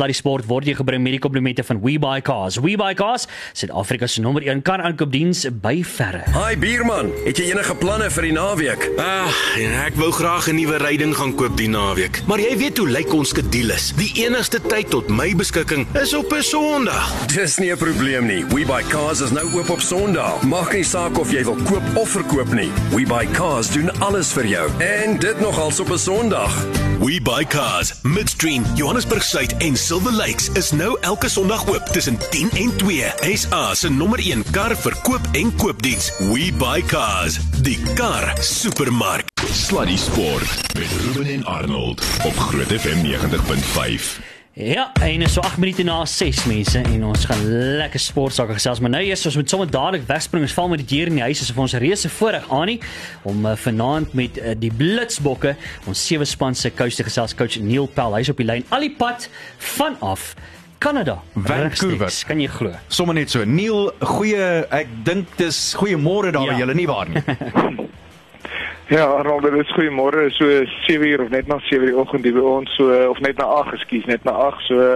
Sluddy 0.00 0.16
Sport 0.16 0.46
word 0.48 0.64
jy 0.64 0.72
gebring 0.78 1.02
met 1.04 1.12
die 1.12 1.20
komplimente 1.20 1.60
van 1.66 1.76
WeBuyCars. 1.82 2.56
WeBuyCars, 2.64 3.26
Suid-Afrika 3.52 4.06
se 4.08 4.22
nommer 4.24 4.46
1 4.48 4.62
kar 4.64 4.80
aankoopdiens 4.80 5.42
by 5.60 5.82
verre. 5.84 6.22
Hi 6.32 6.56
Bierman, 6.56 7.10
het 7.26 7.36
jy 7.36 7.50
enige 7.50 7.74
planne 7.76 8.06
vir 8.14 8.24
die 8.24 8.32
naweek? 8.32 8.86
Ah, 8.96 9.28
ja, 9.60 9.82
ek 9.90 9.98
wou 10.00 10.08
graag 10.16 10.48
'n 10.48 10.56
nuwe 10.56 10.78
ryding 10.80 11.12
gaan 11.12 11.34
koop 11.36 11.58
die 11.60 11.68
naweek. 11.68 12.22
Maar 12.24 12.40
jy 12.40 12.56
weet 12.56 12.78
hoe 12.80 12.88
lyk 12.88 13.12
ons 13.12 13.28
skedules. 13.28 13.92
Die 14.00 14.24
enigste 14.24 14.56
tyd 14.60 14.88
tot 14.88 15.12
my 15.12 15.34
beskikking 15.36 15.84
is 15.92 16.14
op 16.16 16.32
'n 16.32 16.42
Sondag. 16.42 17.12
Dis 17.36 17.58
nie 17.58 17.70
'n 17.70 17.76
probleem 17.76 18.26
nie. 18.26 18.44
WeBuyCars 18.44 19.20
is 19.20 19.32
nou 19.32 19.44
oop 19.52 19.68
op 19.68 19.80
Sondag. 19.80 20.42
Maak 20.48 20.72
nie 20.72 20.84
saak 20.84 21.18
of 21.18 21.30
jy 21.30 21.44
wil 21.44 21.60
koop 21.68 21.84
of 21.96 22.08
verkoop 22.08 22.54
nie. 22.54 22.72
WeBuyCars 22.96 23.68
doen 23.72 23.90
alles 24.00 24.32
vir 24.32 24.46
jou. 24.46 24.70
En 24.80 25.18
dit 25.18 25.40
nogals 25.40 25.80
op 25.80 25.90
'n 25.90 25.98
Sondag. 25.98 26.88
We 27.00 27.18
buy 27.18 27.44
cars. 27.44 27.94
Midstream, 28.02 28.62
Johannesburg 28.74 29.22
Suid 29.22 29.56
en 29.56 29.76
Silver 29.90 30.12
Lakes 30.12 30.44
is 30.54 30.68
nou 30.70 30.92
elke 31.02 31.26
Sondag 31.28 31.64
oop 31.66 31.88
tussen 31.90 32.18
10 32.30 32.52
en 32.60 32.70
2. 32.78 33.08
SA 33.34 33.74
se 33.74 33.90
nommer 33.90 34.22
1 34.22 34.44
kar 34.54 34.76
verkoop 34.76 35.26
en 35.34 35.50
koopdiens. 35.58 36.12
We 36.30 36.52
buy 36.62 36.78
cars. 36.86 37.40
Die 37.66 37.78
kar 37.98 38.30
supermark. 38.38 39.34
Sluddy 39.50 39.98
Sport 39.98 40.74
met 40.78 40.98
Ruben 41.02 41.26
en 41.34 41.44
Arnold 41.44 42.06
op 42.22 42.36
Groot 42.36 42.70
FM 42.80 43.02
90.5. 43.02 44.29
Ja, 44.52 44.90
en 45.00 45.22
is 45.22 45.32
so 45.32 45.40
8 45.40 45.56
minute 45.62 45.82
na 45.86 46.04
6 46.04 46.44
mense 46.50 46.78
en 46.82 47.04
ons 47.06 47.24
gaan 47.24 47.42
lekker 47.78 48.00
sport 48.02 48.34
sake 48.34 48.56
gesels, 48.58 48.80
maar 48.82 48.90
nou 48.90 49.02
eers 49.06 49.22
ons 49.30 49.36
moet 49.38 49.48
sommer 49.52 49.68
dadelik 49.70 50.02
wegspring. 50.08 50.42
Ons 50.42 50.52
val 50.56 50.68
met 50.72 50.82
die 50.82 50.88
dier 50.90 51.06
in 51.08 51.20
die 51.20 51.22
huis 51.22 51.40
is 51.44 51.52
vir 51.54 51.62
ons 51.62 51.76
reuse 51.80 52.10
voorreg 52.10 52.48
aan 52.52 52.66
nie 52.72 52.78
om 53.30 53.46
uh, 53.46 53.54
vanaand 53.62 54.12
met 54.18 54.40
uh, 54.42 54.56
die 54.58 54.72
Blitsbokke 54.74 55.54
ons 55.88 56.02
sewe 56.06 56.26
span 56.28 56.58
se 56.58 56.72
coach 56.74 56.98
te 56.98 57.06
gesels, 57.06 57.34
coach 57.38 57.60
Neil 57.62 57.86
Pel. 57.94 58.18
Hy's 58.18 58.32
op 58.34 58.42
die 58.42 58.48
lyn 58.50 58.66
al 58.74 58.84
die 58.88 58.92
pad 58.98 59.28
vanaf 59.76 60.34
Kanada, 60.80 61.20
Vancouver. 61.36 61.62
Rechtstreeks, 61.68 62.20
Kan 62.24 62.40
jy 62.42 62.48
glo? 62.50 62.74
Sommige 62.88 63.18
net 63.20 63.30
so. 63.30 63.44
Neil, 63.44 63.90
goeie 64.16 64.50
ek 64.72 64.90
dink 65.06 65.30
dis 65.38 65.58
goeiemôre 65.78 66.32
daar 66.34 66.48
Ja. 66.48 66.54
by 66.56 66.60
julle 66.64 66.74
nie 66.74 66.88
waar 66.90 67.08
nie. 67.08 67.22
Ja, 68.90 69.04
Arnold, 69.04 69.42
dit 69.42 69.54
is 69.54 69.70
goeiemôre. 69.70 70.24
So 70.34 70.46
7 70.66 71.06
uur 71.06 71.20
of 71.22 71.28
net 71.30 71.46
na 71.46 71.60
7 71.62 71.78
uur 71.78 71.92
die 71.92 71.98
oggend 71.98 72.24
hier 72.26 72.34
by 72.34 72.42
ons, 72.42 72.72
so 72.74 72.90
of 73.06 73.20
net 73.22 73.38
na 73.38 73.44
8, 73.44 73.76
ekskuus, 73.76 74.08
net 74.10 74.24
na 74.26 74.32
8. 74.48 74.64
So 74.66 74.88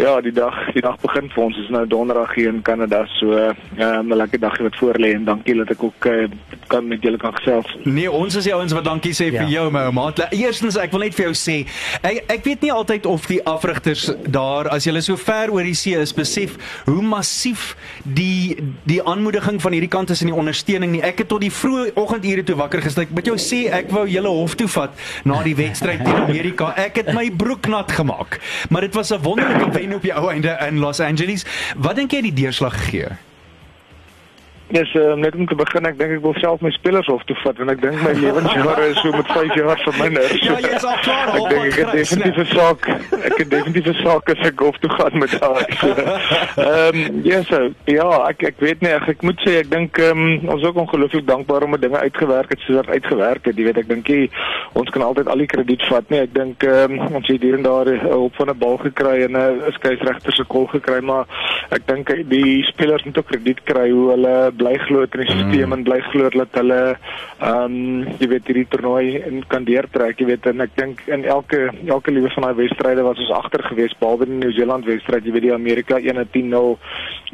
ja, 0.00 0.14
die 0.24 0.32
dag, 0.32 0.56
die 0.72 0.80
dag 0.80 0.96
begin 1.02 1.28
vir 1.34 1.42
ons. 1.44 1.58
Dit 1.58 1.66
is 1.66 1.74
nou 1.74 1.82
donderdag 1.92 2.32
hier 2.38 2.48
in 2.48 2.62
Kanada. 2.64 3.02
So 3.18 3.36
ja, 3.36 4.00
'n 4.00 4.16
lekker 4.16 4.40
dag 4.40 4.56
wat 4.58 4.80
voor 4.80 4.96
lê 4.96 5.12
en 5.12 5.28
dankie 5.28 5.58
dat 5.60 5.76
ek 5.76 5.82
ook 5.82 6.08
uh, 6.08 6.24
kan 6.68 6.86
met 6.88 7.02
julle 7.02 7.16
kan 7.18 7.32
gesels. 7.34 7.66
Nee, 7.84 8.10
ons 8.10 8.34
is 8.38 8.44
die 8.44 8.54
ouens 8.54 8.72
wat 8.76 8.84
dankie 8.84 9.12
sê 9.12 9.30
Ja. 9.32 9.42
vir 9.42 9.48
jou 9.50 9.70
my 9.70 9.80
ou 9.88 9.92
maat. 9.92 10.18
La- 10.18 10.28
Eerstens, 10.30 10.76
ek 10.76 10.90
wil 10.92 11.00
net 11.00 11.14
vir 11.14 11.24
jou 11.30 11.34
sê, 11.34 11.66
ek 12.02 12.24
ek 12.28 12.44
weet 12.44 12.60
nie 12.62 12.72
altyd 12.72 13.06
of 13.06 13.26
die 13.26 13.40
afrigters 13.44 14.10
daar 14.28 14.68
as 14.68 14.84
jy 14.86 15.00
so 15.00 15.16
ver 15.16 15.50
oor 15.50 15.62
die 15.62 15.74
see 15.74 15.94
is, 15.98 16.12
besef 16.12 16.56
hoe 16.86 17.02
massief 17.02 17.76
die 18.04 18.56
die 18.86 19.02
aanmoediging 19.02 19.60
van 19.60 19.72
hierdie 19.72 19.88
kant 19.88 20.10
is 20.10 20.20
en 20.20 20.26
die 20.26 20.34
ondersteuning 20.36 20.90
nie. 20.92 21.02
Ek 21.02 21.18
het 21.18 21.28
tot 21.28 21.40
die 21.40 21.50
vroeë 21.52 21.92
oggendure 21.94 22.42
toe 22.44 22.56
wakker 22.56 22.82
gestaan. 22.82 23.04
Ek 23.04 23.10
moet 23.10 23.26
jou 23.26 23.36
sê, 23.36 23.70
ek 23.72 23.90
wou 23.90 24.06
julle 24.08 24.28
hof 24.28 24.54
toe 24.56 24.68
vat 24.68 24.90
na 25.24 25.42
die 25.42 25.54
wedstryd 25.54 26.04
teen 26.04 26.22
Amerika. 26.28 26.72
Ek 26.76 26.96
het 26.96 27.12
my 27.14 27.30
broek 27.30 27.66
nat 27.68 27.90
gemaak. 27.92 28.40
Maar 28.70 28.80
dit 28.80 28.94
was 28.94 29.10
'n 29.12 29.22
wonderlike 29.22 29.70
wen 29.72 29.94
op 29.94 30.02
die 30.02 30.12
ou 30.14 30.30
einde 30.30 30.56
in 30.68 30.78
Los 30.78 31.00
Angeles. 31.00 31.44
Wat 31.76 31.96
dink 31.96 32.10
jy 32.10 32.16
het 32.22 32.34
die 32.34 32.42
deurslag 32.44 32.74
gegee? 32.84 33.08
Yes, 34.70 34.94
uh, 34.94 35.14
net 35.14 35.34
om 35.34 35.46
te 35.48 35.54
begin, 35.56 35.86
ek 35.88 35.94
dink 35.96 36.10
ek 36.18 36.20
wil 36.20 36.34
self 36.42 36.60
my 36.60 36.68
spelers 36.74 37.06
hof 37.08 37.22
toe 37.24 37.36
vat 37.40 37.56
want 37.56 37.70
ek 37.72 37.78
dink 37.80 38.02
my 38.04 38.10
lewensjare 38.22 38.88
is 38.90 38.98
so 39.00 39.12
met 39.14 39.30
5 39.32 39.54
jaar 39.56 39.80
verminder. 39.80 40.26
So, 40.28 40.48
Ja, 40.48 40.56
jy 40.60 40.72
is 40.76 40.84
al 40.84 40.98
klaar, 41.04 41.22
Ek 41.28 41.32
halfpad 41.32 41.54
dink 41.54 41.68
ek 41.68 41.78
het 41.78 41.94
definitief 41.96 42.40
'n 42.42 42.48
saak. 42.52 42.88
Ek 43.30 43.38
het 43.40 43.50
definitief 43.54 43.88
'n 43.88 43.96
saak 44.02 44.28
as 44.34 44.42
ek 44.50 44.60
hof 44.66 44.76
toe 44.82 44.90
gaan 44.98 45.16
met 45.22 45.36
haar. 45.40 45.64
Ehm 46.68 46.98
ja, 47.24 47.38
so 47.48 47.70
ja, 47.88 48.08
ek 48.28 48.44
ek 48.50 48.60
weet 48.60 48.84
nie 48.84 48.92
ek, 48.92 49.08
ek 49.14 49.24
moet 49.24 49.40
sê 49.46 49.56
ek 49.62 49.70
dink 49.72 49.96
ehm 49.96 50.26
um, 50.26 50.52
ons 50.52 50.60
is 50.60 50.68
ook 50.68 50.82
ongelooflik 50.84 51.24
dankbaar 51.26 51.64
om 51.64 51.78
dinge 51.80 52.04
uitgewerk 52.04 52.52
het 52.52 52.60
soos 52.66 52.82
wat 52.82 52.92
uitgewerk 52.92 53.48
het. 53.48 53.56
Jy 53.56 53.64
weet, 53.70 53.80
ek 53.80 53.88
dink 53.88 54.12
jy 54.12 54.28
ons 54.76 54.92
kan 54.92 55.02
altyd 55.02 55.32
al 55.32 55.44
die 55.44 55.48
krediet 55.48 55.88
vat, 55.88 56.04
nee. 56.12 56.26
Ek 56.28 56.34
dink 56.36 56.68
ehm 56.68 56.98
um, 57.00 57.16
ons 57.22 57.32
het 57.32 57.40
hier 57.40 57.56
en 57.56 57.64
daar 57.64 57.88
op 58.18 58.36
van 58.36 58.52
'n 58.52 58.58
bal 58.58 58.76
gekry 58.84 59.24
en 59.24 59.32
'n 59.32 59.72
skeieregter 59.80 60.32
se 60.36 60.44
kol 60.44 60.68
gekry, 60.76 61.00
maar 61.00 61.24
ek 61.72 61.88
dink 61.88 62.12
die 62.28 62.62
spelers 62.68 63.04
moet 63.08 63.18
ook 63.18 63.32
krediet 63.32 63.64
kry 63.64 63.88
hoe 63.90 64.10
hulle 64.12 64.36
bly 64.58 64.74
glo 64.86 65.04
in 65.06 65.22
die 65.22 65.28
stelsel 65.30 65.76
en 65.76 65.84
bly 65.86 66.00
glo 66.10 66.30
dat 66.34 66.58
hulle 66.60 66.80
ehm 67.38 67.64
um, 67.64 68.06
jy 68.18 68.28
weet 68.32 68.48
hierdie 68.50 68.66
toernooi 68.72 69.22
in 69.28 69.42
kan 69.48 69.64
deurtrek, 69.64 70.20
jy 70.20 70.26
weet 70.32 70.46
en 70.50 70.64
ek 70.66 70.74
dink 70.76 71.02
in 71.06 71.24
elke 71.24 71.68
elke 71.86 72.14
liewe 72.14 72.30
van 72.34 72.48
daai 72.48 72.60
wedstryde 72.62 73.06
was 73.06 73.20
ons 73.22 73.34
agter 73.38 73.62
gewees 73.70 73.94
behalwe 74.00 74.26
die 74.26 74.40
Nieu-Seeland 74.40 74.88
wedstryd, 74.88 75.26
jy 75.26 75.34
weet 75.36 75.46
die 75.48 75.54
Amerika 75.54 75.98
1-10-0 75.98 76.76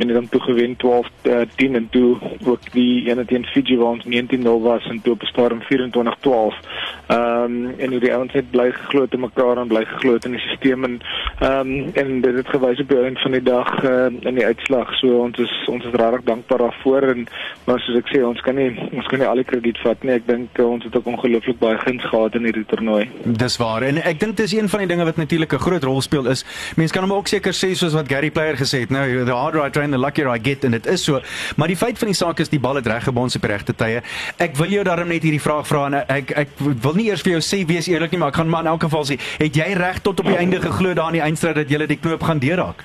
en 0.05 0.09
dan 0.09 0.29
toe 0.29 0.41
gewen 0.41 0.77
12-10 0.85 1.79
en 1.81 1.89
toe 1.91 2.17
ook 2.45 2.71
die 2.73 3.09
ene 3.09 3.25
teen 3.25 3.47
Fiji 3.53 3.79
waar 3.81 3.97
ons 3.97 4.07
19-0 4.07 4.61
was 4.65 4.87
en 4.91 5.01
toe 5.03 5.13
op 5.13 5.23
'n 5.23 5.33
stadium 5.33 5.63
24-12. 5.63 6.59
Ehm 7.07 7.45
um, 7.45 7.75
en 7.79 7.91
hoe 7.91 8.01
die 8.01 8.15
ouens 8.15 8.33
het 8.33 8.51
bly 8.51 8.73
geglo 8.73 9.07
te 9.07 9.19
mekaar 9.19 9.59
en 9.59 9.69
bly 9.69 9.85
geglo 9.85 10.17
in 10.25 10.37
die 10.37 10.41
stelsel 10.41 10.53
en 10.85 11.01
ehm 11.39 11.61
um, 11.61 11.91
en 11.95 12.21
dit 12.21 12.35
het 12.35 12.49
gewys 12.49 12.81
op 12.81 12.89
die 12.89 12.99
einde 12.99 13.21
van 13.21 13.33
die 13.33 13.43
dag 13.43 13.85
uh, 13.85 14.07
in 14.21 14.35
die 14.35 14.47
uitslag. 14.47 14.95
So 14.99 15.19
ons 15.27 15.39
is 15.39 15.53
ons 15.69 15.85
is 15.85 15.93
regtig 15.93 16.25
dankbaar 16.25 16.59
daarvoor 16.59 17.03
en 17.15 17.27
maar 17.65 17.81
soos 17.85 17.99
ek 18.01 18.11
sê 18.13 18.23
ons 18.27 18.41
kan 18.45 18.59
nie 18.59 18.69
ons 18.93 19.09
kan 19.11 19.23
nie 19.23 19.29
al 19.29 19.41
die 19.41 19.47
krediet 19.49 19.81
vat 19.85 20.03
nie. 20.05 20.15
Ek 20.19 20.27
dink 20.29 20.61
uh, 20.61 20.69
ons 20.69 20.85
het 20.85 20.97
ook 20.99 21.09
ongelooflik 21.15 21.59
baie 21.63 21.79
guns 21.85 22.05
gehad 22.11 22.39
in 22.39 22.49
hierdie 22.49 22.67
toernooi. 22.71 23.09
Dis 23.25 23.59
waar. 23.63 23.87
En 23.89 24.03
ek 24.03 24.21
dink 24.21 24.37
dis 24.41 24.57
een 24.57 24.69
van 24.69 24.85
die 24.85 24.91
dinge 24.93 25.09
wat 25.09 25.21
natuurlik 25.21 25.55
'n 25.55 25.65
groot 25.67 25.85
rol 25.85 26.01
speel 26.05 26.29
is. 26.35 26.45
Mense 26.77 26.95
kan 26.95 27.07
hom 27.07 27.17
ook 27.17 27.29
seker 27.29 27.53
sê 27.53 27.75
soos 27.75 27.95
wat 27.95 28.09
Gary 28.09 28.31
Player 28.31 28.57
gesê 28.57 28.85
het 28.85 28.91
nou 28.91 29.25
the 29.25 29.33
harder 29.35 29.65
I 29.67 29.71
train 29.71 29.91
the 29.91 29.99
luckier 29.99 30.29
I 30.29 30.39
get 30.43 30.65
en 30.65 30.71
dit 30.71 30.87
is 30.87 31.05
so. 31.05 31.21
Maar 31.57 31.69
die 31.69 31.77
feit 31.77 31.99
van 31.99 32.09
die 32.09 32.17
saak 32.17 32.41
is 32.41 32.49
die 32.49 32.61
bal 32.61 32.75
het 32.75 32.87
reg 32.87 33.05
gebons 33.05 33.37
op 33.37 33.43
die 33.43 33.51
regte 33.51 33.75
tye. 33.75 34.03
Ek 34.39 34.57
wil 34.57 34.69
jou 34.69 34.85
daarom 34.85 35.09
net 35.09 35.23
hierdie 35.23 35.41
vraag 35.41 35.67
vra 35.67 35.87
en 35.87 35.95
ek 36.09 36.31
ek 36.31 36.49
wil 36.59 36.95
nie 36.95 37.09
eers 37.11 37.23
vir 37.23 37.37
jou 37.37 37.43
sê 37.45 37.65
wees 37.67 37.89
eerlik 37.89 38.13
nie 38.13 38.19
maar 38.19 38.33
ek 38.35 38.41
gaan 38.41 38.51
maar 38.51 38.67
in 38.67 38.73
elk 38.75 38.87
geval 38.89 39.05
sê 39.09 39.19
het 39.39 39.57
jy 39.57 39.71
reg 39.79 40.03
tot 40.03 40.21
op 40.21 40.27
die 40.27 40.41
einde 40.41 40.61
geglo 40.61 40.95
daar 40.95 41.13
in 41.13 41.21
die 41.21 41.27
eindstryd 41.27 41.63
dat 41.63 41.71
jy 41.71 41.87
die 41.87 42.01
knoop 42.01 42.23
gaan 42.23 42.43
deurraak 42.43 42.85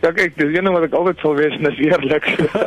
Ja 0.00 0.12
kyk, 0.14 0.36
dis 0.38 0.52
een 0.54 0.64
ding 0.64 0.74
wat 0.76 0.84
ek 0.86 0.92
altyd 0.94 1.18
sal 1.18 1.34
wees 1.34 1.54
en 1.56 1.66
dis 1.66 1.78
eerlik. 1.82 2.26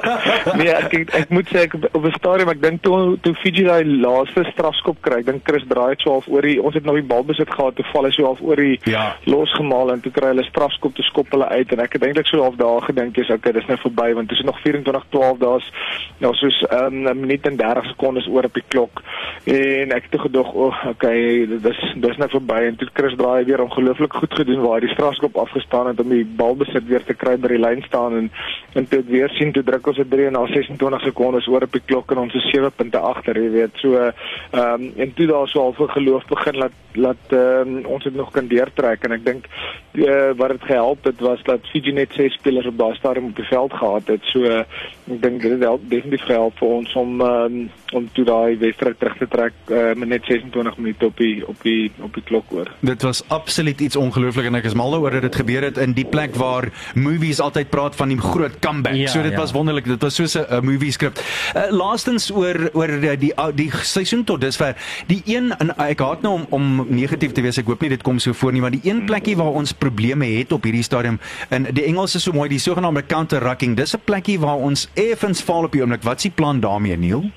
nee, 0.60 0.68
ek 0.74 0.94
ek, 1.00 1.14
ek 1.16 1.30
moet 1.32 1.48
sê 1.48 1.62
ek 1.64 1.78
op 1.80 2.04
'n 2.04 2.12
stadium 2.18 2.50
ek 2.52 2.62
dink 2.62 2.82
toe 2.84 3.16
toe 3.24 3.32
Fiji 3.40 3.64
daai 3.64 3.86
laaste 3.88 4.44
strafskop 4.52 5.00
kry, 5.06 5.22
ek 5.22 5.30
dink 5.30 5.46
Chris 5.48 5.64
draai 5.70 5.94
het 5.94 6.04
so 6.04 6.12
half 6.18 6.28
oor 6.28 6.44
die 6.44 6.58
ons 6.60 6.76
het 6.76 6.84
nou 6.84 6.98
die 7.00 7.08
bal 7.08 7.24
besit 7.24 7.48
gehad, 7.48 7.78
toe 7.78 7.86
val 7.94 8.08
hy 8.10 8.12
so 8.12 8.26
half 8.28 8.42
oor 8.44 8.60
die 8.60 8.80
Ja. 8.92 9.16
losgemaal 9.26 9.94
en 9.94 10.02
toe 10.02 10.12
kry 10.12 10.34
hulle 10.34 10.44
strafskop 10.44 10.96
te 10.96 11.04
skop 11.08 11.32
hulle 11.32 11.48
uit 11.48 11.72
en 11.72 11.80
ek 11.80 11.94
het 11.94 12.04
eintlik 12.04 12.28
so 12.28 12.42
half 12.44 12.58
daar 12.60 12.82
gedink 12.82 13.16
jy's 13.16 13.32
okay, 13.32 13.54
dis 13.56 13.68
nou 13.68 13.78
verby 13.78 14.14
want 14.14 14.28
dit 14.30 14.38
is 14.38 14.46
nog 14.46 14.60
24-12 14.66 15.40
daar's 15.40 15.72
nou 16.20 16.34
soos 16.36 16.60
um, 16.72 17.08
'n 17.08 17.20
minuut 17.20 17.48
en 17.48 17.56
30 17.56 17.86
sekondes 17.94 18.28
oor 18.28 18.44
op 18.44 18.54
die 18.54 18.68
klok 18.68 19.02
en 19.46 19.92
ek 19.92 20.12
het 20.12 20.22
gedog, 20.22 20.54
o, 20.54 20.68
oh, 20.68 20.76
okay, 20.90 21.48
dis 21.48 21.80
dis 21.96 22.18
nou 22.18 22.30
verby 22.30 22.60
en 22.68 22.76
toe 22.76 22.90
Chris 22.94 23.16
draai 23.16 23.46
weer 23.46 23.64
ongelooflik 23.64 24.14
goed 24.14 24.34
gedoen 24.34 24.62
waar 24.62 24.80
hy 24.82 24.88
die 24.88 24.94
strafskop 24.96 25.38
afgestaan 25.38 25.88
het 25.88 26.00
om 26.00 26.10
die 26.10 26.26
bal 26.26 26.56
besit 26.56 26.86
weer 26.88 27.04
te 27.06 27.14
kry 27.22 27.38
by 27.42 27.54
die 27.54 27.62
lyn 27.62 27.84
staan 27.88 28.18
en 28.18 28.32
en 28.80 28.88
toe 28.88 29.02
ek 29.02 29.10
weer 29.12 29.34
sien 29.36 29.52
toe 29.52 29.64
druk 29.68 29.88
ons 29.92 29.98
dit 30.00 30.10
3 30.14 30.30
en 30.30 30.38
na 30.38 30.46
26 30.48 31.02
sekondes 31.10 31.48
oor 31.52 31.66
op 31.68 31.74
die 31.76 31.84
klok 31.86 32.14
en 32.14 32.24
ons 32.24 32.36
is 32.40 32.48
7 32.54 32.72
punte 32.78 33.00
agter, 33.12 33.38
jy 33.38 33.50
weet. 33.58 33.82
So 33.84 34.00
ehm 34.00 34.62
um, 34.62 34.88
en 35.02 35.14
toe 35.18 35.28
daar 35.28 35.50
so 35.52 35.66
half 35.66 35.80
geloof 35.96 36.28
begin 36.32 36.62
laat 36.62 37.36
ehm 37.36 37.76
um, 37.78 37.86
ons 37.98 38.04
dit 38.04 38.16
nog 38.16 38.32
kan 38.32 38.48
deurtrek 38.48 39.04
en 39.08 39.18
ek 39.18 39.26
dink 39.26 39.50
uh, 39.94 40.32
wat 40.40 40.56
dit 40.56 40.68
gehelp 40.72 41.04
het 41.04 41.20
was 41.20 41.44
dat 41.44 41.68
Fiji 41.72 41.92
net 41.96 42.16
ses 42.16 42.34
spelers 42.34 42.68
op 42.68 42.78
daai 42.78 42.96
stadium 42.96 43.32
op 43.32 43.36
die 43.36 43.48
veld 43.48 43.74
gehad 43.74 44.08
het. 44.08 44.24
So 44.32 44.48
uh, 44.48 44.64
ek 45.12 45.22
dink 45.22 45.42
dit 45.42 45.52
het 45.52 45.66
help, 45.68 45.84
definitief 45.92 46.26
gehelp 46.30 46.58
vir 46.60 46.68
ons 46.80 46.96
om 47.00 47.22
um, 47.22 47.60
om 47.92 48.08
toe 48.16 48.26
daai 48.26 48.58
wedstryd 48.62 49.00
terug 49.00 49.18
te 49.20 49.28
trek 49.28 49.56
uh, 49.68 49.92
met 50.00 50.08
net 50.16 50.28
26 50.30 50.78
minute 50.78 51.06
op 51.06 51.18
die 51.18 51.48
op 51.48 51.64
die 51.68 51.92
op 52.00 52.16
die 52.16 52.24
klok 52.24 52.54
oor. 52.56 52.72
Dit 52.80 53.04
was 53.04 53.24
absoluut 53.28 53.82
iets 53.82 54.00
ongelooflik 54.00 54.48
en 54.48 54.60
ek 54.62 54.70
is 54.72 54.78
mal 54.80 54.96
oor 54.96 55.12
dat 55.18 55.28
dit 55.28 55.42
gebeur 55.44 55.68
het 55.68 55.80
in 55.82 55.96
die 55.98 56.08
plek 56.08 56.36
waar 56.40 56.70
movies 57.12 57.40
altyd 57.44 57.70
praat 57.70 57.96
van 58.00 58.14
die 58.14 58.20
groot 58.22 58.60
comeback. 58.64 58.96
Ja, 58.96 59.12
so 59.12 59.22
dit 59.22 59.36
ja. 59.36 59.40
was 59.40 59.52
wonderlik. 59.56 59.86
Dit 59.90 60.02
was 60.02 60.16
soos 60.16 60.38
'n 60.38 60.46
uh, 60.50 60.62
movie 60.62 60.92
skrip. 60.92 61.20
Uh, 61.20 61.70
laastens 61.70 62.32
oor 62.32 62.70
oor 62.74 63.00
die 63.02 63.18
die, 63.18 63.34
ou- 63.36 63.54
die 63.56 63.70
seisoen 63.84 64.24
tot 64.24 64.42
dusver. 64.42 64.76
Die 65.08 65.22
een 65.26 65.52
en 65.58 65.76
ek 65.78 66.00
haat 66.00 66.22
nou 66.22 66.34
om 66.34 66.46
om 66.50 66.86
negatief 66.90 67.32
te 67.32 67.42
wees. 67.42 67.58
Ek 67.58 67.68
hoop 67.68 67.82
nie 67.82 67.90
dit 67.90 68.04
kom 68.04 68.20
so 68.20 68.34
voor 68.34 68.52
nie, 68.52 68.62
maar 68.62 68.72
die 68.72 68.84
een 68.84 69.06
plekkie 69.06 69.36
waar 69.38 69.54
ons 69.54 69.74
probleme 69.74 70.26
het 70.26 70.52
op 70.52 70.64
hierdie 70.64 70.84
stadium 70.84 71.20
in 71.50 71.68
die 71.74 71.84
Engels 71.84 72.16
is 72.16 72.24
so 72.24 72.32
mooi, 72.32 72.50
die 72.50 72.60
sogenaamde 72.60 73.06
counter-rucking. 73.06 73.76
Dis 73.76 73.96
'n 73.96 74.02
plekkie 74.06 74.40
waar 74.40 74.58
ons 74.58 74.90
effens 74.94 75.42
val 75.42 75.64
op 75.64 75.72
die 75.72 75.82
oomblik. 75.82 76.04
Wat 76.04 76.16
is 76.18 76.30
die 76.30 76.32
plan 76.32 76.60
daarmee, 76.60 76.98
Neil? 76.98 77.32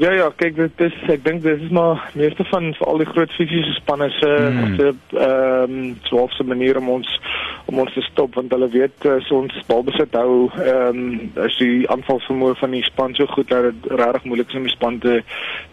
Ja 0.00 0.12
ja, 0.16 0.30
kyk 0.36 0.56
dit 0.56 0.80
is 0.86 0.94
ek 1.12 1.24
dink 1.26 1.42
dit 1.44 1.60
is 1.60 1.72
maar 1.76 2.00
meeste 2.16 2.44
van 2.48 2.70
vir 2.78 2.88
al 2.88 3.02
die 3.02 3.08
groot 3.10 3.32
fisiese 3.36 3.74
spanne 3.76 4.08
se 4.16 4.30
Mm. 4.50 4.76
se 4.76 4.94
ehm 5.18 5.72
um, 5.72 5.96
swaalse 6.02 6.44
manier 6.44 6.78
om 6.78 6.88
ons 6.88 7.20
om 7.66 7.78
ons 7.78 7.92
te 7.94 8.00
stop 8.00 8.34
want 8.34 8.50
hulle 8.50 8.68
weet 8.72 9.06
as 9.06 9.30
ons 9.30 9.56
balbesit 9.68 10.14
hou 10.16 10.48
ehm 10.56 11.00
um, 11.00 11.32
as 11.44 11.56
die 11.60 11.84
aanvalsvermoë 11.92 12.56
van 12.62 12.74
die 12.76 12.82
span 12.86 13.14
so 13.14 13.26
goed 13.34 13.48
dat 13.52 13.68
dit 13.68 13.92
regtig 14.00 14.24
moeilik 14.24 14.48
is 14.48 14.58
om 14.60 14.68
die 14.68 14.74
span 14.74 14.98
te 15.04 15.16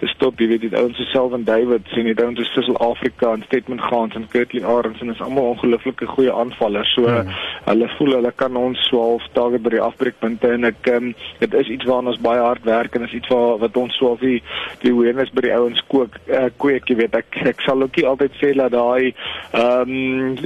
te 0.02 0.10
stop 0.14 0.40
jy 0.42 0.50
weet 0.52 0.66
die 0.66 0.74
ouens 0.78 0.98
soos 1.00 1.12
Selvan 1.16 1.46
David 1.48 1.88
sien 1.94 2.10
die 2.10 2.18
ouens 2.24 2.42
soos 2.42 2.54
Cecil 2.56 2.80
Afrika 2.90 3.32
en 3.34 3.46
Statement 3.48 3.82
Gans 3.82 4.16
en 4.16 4.28
Kurtley 4.34 4.66
Arends 4.66 5.02
en 5.02 5.14
is 5.14 5.24
almal 5.26 5.54
ongelooflike 5.54 6.10
goeie 6.16 6.34
aanvallers 6.34 6.94
so 6.98 7.08
hmm. 7.08 7.34
hulle 7.70 7.90
voel 7.98 8.18
hulle 8.20 8.34
kan 8.44 8.60
ons 8.60 8.84
12 8.92 9.32
dae 9.40 9.62
by 9.64 9.76
die 9.78 9.84
afbreekpunte 9.90 10.54
en 10.58 10.72
ek 10.74 10.92
ehm 10.94 11.12
um, 11.12 11.16
dit 11.40 11.60
is 11.64 11.74
iets 11.78 11.90
waarna 11.90 12.14
ons 12.14 12.24
baie 12.30 12.44
hard 12.44 12.66
werk 12.68 12.96
en 12.96 13.08
is 13.08 13.18
iets 13.22 13.34
waar 13.34 13.58
wat 13.64 13.78
ons 13.78 13.98
so 13.98 14.17
of 14.18 14.26
die 14.26 14.42
die 14.84 14.94
awareness 14.94 15.34
by 15.36 15.46
die 15.46 15.54
ouens 15.56 15.82
kook 15.92 16.18
uh, 16.28 16.48
kweek 16.62 16.90
jy 16.90 16.98
weet 17.02 17.18
ek 17.18 17.40
ek 17.54 17.64
sal 17.66 17.86
ook 17.86 17.98
nie 17.98 18.08
altyd 18.10 18.38
sê 18.42 18.54
dat 18.58 18.74
daai 18.76 19.14
ehm 19.54 19.94
um, 19.94 20.38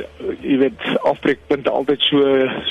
jy 0.41 0.57
weet 0.61 0.85
afbreekpunte 1.07 1.71
altyd 1.71 2.03
so 2.07 2.21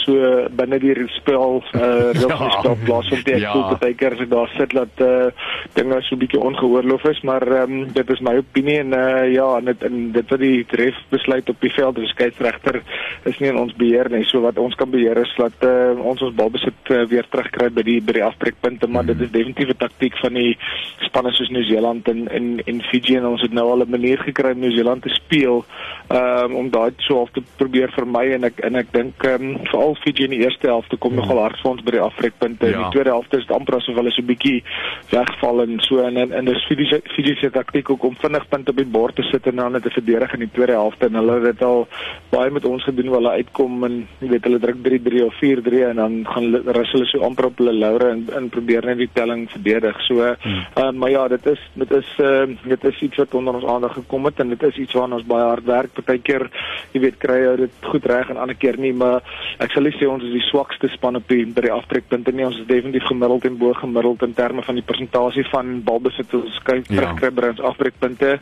so 0.05 0.31
binne 0.61 0.81
die 0.83 0.95
spel 1.17 1.61
eh 1.73 1.81
uh, 1.85 2.13
regtig 2.15 2.65
ja. 2.65 2.75
plaas 2.85 3.11
om 3.11 3.23
te 3.25 3.37
ek 3.37 3.45
ja. 3.45 3.53
voel 3.55 3.79
baie 3.83 3.97
keer 3.99 4.17
as 4.17 4.25
ek 4.27 4.33
daar 4.33 4.53
sit 4.57 4.75
dat 4.77 5.05
eh 5.07 5.11
uh, 5.11 5.31
dinge 5.75 6.01
so 6.03 6.15
'n 6.15 6.23
bietjie 6.23 6.43
ongehoorloof 6.51 7.05
is 7.13 7.21
maar 7.31 7.47
ehm 7.47 7.79
um, 7.81 7.93
dit 7.93 8.11
is 8.17 8.21
my 8.21 8.37
opinie 8.43 8.79
en 8.85 8.95
eh 8.95 9.01
uh, 9.01 9.33
ja 9.33 9.49
en 9.59 9.71
dit 9.73 9.83
en 9.89 10.13
dit 10.13 10.35
wat 10.35 10.41
die 10.41 10.67
ref 10.83 10.99
besluit 11.11 11.49
op 11.49 11.61
die 11.61 11.75
veld 11.79 11.99
is 11.99 12.15
skeieregter 12.15 12.83
is 13.25 13.39
nie 13.39 13.51
in 13.51 13.63
ons 13.65 13.75
beheer 13.77 14.11
nie 14.11 14.25
so 14.25 14.41
wat 14.41 14.59
ons 14.59 14.75
kan 14.75 14.91
beheer 14.91 15.19
is 15.25 15.35
dat 15.37 15.57
eh 15.61 15.69
uh, 15.69 16.07
ons 16.13 16.23
ons 16.23 16.35
balbesit 16.35 16.91
uh, 16.91 17.05
weer 17.13 17.27
terugkry 17.31 17.71
by 17.71 17.83
die 17.83 18.01
by 18.01 18.13
die 18.19 18.25
afbreekpunte 18.25 18.87
maar 18.87 19.03
mm. 19.03 19.13
dit 19.13 19.27
is 19.27 19.31
definitief 19.39 19.69
'n 19.69 19.83
taktiek 19.87 20.17
van 20.23 20.35
die 20.35 20.59
spanne 21.07 21.33
soos 21.33 21.51
Nieu-Seeland 21.51 22.09
en 22.09 22.29
en 22.29 22.61
en 22.67 22.83
Fiji 22.91 23.17
en 23.17 23.27
ons 23.33 23.43
het 23.43 23.53
nou 23.53 23.67
al 23.71 23.85
'n 23.85 23.91
manier 23.91 24.19
gekry 24.19 24.53
om 24.53 24.61
Nieu-Seeland 24.61 25.03
te 25.03 25.09
speel 25.09 25.65
um, 26.09 26.55
om 26.55 26.71
daai 26.71 26.93
so 26.97 27.21
af 27.23 27.31
te 27.31 27.43
probeer 27.57 27.91
vermy 27.95 28.33
en 28.35 28.45
ek 28.45 28.61
en 28.67 28.77
ek 28.77 28.93
dink 28.93 29.25
um, 29.25 29.59
veral 29.71 29.97
Fiji 30.05 30.25
in 30.25 30.31
die 30.37 30.43
eerste 30.45 30.67
helfte 30.67 30.97
kom 30.97 31.13
hmm. 31.13 31.21
nogal 31.21 31.43
hard 31.45 31.61
vir 31.63 31.71
ons 31.71 31.83
by 31.83 31.91
die 31.97 32.05
afrekpunte 32.05 32.67
ja. 32.67 32.73
in 32.73 32.83
die 32.85 32.95
tweede 32.97 33.15
helfte 33.15 33.39
is 33.39 33.47
dit 33.47 33.57
amper 33.57 33.77
asof 33.77 33.97
hulle 33.97 34.11
so 34.11 34.23
'n 34.23 34.27
bietjie 34.27 34.63
wegval 35.11 35.63
en 35.63 35.81
so 35.81 36.05
en 36.07 36.17
en, 36.17 36.33
en 36.33 36.45
dis 36.45 36.67
Fiji 36.69 37.01
Fiji 37.15 37.37
se 37.41 37.51
taktiek 37.51 37.91
ook 37.91 38.05
om 38.05 38.17
vinnig 38.17 38.49
punte 38.49 38.71
op 38.71 38.77
die 38.77 38.87
bord 38.99 39.17
te 39.17 39.23
sit 39.31 39.47
en 39.47 39.57
dan 39.57 39.73
net 39.73 39.83
te 39.83 39.91
verdedig 39.91 40.35
in 40.35 40.45
die 40.47 40.53
tweede 40.53 40.73
helfte 40.73 41.07
en 41.07 41.15
hulle 41.15 41.39
het 41.41 41.49
dit 41.51 41.63
al 41.63 41.87
baie 42.31 42.51
met 42.51 42.65
ons 42.65 42.85
gedoen 42.85 43.11
waar 43.11 43.21
hulle 43.21 43.37
uitkom 43.43 43.85
en 43.85 43.97
jy 44.21 44.29
weet 44.35 44.45
hulle 44.49 44.63
druk 44.63 44.83
3-3 44.87 45.25
of 45.27 45.35
4-3 45.43 45.85
en 45.91 45.97
dan 46.03 46.19
gaan 46.27 46.55
rus 46.79 46.93
hulle 46.93 47.09
so 47.11 47.25
amper 47.27 47.51
op 47.51 47.59
hulle 47.63 47.73
laure 47.73 48.11
en, 48.15 48.27
en 48.37 48.49
probeer 48.49 48.87
net 48.87 48.99
die 48.99 49.11
telling 49.15 49.47
verdedig 49.51 50.01
so 50.07 50.21
hmm. 50.21 50.67
Uh, 50.77 50.91
maar 50.91 51.11
ja 51.11 51.29
dit 51.29 51.47
is 51.47 51.61
dit 51.75 51.93
is 51.93 52.09
uh, 52.19 52.47
dit 52.63 52.85
is 52.85 53.01
iets 53.01 53.17
wat 53.17 53.35
onder 53.35 53.55
ons 53.55 53.65
aandag 53.65 53.95
gekom 53.95 54.25
het 54.25 54.41
en 54.41 54.49
dit 54.49 54.63
is 54.63 54.77
iets 54.77 54.93
waarna 54.93 55.19
ons 55.21 55.27
baie 55.27 55.45
hard 55.45 55.65
werk. 55.65 55.93
Partykeer 55.93 56.47
jy 56.93 57.01
weet 57.01 57.19
kry 57.23 57.39
jy 57.43 57.57
dit 57.65 57.89
goed 57.93 58.07
reg 58.07 58.31
en 58.31 58.41
ander 58.41 58.59
keer 58.59 58.79
nie 58.79 58.93
maar 58.93 59.25
ek 59.59 59.75
sal 59.75 59.87
nie 59.87 59.95
sê 59.97 60.09
ons 60.09 60.25
is 60.25 60.35
die 60.35 60.47
swakste 60.49 60.91
span 60.95 61.19
op 61.19 61.29
die 61.31 61.45
by 61.47 61.67
die 61.67 61.75
aftrekpunte 61.75 62.33
nie. 62.33 62.47
Ons 62.47 62.61
is 62.63 62.69
definitief 62.69 63.09
gemiddeld 63.11 63.49
en 63.49 63.59
bo 63.61 63.73
gemiddeld 63.77 64.27
in 64.27 64.37
terme 64.39 64.65
van 64.67 64.79
die 64.79 64.87
persentasie 64.87 65.47
van 65.51 65.81
balbesit 65.87 66.35
ons 66.37 66.61
kyk 66.67 66.89
terugkry 66.89 67.31
ja. 67.31 67.37
by 67.41 67.51
ons 67.55 67.65
aftrekpunte. 67.73 68.37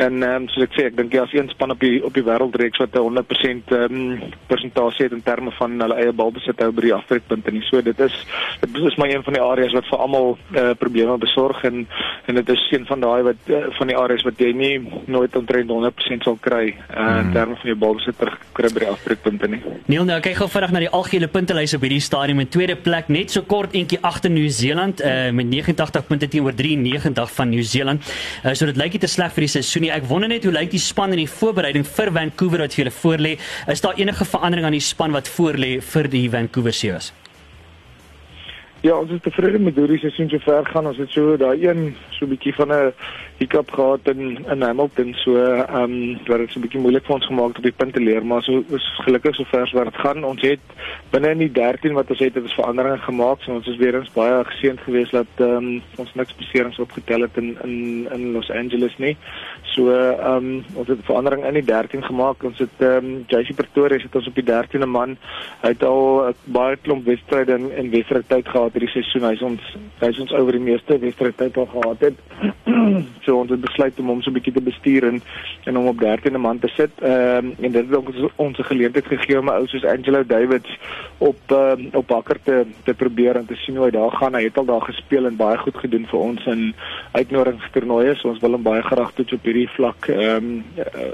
En 0.00 0.22
um, 0.26 0.48
soos 0.52 0.68
ek 0.68 0.76
sê 0.76 0.86
ek 0.90 0.98
dink 0.98 1.14
jy 1.14 1.24
as 1.24 1.34
een 1.36 1.50
span 1.54 1.74
op 1.74 1.80
die 1.82 2.00
op 2.06 2.14
die 2.16 2.26
wêreldreeks 2.26 2.82
wat 2.82 2.96
100% 2.98 3.74
um, 3.76 3.98
persentasie 4.50 5.06
het 5.06 5.16
in 5.16 5.24
terme 5.26 5.54
van 5.58 5.78
hulle 5.80 5.98
eie 6.02 6.14
balbesit 6.16 6.60
hou 6.64 6.70
by 6.76 6.86
die 6.88 6.94
aftrekpunte 6.96 7.54
nie. 7.54 7.64
So 7.68 7.82
dit 7.84 8.04
is 8.04 8.16
dit 8.60 8.82
is 8.90 8.98
maar 9.00 9.12
een 9.12 9.24
van 9.26 9.36
die 9.36 9.44
areas 9.44 9.76
wat 9.76 9.88
vir 9.90 10.04
almal 10.04 10.36
uh, 10.36 10.70
probleme 10.78 11.16
besorg 11.20 11.64
en 11.70 11.86
en 12.30 12.36
dit 12.38 12.48
is 12.52 12.66
een 12.70 12.84
van 12.86 13.00
daai 13.02 13.22
wat 13.26 13.48
uh, 13.50 13.62
van 13.78 13.90
die 13.90 13.96
areas 13.96 14.22
wat 14.26 14.38
jy 14.38 14.50
nie 14.54 14.74
nooit 15.10 15.36
omtrent 15.36 15.70
100% 15.72 16.26
sal 16.26 16.36
kry 16.44 16.74
uh, 16.74 17.06
in 17.22 17.32
terme 17.34 17.56
van 17.58 17.70
jou 17.72 17.76
balbesitter 17.80 18.32
kry 18.56 18.70
by 18.74 18.84
die 18.84 18.90
afbreekpunte 18.90 19.48
nie. 19.50 19.60
Neil, 19.90 20.04
nou 20.08 20.18
kyk 20.22 20.38
gou 20.40 20.48
vinnig 20.52 20.74
na 20.74 20.82
die 20.84 20.90
algehele 21.00 21.30
puntelys 21.32 21.74
op 21.76 21.86
hierdie 21.86 22.02
stadium 22.04 22.42
in 22.44 22.50
tweede 22.52 22.76
plek 22.78 23.10
net 23.12 23.34
so 23.34 23.46
kort 23.48 23.74
eentjie 23.78 23.98
agter 24.06 24.32
Nieu-Seeland 24.34 25.02
uh, 25.02 25.30
met 25.36 25.50
89 25.50 26.06
punte 26.10 26.28
teenoor 26.30 26.56
93 26.58 27.34
van 27.38 27.52
Nieu-Seeland. 27.54 28.12
Uh, 28.44 28.54
so 28.54 28.68
dit 28.70 28.78
lyk 28.80 28.98
nie 28.98 29.02
te 29.02 29.10
sleg 29.10 29.34
vir 29.36 29.46
die 29.46 29.52
seisoen 29.56 29.86
nie. 29.86 29.94
Ek 29.94 30.06
wonder 30.10 30.30
net 30.30 30.46
hoe 30.46 30.54
lyk 30.54 30.74
die 30.74 30.82
span 30.82 31.16
in 31.16 31.24
die 31.24 31.30
voorbereiding 31.30 31.86
vir 31.88 32.14
Vancouver 32.20 32.66
wat 32.66 32.76
vir 32.76 32.84
julle 32.84 32.96
voorlê? 33.00 33.34
Is 33.72 33.82
daar 33.84 33.98
enige 33.98 34.28
verandering 34.28 34.68
aan 34.68 34.78
die 34.78 34.84
span 34.84 35.16
wat 35.16 35.30
voorlê 35.30 35.78
vir 35.94 36.10
die 36.12 36.28
Vancouver 36.30 36.76
Seals? 36.76 37.12
Ja, 38.80 38.94
ons 38.96 39.10
is 39.10 39.20
tevrede 39.20 39.58
met 39.58 39.76
hoe 39.76 39.86
die 39.86 39.98
seisoen 39.98 40.28
so 40.28 40.38
ver 40.40 40.66
gaan. 40.66 40.86
Ons 40.88 40.96
het 40.96 41.10
so 41.12 41.36
daai 41.36 41.66
een 41.68 41.96
so 42.16 42.24
'n 42.24 42.28
bietjie 42.28 42.54
van 42.54 42.72
'n 42.72 42.92
hiccup 43.40 43.70
gehad 43.72 44.08
in 44.12 44.44
in 44.52 44.62
Hamilton 44.62 45.14
so 45.14 45.36
ehm 45.36 45.74
um, 45.74 46.18
wat 46.28 46.38
dit 46.38 46.50
so 46.50 46.58
'n 46.58 46.64
bietjie 46.64 46.80
moeilik 46.80 47.04
vir 47.06 47.14
ons 47.14 47.26
gemaak 47.26 47.48
het 47.48 47.58
op 47.58 47.68
die 47.68 47.78
punte 47.82 48.00
leer, 48.00 48.24
maar 48.24 48.42
so 48.42 48.64
is 48.68 48.86
gelukkig 49.04 49.34
so 49.34 49.44
ver 49.44 49.70
waar 49.72 49.84
dit 49.84 50.02
gaan. 50.04 50.24
Ons 50.24 50.42
het 50.42 50.60
binne 51.10 51.30
in 51.30 51.38
die 51.38 51.52
13 51.52 51.92
wat 51.92 52.10
ons 52.10 52.18
het, 52.18 52.34
het 52.34 52.42
ons 52.42 52.54
veranderinge 52.54 52.98
gemaak. 52.98 53.40
So 53.42 53.52
ons 53.52 53.66
is 53.66 53.76
weer 53.76 53.94
eens 53.94 54.12
baie 54.12 54.44
geseënd 54.44 54.80
geweest 54.80 55.12
dat 55.12 55.32
ehm 55.36 55.56
um, 55.56 55.82
ons 55.96 56.14
niks 56.14 56.36
beserings 56.36 56.78
opgetel 56.78 57.20
het 57.20 57.36
in 57.36 57.56
in 57.64 58.08
in 58.12 58.32
Los 58.32 58.50
Angeles 58.50 58.98
nie. 58.98 59.16
So 59.62 59.88
ehm 59.88 60.36
um, 60.36 60.64
ons 60.74 60.88
het 60.88 60.98
verandering 61.04 61.44
in 61.44 61.54
die 61.54 61.64
13 61.64 62.04
gemaak. 62.04 62.44
Ons 62.44 62.58
het 62.58 62.76
ehm 62.78 63.04
um, 63.04 63.24
JC 63.26 63.54
Pretoria 63.56 63.98
het 64.02 64.14
ons 64.14 64.26
op 64.26 64.34
die 64.34 64.48
13de 64.52 64.86
man. 64.86 65.16
Hy 65.62 65.68
het 65.68 65.84
al 65.84 66.34
baie 66.44 66.76
klomp 66.76 67.04
wedstryde 67.04 67.56
in 67.56 67.70
in 67.72 67.90
wedstryd 67.90 68.28
tyd 68.28 68.48
gehad 68.48 68.72
hierdie 68.72 68.92
seisoen. 68.92 69.28
Hy's 69.30 69.42
ons 69.42 69.76
hy's 70.04 70.20
ons 70.20 70.32
oor 70.32 70.52
die 70.52 70.66
meeste 70.70 70.98
wedstryd 70.98 71.36
tyd 71.36 71.56
al 71.56 71.68
gehad 71.72 72.00
het. 72.00 72.16
so 73.24 73.36
ons 73.36 73.50
het 73.50 73.60
besluit 73.60 73.98
om 73.98 74.06
hom 74.06 74.22
so 74.22 74.30
'n 74.30 74.38
bietjie 74.38 74.52
te 74.52 74.60
bestuur 74.60 75.06
en 75.08 75.22
en 75.64 75.74
hom 75.74 75.86
op 75.86 76.00
13de 76.00 76.38
man 76.38 76.58
te 76.58 76.68
sit. 76.68 76.90
Ehm 77.00 77.36
um, 77.36 77.54
en 77.60 77.72
dit 77.72 77.86
het 77.86 77.96
ook 77.96 78.12
ons 78.36 78.58
'n 78.58 78.70
geleentheid 78.72 79.06
gegee 79.06 79.38
om 79.38 79.46
'n 79.46 79.58
ou 79.58 79.66
soos 79.66 79.84
Angelo 79.84 80.24
Davids 80.26 80.78
op 81.18 81.40
um, 81.50 81.88
op 81.92 82.06
bakker 82.06 82.38
te 82.42 82.66
te 82.84 82.94
probeer 82.94 83.36
en 83.36 83.46
te 83.46 83.54
sien 83.54 83.76
hoe 83.76 83.84
hy 83.84 83.90
daar 83.90 84.12
gaan. 84.12 84.34
Hy 84.34 84.42
het 84.42 84.58
al 84.58 84.64
daar 84.64 84.82
gespeel 84.82 85.26
en 85.26 85.36
baie 85.36 85.58
goed 85.58 85.76
gedoen 85.76 86.06
vir 86.06 86.18
ons 86.18 86.46
in 86.46 86.74
uitnodigingstoernooie. 87.12 88.14
So 88.14 88.28
ons 88.28 88.40
wil 88.40 88.50
hom 88.50 88.62
baie 88.62 88.82
graag 88.82 89.12
toets 89.12 89.32
op 89.32 89.44
hierdie 89.44 89.68
vlak 89.68 90.08
ehm 90.08 90.36
um, 90.36 90.64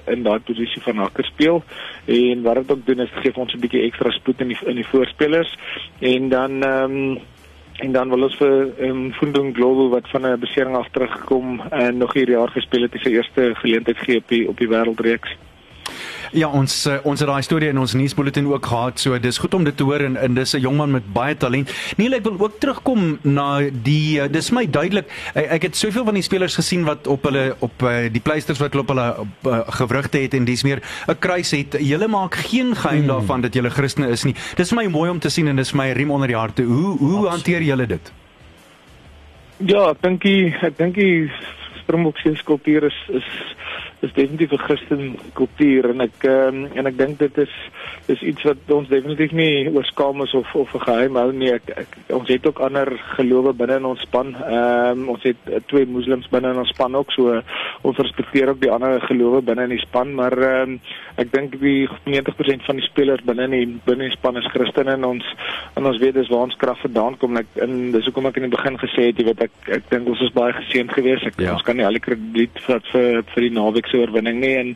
in 0.06 0.23
daai 0.23 0.38
posisie 0.38 0.82
van 0.82 0.96
hakker 0.96 1.25
speel. 1.25 1.62
En 2.05 2.43
wat 2.43 2.55
dit 2.55 2.70
ook 2.70 2.87
doen 2.87 3.00
is 3.00 3.11
gee 3.23 3.37
ons 3.37 3.55
'n 3.55 3.61
bietjie 3.61 3.82
ekstra 3.82 4.11
spoed 4.11 4.40
in 4.40 4.49
die 4.49 4.58
in 4.67 4.76
die 4.76 4.90
voorspelers 4.93 5.56
en 5.99 6.28
dan 6.28 6.62
ehm 6.62 6.96
um, 6.96 7.19
en 7.78 7.93
dan 7.93 8.08
wil 8.08 8.23
ons 8.23 8.37
vir 8.37 8.55
ehm 8.78 8.90
um, 8.90 9.12
Fundung 9.12 9.55
Global 9.55 9.88
wat 9.88 10.08
van 10.11 10.26
'n 10.26 10.38
besering 10.40 10.76
af 10.76 10.88
terugkom 10.90 11.61
en 11.70 11.96
nog 11.96 12.12
hierdie 12.12 12.37
jaar 12.37 12.49
gespeel 12.49 12.82
het, 12.82 12.96
sy 13.00 13.08
eerste 13.08 13.55
geleentheid 13.55 13.99
gee 13.99 14.17
op 14.17 14.28
die 14.28 14.49
op 14.49 14.56
die 14.58 14.69
wêreldreeks. 14.69 15.37
Ja, 16.32 16.49
ons 16.49 16.87
uh, 16.87 16.96
ons 17.06 17.20
het 17.20 17.28
daai 17.28 17.43
storie 17.43 17.69
in 17.70 17.78
ons 17.78 17.94
nuusbulletin 17.94 18.46
ook 18.50 18.67
gehad. 18.67 19.00
So 19.00 19.19
dis 19.19 19.38
goed 19.38 19.55
om 19.55 19.64
dit 19.64 19.76
te 19.76 19.84
hoor 19.87 20.00
en, 20.00 20.17
en 20.17 20.34
dis 20.34 20.55
'n 20.55 20.61
jongman 20.61 20.90
met 20.90 21.12
baie 21.12 21.37
talent. 21.37 21.70
Nee, 21.96 22.14
ek 22.14 22.25
wil 22.25 22.38
ook 22.38 22.58
terugkom 22.61 23.19
na 23.23 23.61
die 23.70 24.20
uh, 24.20 24.28
dis 24.31 24.50
my 24.50 24.67
duidelik. 24.70 25.06
Ek, 25.34 25.46
ek 25.58 25.62
het 25.62 25.76
soveel 25.76 26.05
van 26.05 26.14
die 26.14 26.23
spelers 26.23 26.55
gesien 26.55 26.84
wat 26.84 27.06
op 27.06 27.25
hulle 27.25 27.56
op 27.58 27.82
uh, 27.82 28.08
die 28.12 28.20
pleisters 28.20 28.58
wat 28.58 28.73
hulle 28.73 28.82
op 28.82 28.88
hulle 28.88 29.08
uh, 29.46 29.61
gewrigte 29.78 30.19
het 30.19 30.34
en 30.34 30.44
dis 30.44 30.62
meer 30.62 30.82
'n 31.08 31.19
kruis 31.19 31.50
het. 31.50 31.76
Julle 31.81 32.08
maak 32.08 32.34
geen 32.34 32.75
geheim 32.76 33.05
hmm. 33.05 33.08
daarvan 33.08 33.40
dat 33.40 33.55
julle 33.55 33.70
Christene 33.70 34.08
is 34.08 34.25
nie. 34.25 34.35
Dis 34.56 34.68
vir 34.68 34.83
my 34.83 34.87
mooi 34.90 35.11
om 35.11 35.18
te 35.18 35.28
sien 35.28 35.49
en 35.49 35.56
dis 35.56 35.73
my 35.73 35.92
riem 35.92 36.11
onder 36.11 36.28
die 36.28 36.37
harte. 36.37 36.62
Hoe 36.62 36.99
hoe 36.99 37.28
hanteer 37.28 37.62
julle 37.62 37.87
dit? 37.87 38.12
Ja, 39.56 39.90
ek 39.90 40.02
dink 40.02 40.25
ek 40.25 40.76
dink 40.76 40.95
die 40.95 41.30
Springbok 41.87 42.19
se 42.19 42.35
kultuur 42.45 42.90
is 42.90 42.99
is 43.14 43.28
is 44.00 44.12
definitief 44.12 44.52
'n 44.52 44.59
Christen 44.66 45.16
kultuur 45.33 45.90
en 45.90 46.00
ek 46.00 46.25
um, 46.28 46.66
en 46.75 46.87
ek 46.87 46.99
dink 46.99 47.19
dit 47.19 47.38
is 47.38 47.55
is 48.07 48.21
iets 48.23 48.43
wat 48.43 48.57
ons 48.69 48.88
definitief 48.88 49.33
nie 49.33 49.71
oorskaam 49.71 50.23
is 50.23 50.35
of 50.35 50.55
of 50.55 50.75
'n 50.75 50.85
geheim 50.85 51.16
hou 51.16 51.33
nie. 51.33 51.52
Ek, 51.52 51.71
ek 51.76 51.97
ons 52.12 52.28
het 52.28 52.47
ook 52.47 52.61
ander 52.61 52.93
gelowe 53.16 53.52
binne 53.52 53.76
in 53.76 53.85
ons 53.85 54.00
span. 54.00 54.35
Ehm 54.35 55.00
um, 55.00 55.09
ons 55.14 55.23
het 55.23 55.37
uh, 55.49 55.61
twee 55.66 55.87
moslems 55.87 56.28
binne 56.28 56.50
in 56.50 56.59
ons 56.59 56.69
span 56.69 56.95
ook 56.95 57.12
so 57.12 57.43
ons 57.83 57.97
respekteer 57.97 58.49
ook 58.49 58.61
die 58.61 58.71
ander 58.71 59.00
gelowe 59.00 59.43
binne 59.43 59.62
in 59.62 59.75
die 59.76 59.87
span, 59.87 60.14
maar 60.14 60.37
ehm 60.38 60.76
um, 60.76 60.81
ek 61.16 61.33
dink 61.33 61.61
die 61.61 61.88
90% 62.05 62.66
van 62.66 62.76
die 62.76 62.85
spelers 62.85 63.25
binne 63.25 63.45
in 63.45 63.50
die 63.50 63.81
binne 63.85 64.05
in 64.05 64.11
die 64.11 64.19
span 64.19 64.37
is 64.37 64.50
Christene 64.52 64.93
en 64.93 65.05
ons 65.05 65.25
en 65.76 65.87
ons 65.87 65.99
weet 65.99 66.14
dis 66.14 66.28
waar 66.28 66.47
ons 66.50 66.57
krag 66.57 66.81
vandaan 66.81 67.16
kom. 67.16 67.37
Ek 67.37 67.47
in 67.64 67.93
dis 67.93 68.05
hoekom 68.05 68.26
ek 68.26 68.37
in 68.37 68.49
die 68.50 68.57
begin 68.57 68.76
gesê 68.78 69.09
het 69.09 69.19
jy 69.19 69.25
weet 69.31 69.47
ek 69.49 69.73
ek 69.81 69.90
dink 69.90 70.09
ons 70.09 70.21
is 70.21 70.35
baie 70.37 70.52
geseënd 70.52 70.93
geweest. 70.93 71.26
Ek 71.33 71.40
ja. 71.40 71.57
ons 71.57 71.64
kan 71.64 71.75
nie. 71.76 71.88
Die 71.97 72.02
krediet 72.02 72.62
vir 72.66 72.83
vir 72.92 73.23
vir 73.33 73.47
die 73.47 73.54
naweek 73.54 73.90
se 73.90 74.00
oorwinning 74.00 74.40
nie 74.42 74.54
en 74.61 74.75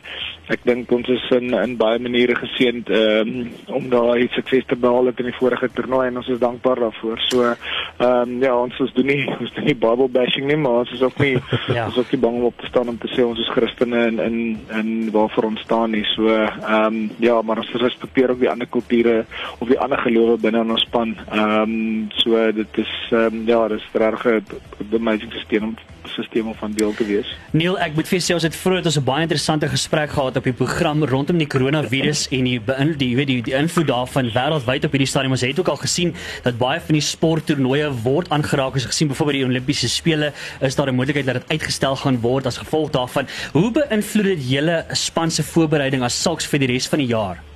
ek 0.51 0.65
dink 0.67 0.91
ons 0.91 1.07
is 1.11 1.23
in 1.37 1.53
in 1.55 1.75
baie 1.79 1.99
maniere 2.01 2.35
geseënd 2.35 2.89
um, 2.97 3.31
om 3.77 3.87
daai 3.91 4.27
sukses 4.35 4.65
te 4.67 4.75
behaal 4.75 5.11
in 5.11 5.29
die 5.29 5.37
vorige 5.37 5.69
toernooi 5.75 6.07
en 6.09 6.19
ons 6.21 6.31
is 6.33 6.41
dankbaar 6.41 6.81
daarvoor. 6.85 7.21
So 7.29 7.45
ehm 7.47 8.07
um, 8.07 8.37
ja, 8.43 8.53
ons 8.57 8.79
is 8.83 8.93
doen 8.97 9.07
nie 9.11 9.25
ons 9.37 9.53
doen 9.55 9.67
nie 9.69 9.77
Bible 9.85 10.09
bashing 10.11 10.47
nie, 10.49 10.57
maar 10.59 10.81
ons 10.83 10.91
is 10.95 11.03
ook 11.05 11.19
nie 11.23 11.35
ja. 11.75 11.85
ons 11.85 11.95
is 11.95 12.01
ook 12.03 12.15
nie 12.15 12.21
bang 12.25 12.39
om 12.41 12.49
op 12.49 12.57
te 12.59 12.69
staan 12.71 12.91
om 12.91 12.99
te 12.99 13.11
sê 13.13 13.25
ons 13.25 13.39
is 13.39 13.51
Christene 13.55 14.05
en 14.09 14.19
in 14.25 14.37
in 14.79 14.91
waarvoor 15.15 15.51
ons 15.51 15.63
staan 15.67 15.95
nie. 15.95 16.03
So 16.15 16.27
ehm 16.31 16.81
um, 16.81 16.99
ja, 17.23 17.39
maar 17.41 17.63
ons 17.63 17.71
respekteer 17.85 18.35
ook 18.35 18.43
die 18.43 18.51
ander 18.51 18.67
kulture 18.67 19.21
of 19.59 19.67
die 19.71 19.79
ander 19.79 20.01
gelowe 20.03 20.37
binne 20.41 20.65
in 20.65 20.75
ons 20.77 20.87
span. 20.87 21.15
Ehm 21.29 21.77
um, 21.77 22.11
so 22.23 22.51
dit 22.51 22.83
is 22.85 22.93
ehm 23.11 23.41
um, 23.41 23.47
ja, 23.47 23.67
dit 23.67 23.79
is 23.79 23.89
regtig 23.93 24.43
'n 24.91 24.95
amazing 24.95 25.31
stelsel 25.31 25.67
om 25.67 25.75
stelsel 26.05 26.47
om 26.47 26.55
van 26.55 26.71
deel 26.71 26.93
te 26.93 27.05
wees. 27.05 27.29
Neil, 27.51 27.77
ek 27.79 27.95
moet 27.95 28.07
vir 28.07 28.17
jou 28.19 28.23
sê 28.25 28.37
ons 28.37 28.45
het 28.47 28.55
vroeër 28.55 28.85
ons 28.89 28.97
'n 28.99 29.03
baie 29.03 29.21
interessante 29.21 29.67
gesprek 29.67 30.09
gehad 30.09 30.37
op 30.41 30.47
die 30.49 30.57
program 30.57 31.03
rondom 31.05 31.37
die 31.37 31.47
koronavirus 31.49 32.23
en 32.33 32.47
die 32.49 32.57
beïnvloed 32.65 32.99
die 33.01 33.11
weet 33.17 33.29
die, 33.29 33.37
die 33.45 33.53
invloed 33.57 33.89
daarvan 33.91 34.31
wêreldwyd 34.33 34.87
op 34.87 34.95
hierdie 34.95 35.09
stadium. 35.09 35.35
Ons 35.37 35.45
het 35.45 35.61
ook 35.61 35.69
al 35.69 35.77
gesien 35.83 36.15
dat 36.45 36.57
baie 36.61 36.81
van 36.81 36.97
die 36.97 37.03
sporttoernooie 37.05 37.91
word 38.01 38.33
aangeraak. 38.33 38.79
Ons 38.79 38.87
het 38.87 38.93
gesien 38.95 39.11
byvoorbeeld 39.11 39.43
die 39.43 39.49
Olimpiese 39.51 39.91
spele 39.91 40.31
is 40.65 40.75
daar 40.79 40.89
'n 40.89 40.97
moontlikheid 40.97 41.29
dat 41.29 41.41
dit 41.41 41.53
uitgestel 41.59 41.95
gaan 41.95 42.19
word 42.25 42.49
as 42.49 42.57
gevolg 42.57 42.89
daarvan. 42.89 43.29
Hoe 43.53 43.71
beïnvloed 43.71 44.33
dit 44.33 44.49
julle 44.49 44.85
span 44.91 45.31
se 45.31 45.43
voorbereiding 45.43 46.03
as 46.03 46.21
sulks 46.21 46.45
vir 46.47 46.59
die 46.59 46.73
res 46.73 46.87
van 46.87 46.99
die 46.99 47.07
jaar? 47.13 47.50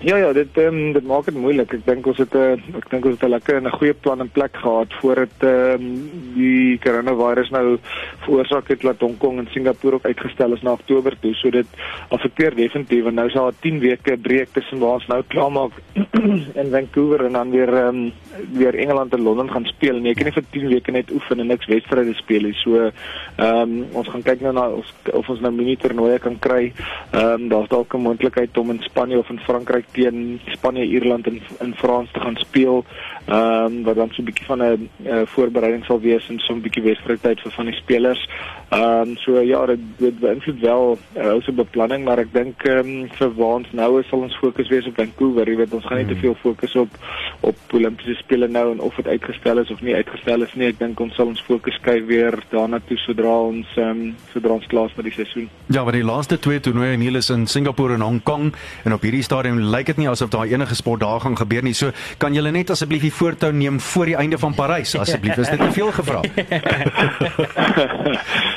Ja 0.00 0.16
ja, 0.16 0.32
dit 0.32 0.56
um, 0.56 0.92
dit 0.92 1.04
maak 1.04 1.26
dit 1.28 1.36
moeilik. 1.36 1.74
Ek 1.76 1.82
dink 1.84 2.06
ons 2.08 2.16
het 2.16 2.32
'n 2.32 2.56
uh, 2.56 2.76
ek 2.78 2.86
dink 2.88 3.04
ons 3.04 3.18
het 3.20 3.24
'n 3.24 3.34
lekker 3.36 3.56
en 3.56 3.66
'n 3.68 3.78
goeie 3.78 3.92
plan 3.92 4.20
in 4.20 4.30
plek 4.32 4.56
gehad 4.56 4.88
voordat 5.00 5.36
ehm 5.44 5.74
um, 5.76 6.10
die 6.34 6.78
coronavirus 6.78 7.50
nou 7.50 7.76
veroorsaak 8.24 8.68
het 8.68 8.80
dat 8.80 9.00
Hong 9.00 9.18
Kong 9.18 9.38
en 9.38 9.48
Singapore 9.52 9.94
ook 9.94 10.04
uitgestel 10.04 10.52
is 10.52 10.62
na 10.62 10.72
Oktober 10.72 11.12
toe. 11.20 11.34
So 11.34 11.50
dit 11.50 11.66
affekteer 12.08 12.54
definitief 12.54 13.04
en 13.06 13.14
nou 13.14 13.26
is 13.26 13.34
daar 13.34 13.52
10 13.60 13.78
weke 13.80 14.16
breek 14.16 14.48
tussen 14.52 14.78
waar 14.78 14.94
ons 14.94 15.06
nou 15.06 15.22
klaar 15.28 15.52
maak 15.52 15.72
in 16.62 16.70
Vancouver 16.70 17.24
en 17.24 17.32
dan 17.32 17.50
weer 17.50 17.68
ehm 17.68 17.88
um, 17.88 18.12
weer 18.52 18.74
Engeland 18.74 19.12
en 19.12 19.22
Londen 19.22 19.50
gaan 19.50 19.64
speel. 19.64 20.00
Nee, 20.00 20.10
ek 20.10 20.16
kan 20.16 20.24
nie 20.24 20.32
vir 20.32 20.44
10 20.50 20.68
weke 20.68 20.90
net 20.90 21.10
oefen 21.10 21.40
en 21.40 21.46
niks 21.46 21.66
wedstryde 21.66 22.14
speel 22.14 22.42
nie. 22.42 22.54
So 22.54 22.76
ehm 22.76 22.92
um, 23.36 23.86
ons 23.92 24.08
gaan 24.08 24.22
kyk 24.22 24.40
nou 24.40 24.52
na 24.52 24.68
of, 24.68 24.86
of 25.12 25.28
ons 25.28 25.40
nou 25.40 25.52
mini 25.52 25.76
toernooie 25.76 26.18
kan 26.18 26.38
kry. 26.38 26.72
Ehm 27.12 27.32
um, 27.32 27.48
daar's 27.48 27.68
dalk 27.68 27.94
'n 27.94 28.00
moontlikheid 28.00 28.58
om 28.58 28.70
in 28.70 28.82
Spanje 28.82 29.18
of 29.18 29.30
in 29.30 29.44
Frankryk 29.44 29.89
teen 29.92 30.40
Spanje, 30.54 30.84
Ierland 30.84 31.26
en 31.26 31.40
in 31.60 31.74
Frans 31.74 32.10
te 32.12 32.20
gaan 32.20 32.36
speel. 32.36 32.84
Ehm 33.26 33.64
um, 33.64 33.82
wat 33.82 33.96
dan 33.96 34.08
so 34.10 34.22
'n 34.22 34.24
bietjie 34.24 34.46
van 34.46 34.62
'n 34.62 34.88
uh, 35.06 35.22
voorbereiding 35.24 35.84
sal 35.84 36.00
wees 36.00 36.28
en 36.28 36.38
so 36.38 36.54
'n 36.54 36.60
bietjie 36.60 36.82
wedstrydtyd 36.82 37.40
vir 37.40 37.52
van 37.52 37.66
die 37.66 37.74
spelers. 37.74 38.28
Ehm 38.68 39.08
um, 39.08 39.16
so 39.16 39.40
ja, 39.40 39.66
dit, 39.66 39.80
dit 39.96 40.18
beïnvloed 40.18 40.60
wel 40.60 40.98
uh, 41.16 41.34
ons 41.34 41.48
beplanning, 41.54 42.04
maar 42.04 42.18
ek 42.18 42.32
dink 42.32 42.62
ehm 42.62 42.78
um, 42.78 43.08
vir 43.18 43.34
waar 43.34 43.56
ons 43.56 43.72
nou 43.72 44.00
is, 44.00 44.08
sal 44.08 44.20
ons 44.20 44.36
fokus 44.36 44.68
wees 44.68 44.86
op 44.86 44.94
Vancouver. 44.94 45.48
Jy 45.48 45.56
weet, 45.56 45.74
ons 45.74 45.86
gaan 45.86 45.98
nie 45.98 46.06
te 46.06 46.16
veel 46.16 46.34
fokus 46.34 46.74
op 46.74 46.88
op 47.40 47.56
Olimpiese 47.72 48.14
spele 48.14 48.48
nou 48.48 48.72
en 48.72 48.80
of 48.80 48.94
dit 48.94 49.06
uitgestel 49.06 49.58
is 49.58 49.70
of 49.70 49.80
nie 49.80 49.94
uitgestel 49.94 50.42
is 50.42 50.54
nie. 50.54 50.66
Ek 50.66 50.78
dink 50.78 51.00
ons 51.00 51.14
sal 51.14 51.26
ons 51.26 51.40
fokus 51.40 51.74
skuif 51.74 52.06
weer 52.06 52.36
daarna 52.50 52.80
toe 52.88 52.96
sodra 52.96 53.36
ons 53.48 53.66
ehm 53.76 53.90
um, 53.90 54.14
sodra 54.32 54.52
ons 54.52 54.66
klaar 54.66 54.90
is 54.90 54.96
met 54.96 55.04
die 55.04 55.12
seisoen. 55.14 55.48
Ja, 55.66 55.84
maar 55.84 55.92
die 55.92 56.04
laaste 56.04 56.38
twee 56.38 56.60
toernooie 56.60 56.92
in 56.92 56.98
Niels 57.00 57.30
in 57.30 57.46
Singapore 57.46 57.94
en 57.94 58.00
Hong 58.00 58.22
Kong 58.22 58.52
en 58.84 58.92
op 58.92 59.02
hierdie 59.02 59.22
stadium 59.22 59.58
lyk 59.58 59.79
dit 59.86 59.96
nie 59.96 60.08
asof 60.08 60.28
daar 60.30 60.46
enige 60.46 60.74
sport 60.74 61.00
daar 61.00 61.20
gaan 61.20 61.36
gebeur 61.36 61.62
nie. 61.62 61.74
So 61.74 61.90
kan 62.18 62.34
julle 62.34 62.50
net 62.50 62.70
asseblief 62.70 63.02
die 63.02 63.12
voortou 63.12 63.52
neem 63.52 63.80
voor 63.80 64.06
die 64.06 64.16
einde 64.16 64.38
van 64.38 64.54
Parys 64.54 64.96
asseblief. 64.98 65.36
Is 65.36 65.48
dit 65.48 65.58
te 65.60 65.72
veel 65.72 65.92
gevra? 65.92 66.20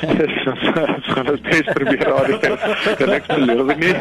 Ons 0.04 1.06
gaan 1.14 1.26
dit 1.26 1.42
bes 1.42 1.66
probeer 1.72 2.04
raai. 2.08 2.38
Kan 2.98 3.14
ek 3.14 3.26
beloof 3.30 3.76
nie. 3.80 3.92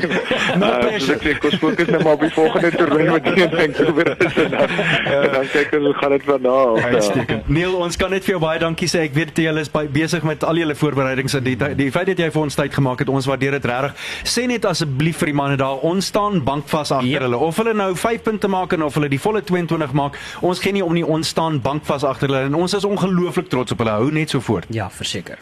Nou, 0.59 0.71
ek 0.89 1.01
sê 1.05 1.37
kos 1.39 1.55
fokus 1.61 1.87
net 1.87 2.03
maar 2.03 2.17
op 2.17 2.25
die 2.25 2.31
volgende 2.33 2.71
toernooi 2.75 3.07
wat 3.13 3.29
jy 3.31 3.47
dink 3.53 3.79
oor 3.85 4.09
is 4.13 4.37
en 4.43 4.51
dan, 4.55 4.75
en 5.13 5.29
dan 5.37 5.47
kyk 5.53 5.75
ons 5.77 5.85
hoe 5.89 5.95
gaan 6.01 6.15
dit 6.17 6.23
van 6.29 6.41
daar. 6.47 6.81
Uitstekend. 6.93 7.49
Neil, 7.59 7.73
ons 7.87 7.97
kan 7.99 8.09
net 8.13 8.25
vir 8.25 8.35
jou 8.35 8.41
baie 8.43 8.59
dankie 8.61 8.89
sê. 8.91 9.05
Ek 9.07 9.15
weet 9.17 9.37
jy 9.43 9.53
is 9.61 9.71
besig 9.93 10.23
met 10.27 10.43
al 10.47 10.57
julle 10.61 10.75
voorbereidings 10.77 11.37
en 11.39 11.43
die 11.45 11.57
die 11.77 11.91
feit 11.93 12.07
dat 12.11 12.19
jy 12.19 12.29
vir 12.33 12.41
ons 12.41 12.55
tyd 12.57 12.73
gemaak 12.73 12.99
het, 13.03 13.09
ons 13.09 13.27
waardeer 13.29 13.57
dit 13.57 13.65
regtig. 13.69 13.93
Sê 14.27 14.47
net 14.49 14.65
asseblief 14.65 15.17
vir 15.21 15.27
die 15.31 15.37
manne 15.37 15.57
daar, 15.59 15.77
ons 15.85 16.05
staan 16.11 16.41
bankvas 16.45 16.91
agter 16.91 17.12
yep. 17.13 17.27
hulle. 17.27 17.37
Of 17.37 17.61
hulle 17.61 17.73
nou 17.77 17.91
5 17.95 18.25
punte 18.25 18.51
maak 18.51 18.73
en 18.73 18.83
of 18.89 18.99
hulle 18.99 19.11
die 19.11 19.21
volle 19.21 19.43
22 19.45 19.95
maak, 19.97 20.19
ons 20.41 20.61
gee 20.63 20.75
nie 20.75 20.85
om 20.85 20.93
nie, 20.93 21.05
ons 21.05 21.33
staan 21.35 21.61
bankvas 21.63 22.05
agter 22.07 22.31
hulle 22.31 22.45
en 22.49 22.61
ons 22.65 22.77
is 22.77 22.87
ongelooflik 22.87 23.49
trots 23.53 23.75
op 23.75 23.83
hulle. 23.83 23.97
Hou 24.03 24.13
net 24.13 24.33
so 24.33 24.43
voort. 24.43 24.69
Ja, 24.73 24.89
verseker. 24.89 25.41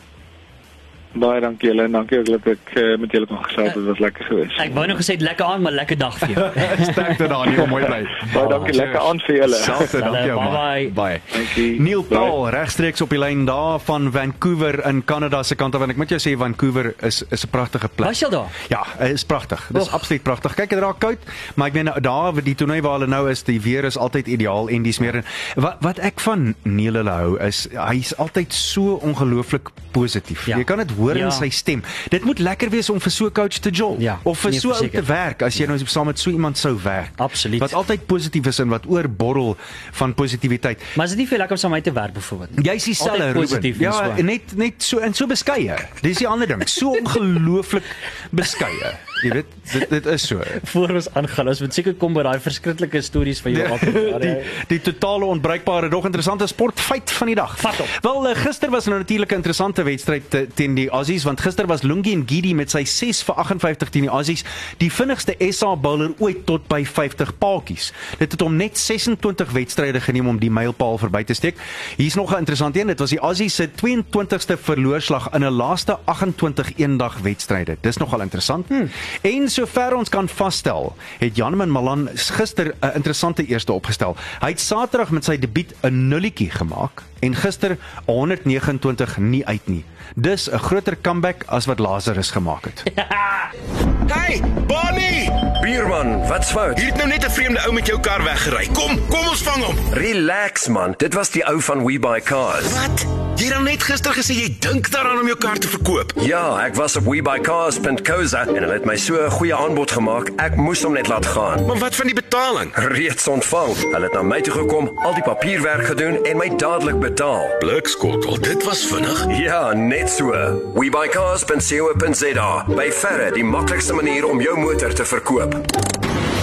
Baie 1.12 1.42
dankie 1.44 1.68
julle 1.68 1.84
en 1.90 1.92
dankie 1.92 2.20
ook 2.22 2.30
dat 2.30 2.46
ek 2.54 2.70
uh, 2.80 2.84
met 3.02 3.12
julle 3.12 3.28
kon 3.28 3.42
gesels. 3.44 3.74
Dit 3.76 3.88
was 3.90 4.00
lekker 4.00 4.28
geweest. 4.30 4.60
Ek 4.64 4.72
wou 4.76 4.86
nog 4.88 5.02
gesê 5.02 5.18
lekker 5.20 5.46
aan, 5.46 5.62
maar 5.66 5.76
lekker 5.76 5.98
dag 6.00 6.16
vir 6.22 6.32
jou. 6.32 6.46
Sterkte 6.92 7.28
daar 7.28 7.50
nie, 7.50 7.66
mooi 7.68 7.84
bly. 7.84 8.00
Baie 8.36 8.52
dankie, 8.54 8.76
lekker 8.78 9.00
aan 9.10 9.20
vir 9.26 9.36
julle. 9.42 9.60
Selfs 9.66 9.96
dankie 9.98 10.30
jou 10.30 10.38
man. 10.40 10.56
Bye. 10.56 10.86
Bye. 10.96 11.20
Dankie. 11.34 11.68
Neil 11.84 12.06
Paul 12.08 12.48
regstreeks 12.56 13.04
op 13.04 13.12
die 13.12 13.20
lyn 13.20 13.44
daar 13.50 13.84
van 13.84 14.08
Vancouver 14.16 14.80
in 14.88 15.04
Kanada 15.04 15.44
se 15.44 15.58
kant 15.60 15.76
af 15.76 15.84
en 15.84 15.92
ek 15.92 16.00
moet 16.00 16.16
jou 16.16 16.22
sê 16.24 16.38
Vancouver 16.40 16.94
is 17.04 17.22
is 17.28 17.44
'n 17.44 17.52
pragtige 17.52 17.92
plek. 17.92 18.08
Was 18.08 18.24
jy 18.24 18.30
daar? 18.32 18.48
Ja, 18.72 18.86
is 19.12 19.28
pragtig. 19.28 19.68
Dis 19.74 19.88
oh. 19.88 19.94
absoluut 20.00 20.24
pragtig. 20.24 20.56
Kyk, 20.56 20.70
dit 20.70 20.80
raak 20.80 21.00
koud, 21.00 21.20
maar 21.56 21.68
ek 21.68 21.74
meen 21.74 21.92
daar 22.00 22.32
waar 22.32 22.44
die 22.44 22.56
toernooi 22.56 22.82
waar 22.82 23.00
hulle 23.00 23.12
nou 23.12 23.30
is, 23.30 23.44
die 23.44 23.60
weer 23.62 23.84
is 23.84 23.98
altyd 23.98 24.28
ideaal 24.28 24.70
en 24.70 24.84
dis 24.84 25.00
meer 25.00 25.24
wat 25.56 25.78
wat 25.82 26.00
ek 26.00 26.20
van 26.24 26.56
Neil 26.64 26.96
hulle 26.96 27.12
hou 27.12 27.38
is 27.44 27.68
hy's 27.76 28.14
altyd 28.16 28.54
so 28.54 29.00
ongelooflik 29.04 29.72
positief. 29.92 30.46
Ja. 30.48 30.58
Jy 30.58 30.64
kan 30.64 30.78
dit 30.78 30.96
hoor 31.02 31.20
ja. 31.20 31.28
in 31.30 31.36
sy 31.36 31.50
stem. 31.54 31.84
Dit 32.14 32.26
moet 32.28 32.40
lekker 32.40 32.72
wees 32.74 32.90
om 32.94 33.00
vir 33.02 33.12
so 33.12 33.26
'n 33.26 33.36
coach 33.36 33.60
te 33.60 33.70
jol 33.70 33.98
ja, 34.00 34.20
of 34.24 34.40
vir 34.40 34.52
nee, 34.52 34.60
so 34.60 34.74
ou 34.74 34.90
te 34.90 35.04
werk 35.04 35.42
as 35.48 35.58
jy 35.58 35.68
nou 35.70 35.78
saam 35.86 36.06
met 36.12 36.20
so 36.20 36.30
iemand 36.32 36.58
sou 36.58 36.76
werk. 36.84 37.12
Absoluut. 37.18 37.60
Wat 37.60 37.74
altyd 37.74 38.06
positief 38.06 38.46
is 38.46 38.60
en 38.60 38.70
wat 38.70 38.86
oorborrel 38.88 39.58
van 39.92 40.14
positiwiteit. 40.14 40.82
Maar 40.96 41.06
is 41.06 41.16
dit 41.16 41.24
nie 41.24 41.28
vir 41.28 41.38
lekker 41.44 41.58
om 41.58 41.62
saam 41.62 41.72
met 41.72 41.86
my 41.86 41.92
te 41.92 41.96
werk 42.00 42.14
byvoorbeeld? 42.14 42.66
Jy's 42.66 42.84
dieselfde 42.84 43.32
Ruben. 43.32 43.64
en 43.64 43.80
Ja, 43.80 44.16
so. 44.16 44.24
net 44.24 44.56
net 44.56 44.84
so 44.84 44.98
en 44.98 45.14
so 45.14 45.28
beskeie. 45.28 45.76
Dis 46.02 46.18
die 46.18 46.28
ander 46.28 46.48
ding. 46.48 46.68
So 46.70 46.96
ongelooflik 47.02 47.84
beskeie. 48.32 48.96
Jy 49.22 49.30
weet, 49.32 49.46
dit 49.72 49.90
dit 49.90 50.06
is 50.06 50.24
so. 50.28 50.42
Voor 50.74 50.90
ons 50.90 51.08
aangaan, 51.14 51.48
ons 51.48 51.60
moet 51.62 51.74
seker 51.74 51.94
kom 51.94 52.14
by 52.14 52.24
daai 52.26 52.40
verskriklike 52.42 53.02
stories 53.06 53.42
van 53.46 53.52
jou 53.52 53.68
altyd. 53.70 53.98
Ja, 54.12 54.18
die 54.20 54.36
die 54.68 54.80
totale 54.82 55.26
onbruikbare 55.26 55.90
nog 55.90 56.06
interessante 56.06 56.48
sportfeit 56.48 57.12
van 57.12 57.28
die 57.28 57.36
dag. 57.36 57.54
Vat 57.62 57.80
op. 57.80 57.88
Wel, 58.02 58.28
eh, 58.30 58.36
gister 58.42 58.70
was 58.74 58.86
nou 58.86 58.98
natuurlik 58.98 59.32
'n 59.32 59.36
interessante 59.36 59.84
wedstryd 59.84 60.30
te- 60.30 60.48
teen 60.54 60.74
die 60.76 60.90
Aussies 60.90 61.24
want 61.24 61.42
gister 61.42 61.68
was 61.68 61.82
Lungi 61.82 62.14
en 62.14 62.24
Gidi 62.28 62.54
met 62.56 62.70
sy 62.72 62.84
6 62.86 63.24
vir 63.24 63.36
58 63.36 63.90
teen 63.90 64.02
die 64.02 64.10
Aussies 64.12 64.44
die 64.78 64.92
vinnigste 64.92 65.36
SA 65.52 65.76
bowler 65.76 66.14
ooit 66.20 66.46
tot 66.46 66.68
by 66.68 66.84
50 66.86 67.38
paadjies. 67.38 67.94
Dit 68.18 68.32
het 68.32 68.42
hom 68.42 68.56
net 68.56 68.78
26 68.78 69.52
wedstryde 69.52 70.02
geneem 70.02 70.28
om 70.28 70.40
die 70.40 70.52
mylpaal 70.52 70.98
verby 70.98 71.24
te 71.24 71.34
steek. 71.34 71.58
Hier's 71.98 72.16
nog 72.16 72.32
'n 72.34 72.38
interessante 72.38 72.80
een, 72.80 72.88
dit 72.88 73.00
was 73.00 73.10
die 73.10 73.20
Aussies 73.20 73.56
se 73.56 73.70
22ste 73.76 74.58
verloorslag 74.58 75.30
in 75.34 75.44
'n 75.44 75.52
laaste 75.52 75.98
28 76.06 76.72
eendag 76.78 77.18
wedstryde. 77.20 77.78
Dis 77.82 77.98
nogal 77.98 78.22
interessant. 78.22 78.68
Hmm. 78.68 78.90
En 79.22 79.50
sover 79.50 79.96
ons 79.96 80.10
kan 80.10 80.30
vasstel, 80.30 80.96
het 81.20 81.36
Janman 81.36 81.72
Malan 81.72 82.10
gister 82.14 82.74
'n 82.80 82.96
interessante 82.96 83.46
eerste 83.46 83.74
opgestel. 83.74 84.16
Hy 84.40 84.50
het 84.50 84.60
Saterdag 84.60 85.12
met 85.12 85.24
sy 85.24 85.38
debuut 85.40 85.74
'n 85.82 86.08
nulletjie 86.08 86.52
gemaak 86.52 87.04
en 87.20 87.36
gister 87.36 87.78
129 88.06 89.18
nie 89.18 89.46
uit 89.46 89.68
nie. 89.68 89.86
Dis 90.16 90.50
'n 90.50 90.58
groter 90.58 90.98
comeback 91.02 91.44
as 91.48 91.66
wat 91.66 91.80
Lazarus 91.80 92.32
gemaak 92.32 92.64
het. 92.66 92.84
Hey, 94.12 94.42
Bonnie! 94.68 95.30
Bierman, 95.62 96.28
wat's 96.28 96.52
fout? 96.52 96.78
Hier 96.80 96.88
het 96.88 96.98
nou 96.98 97.08
net 97.08 97.26
'n 97.26 97.30
vreemde 97.32 97.60
ou 97.66 97.74
met 97.74 97.88
jou 97.88 98.00
kar 98.00 98.24
weggery. 98.24 98.68
Kom, 98.74 99.08
kom 99.08 99.28
ons 99.28 99.42
vang 99.42 99.64
hom. 99.64 99.76
Relax 99.94 100.68
man, 100.68 100.94
dit 100.98 101.14
was 101.14 101.30
die 101.30 101.46
ou 101.48 101.62
van 101.62 101.86
We 101.86 102.00
Buy 102.00 102.22
Cars. 102.22 102.74
Wat? 102.74 103.06
Jy 103.42 103.48
het 103.50 103.64
net 103.66 103.82
gister 103.84 104.14
gesê 104.14 104.36
jy 104.38 104.50
dink 104.62 104.92
daaraan 104.94 105.20
om 105.24 105.26
jou 105.26 105.38
kar 105.38 105.58
te 105.58 105.68
verkoop. 105.68 106.12
Ja, 106.22 106.60
ek 106.62 106.76
was 106.78 106.94
op 107.00 107.08
webuycars.co.za 107.10 108.42
en 108.46 108.60
hulle 108.60 108.74
het 108.74 108.86
my 108.86 108.96
so 108.98 109.18
'n 109.18 109.32
goeie 109.32 109.56
aanbod 109.56 109.92
gemaak. 109.92 110.30
Ek 110.38 110.56
moes 110.56 110.84
hom 110.84 110.94
net 110.94 111.08
laat 111.08 111.26
gaan. 111.26 111.66
Maar 111.66 111.78
wat 111.78 111.96
van 111.96 112.06
die 112.06 112.14
betaling? 112.14 112.72
Reeds 112.76 113.28
ontvang. 113.28 113.74
Hulle 113.92 114.04
het 114.04 114.14
na 114.14 114.22
my 114.22 114.42
toe 114.42 114.54
gekom, 114.54 114.92
al 114.96 115.14
die 115.14 115.24
papierwerk 115.24 115.86
gedoen 115.86 116.24
en 116.24 116.38
my 116.38 116.56
dadelik 116.56 117.00
betaal. 117.00 117.50
Blikskottel, 117.60 118.40
dit 118.42 118.64
was 118.64 118.86
vinnig. 118.86 119.26
Ja, 119.40 119.74
net 119.74 120.10
so. 120.10 120.32
webuycars.co.za. 120.74 122.66
By 122.68 122.92
verre 122.92 123.32
die 123.32 123.44
maklikste 123.44 123.94
manier 124.02 124.26
om 124.26 124.42
jou 124.42 124.58
motor 124.58 124.94
te 124.94 125.06
verkoop. 125.06 125.56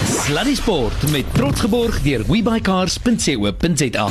Sluddy 0.07 0.55
Sport 0.55 1.11
met 1.11 1.33
trots 1.33 1.59
geborg 1.59 2.01
deur 2.01 2.23
webuycars.co.za. 2.27 4.07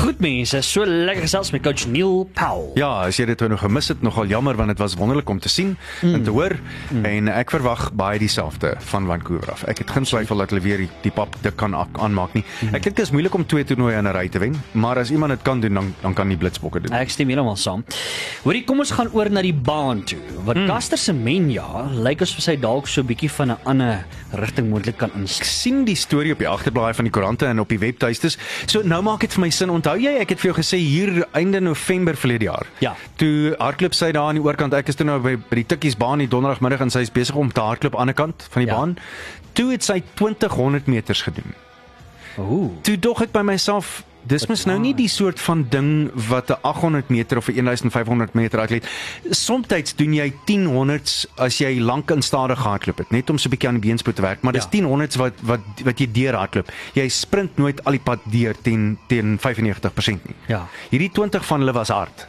Goed 0.00 0.20
mense, 0.24 0.56
so 0.64 0.84
lekker 0.88 1.26
gesels 1.26 1.50
met 1.52 1.60
coach 1.60 1.84
Neil 1.90 2.22
Powell. 2.32 2.70
Ja, 2.78 2.88
as 3.04 3.18
jy 3.20 3.26
dit 3.28 3.42
nou 3.44 3.58
gemis 3.60 3.90
het, 3.92 4.00
nogal 4.00 4.30
jammer 4.30 4.56
want 4.56 4.72
dit 4.72 4.78
was 4.80 4.94
wonderlik 4.96 5.28
om 5.28 5.40
te 5.42 5.50
sien 5.52 5.74
mm. 6.00 6.14
en 6.16 6.22
te 6.24 6.32
hoor 6.32 6.54
mm. 6.88 7.04
en 7.04 7.28
ek 7.34 7.52
verwag 7.52 7.82
baie 7.98 8.16
dieselfde 8.22 8.70
van 8.92 9.04
Vancouver 9.10 9.52
af. 9.52 9.64
Ek 9.68 9.82
het 9.82 9.92
geen 9.92 10.06
twyfel 10.08 10.40
dat 10.40 10.54
hulle 10.54 10.62
weer 10.64 10.80
die, 10.86 10.88
die 11.04 11.12
pap 11.12 11.36
dik 11.44 11.58
kan 11.60 11.76
ak- 11.76 12.00
aanmaak 12.00 12.32
nie. 12.38 12.44
Mm. 12.62 12.78
Ek 12.78 12.86
dink 12.86 12.96
dit 12.96 13.04
is 13.04 13.12
moeilik 13.12 13.36
om 13.36 13.44
twee 13.44 13.66
toernooie 13.68 13.98
in 14.00 14.08
'n 14.08 14.14
ry 14.16 14.24
te 14.32 14.40
wen, 14.40 14.56
maar 14.72 14.96
as 15.02 15.10
iemand 15.12 15.36
dit 15.36 15.42
kan 15.44 15.60
doen, 15.60 15.74
dan 15.74 15.92
dan 16.00 16.14
kan 16.14 16.28
die 16.32 16.38
Blitsbokke 16.38 16.80
doen. 16.80 16.96
Ek 16.96 17.10
stem 17.10 17.28
heeltemal 17.28 17.56
saam. 17.56 17.84
Hoorie, 18.44 18.64
kom 18.64 18.78
ons 18.78 18.90
gaan 18.90 19.12
oor 19.12 19.28
na 19.30 19.42
die 19.42 19.52
baan 19.54 20.00
toe. 20.04 20.18
Wat 20.44 20.56
mm. 20.56 20.66
Caster 20.66 20.98
Semenya 20.98 21.90
lyk 21.92 22.22
asof 22.22 22.40
sy 22.40 22.56
dalk 22.56 22.88
so 22.88 23.02
'n 23.02 23.06
bietjie 23.06 23.30
van 23.30 23.50
'n 23.52 23.58
ander 23.64 24.06
rigting 24.32 24.70
moontlik 24.70 24.96
kan 24.96 25.10
Ek 25.10 25.16
inslaan. 25.16 25.46
sien 25.46 25.84
die 25.84 25.96
storie 25.96 26.32
op 26.32 26.38
die 26.38 26.48
agterblaai 26.48 26.94
van 26.94 27.04
die 27.04 27.12
koerante 27.12 27.46
en 27.46 27.60
op 27.60 27.68
die 27.68 27.78
webtuistes. 27.78 28.38
So 28.66 28.80
nou 28.82 29.02
maak 29.02 29.20
dit 29.20 29.32
vir 29.32 29.40
my 29.40 29.50
sin. 29.50 29.68
Onthou 29.90 30.04
jy, 30.06 30.20
ek 30.22 30.30
het 30.30 30.38
vir 30.38 30.50
jou 30.52 30.54
gesê 30.60 30.78
hier 30.78 31.24
einde 31.34 31.58
November 31.60 32.14
verlede 32.14 32.46
jaar. 32.46 32.66
Ja. 32.78 32.92
Toe 33.18 33.56
hardloop 33.58 33.94
sy 33.98 34.12
daar 34.14 34.28
aan 34.30 34.38
die 34.38 34.44
oorkant. 34.44 34.74
Ek 34.76 34.86
is 34.92 34.94
toe 34.94 35.06
nou 35.08 35.16
by, 35.24 35.32
by 35.50 35.58
die 35.58 35.64
Tikkies 35.66 35.96
baan 35.98 36.22
die 36.22 36.28
donderdagmiddag 36.30 36.84
en 36.84 36.92
sy 36.94 37.02
is 37.02 37.10
besig 37.10 37.34
om 37.34 37.50
te 37.50 37.64
hardloop 37.64 37.96
aan 37.98 38.12
die 38.12 38.14
ander 38.14 38.18
kant 38.20 38.46
van 38.52 38.62
die 38.62 38.68
Ja. 38.70 38.76
baan. 38.78 38.92
Toe 39.58 39.72
het 39.72 39.82
sy 39.82 39.98
2000 40.14 40.86
meters 40.86 41.22
gedoen. 41.26 41.54
Ooh. 42.38 42.70
Toe 42.86 42.96
dog 42.98 43.22
ek 43.22 43.32
by 43.32 43.42
myself, 43.42 44.04
Dis 44.22 44.46
mos 44.46 44.64
nou 44.68 44.78
nie 44.78 44.92
die 44.94 45.08
soort 45.08 45.40
van 45.40 45.66
ding 45.70 46.10
wat 46.28 46.50
'n 46.50 46.58
800 46.62 47.08
meter 47.08 47.36
of 47.38 47.48
'n 47.48 47.64
1500 47.64 48.34
meter 48.34 48.60
atleet. 48.60 48.86
Somstyds 49.30 49.94
doen 49.96 50.12
jy 50.14 50.32
10 50.44 50.66
honderd's 50.66 51.26
as 51.36 51.58
jy 51.58 51.78
lank 51.80 52.10
en 52.10 52.22
stadig 52.22 52.58
hardloop 52.58 52.98
het, 52.98 53.10
net 53.10 53.30
om 53.30 53.38
so 53.38 53.48
'n 53.48 53.50
bietjie 53.50 53.68
aan 53.68 53.80
die 53.80 53.88
beenspoed 53.88 54.16
te 54.16 54.22
werk, 54.22 54.42
maar 54.42 54.52
dis 54.52 54.64
Ja. 54.64 54.68
10 54.70 54.84
honderd's 54.84 55.16
wat 55.16 55.32
wat 55.42 55.60
wat 55.84 55.98
jy 55.98 56.06
deur 56.12 56.34
hardloop. 56.34 56.70
Jy 56.94 57.08
sprint 57.08 57.56
nooit 57.56 57.84
al 57.84 57.92
die 57.92 58.00
pad 58.00 58.18
deur 58.24 58.54
teen 58.62 58.98
teen 59.08 59.38
95% 59.38 60.24
nie. 60.26 60.36
Ja. 60.48 60.66
Hierdie 60.90 61.10
20 61.10 61.44
van 61.46 61.58
hulle 61.60 61.72
was 61.72 61.88
hard. 61.88 62.26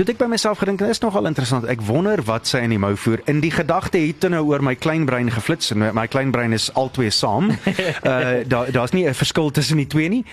Toe 0.00 0.08
het 0.08 0.14
ek 0.16 0.20
by 0.22 0.30
myself 0.32 0.62
gedink, 0.62 0.78
dit 0.80 0.88
is 0.88 1.02
nogal 1.04 1.26
interessant. 1.28 1.66
Ek 1.68 1.82
wonder 1.84 2.22
wat 2.24 2.48
sy 2.48 2.62
in 2.64 2.72
die 2.72 2.78
mou 2.80 2.94
voer. 2.96 3.20
In 3.28 3.42
die 3.44 3.50
gedagte 3.52 4.00
het 4.00 4.22
toe 4.22 4.30
nou 4.32 4.46
oor 4.48 4.62
my 4.64 4.72
klein 4.72 5.02
brein 5.04 5.28
geflits 5.28 5.74
en 5.74 5.82
my- 5.82 5.90
my 5.92 6.06
klein 6.08 6.30
brein 6.32 6.56
is 6.56 6.70
albei 6.72 7.10
saam. 7.12 7.50
Uh 7.52 8.40
daar 8.52 8.72
daar's 8.72 8.94
nie 8.96 9.04
'n 9.04 9.12
verskil 9.14 9.50
tussen 9.50 9.76
die 9.76 9.86
twee 9.86 10.08
nie. 10.08 10.24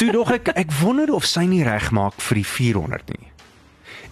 Toe 0.00 0.08
dog 0.12 0.32
ek 0.32 0.48
ek 0.56 0.72
wonder 0.80 1.12
of 1.12 1.26
sy 1.28 1.44
nie 1.44 1.62
reg 1.62 1.90
maak 1.90 2.16
vir 2.16 2.34
die 2.40 2.46
400 2.46 3.08
nie. 3.12 3.28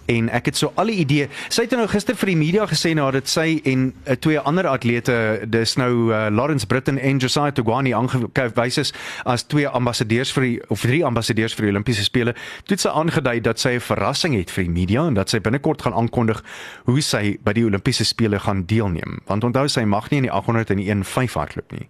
En 0.09 0.29
ek 0.33 0.49
het 0.49 0.57
so 0.57 0.71
al 0.75 0.89
die 0.89 0.99
idee. 1.03 1.27
Sy 1.53 1.67
het 1.67 1.75
nou 1.77 1.85
gister 1.87 2.17
vir 2.17 2.31
die 2.31 2.37
media 2.39 2.65
gesê 2.69 2.95
nadat 2.97 3.29
sy 3.29 3.59
en 3.69 3.89
uh, 3.91 4.15
twee 4.17 4.39
ander 4.39 4.67
atlete, 4.67 5.15
dis 5.45 5.75
nou 5.77 6.09
uh, 6.09 6.27
Lawrence 6.33 6.67
Britton 6.67 6.97
en 6.97 7.21
Josiah 7.21 7.53
Togwani 7.53 7.93
aangewys 7.93 8.79
is 8.81 8.93
as 9.29 9.45
twee 9.45 9.67
ambassadeurs 9.67 10.33
vir 10.33 10.47
die 10.47 10.55
of 10.69 10.81
drie 10.81 11.03
ambassadeurs 11.05 11.53
vir 11.57 11.67
die 11.67 11.73
Olimpiese 11.75 12.03
spele. 12.07 12.33
Toe 12.65 12.77
het 12.77 12.85
sy 12.85 12.93
aangedui 12.93 13.37
dat 13.45 13.61
sy 13.61 13.75
'n 13.77 13.85
verrassing 13.85 14.35
het 14.37 14.51
vir 14.51 14.63
die 14.63 14.73
media 14.73 15.05
en 15.07 15.13
dat 15.13 15.29
sy 15.29 15.39
binnekort 15.39 15.81
gaan 15.81 15.93
aankondig 15.93 16.43
hoe 16.85 17.01
sy 17.01 17.37
by 17.43 17.53
die 17.53 17.65
Olimpiese 17.65 18.05
spele 18.05 18.39
gaan 18.39 18.65
deelneem. 18.65 19.19
Want 19.27 19.43
onthou 19.43 19.67
sy 19.67 19.85
mag 19.85 20.09
nie 20.09 20.17
in 20.17 20.29
die 20.29 20.33
800 20.33 20.69
en 20.69 20.77
die 20.77 20.89
15 21.03 21.39
hardloop 21.39 21.71
nie. 21.71 21.87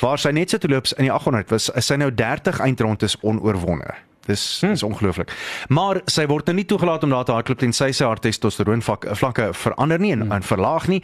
Waar 0.00 0.18
sy 0.18 0.30
net 0.30 0.50
so 0.50 0.58
te 0.58 0.68
loop 0.68 0.86
in 0.96 1.08
die 1.08 1.12
800 1.12 1.50
was 1.50 1.70
sy 1.78 1.96
nou 1.96 2.10
30 2.14 2.60
eindrondes 2.60 3.16
onoorwonne. 3.22 3.94
Dis 4.26 4.60
Hm. 4.60 4.66
dis 4.68 4.82
ongelooflik. 4.82 5.30
Maar 5.68 6.00
sy 6.06 6.26
word 6.26 6.46
nou 6.46 6.56
nie 6.56 6.64
toegelaat 6.66 7.02
om 7.02 7.10
daar 7.10 7.24
te 7.24 7.32
hardloop 7.32 7.58
tensy 7.58 7.92
sy 7.92 8.04
haar 8.04 8.18
testosteroon 8.18 8.82
vlak- 8.82 9.06
vlakke 9.16 9.52
verander 9.54 9.98
nie 9.98 10.12
en, 10.12 10.22
Hm. 10.26 10.32
en 10.32 10.42
verlaag 10.42 10.88
nie. 10.88 11.02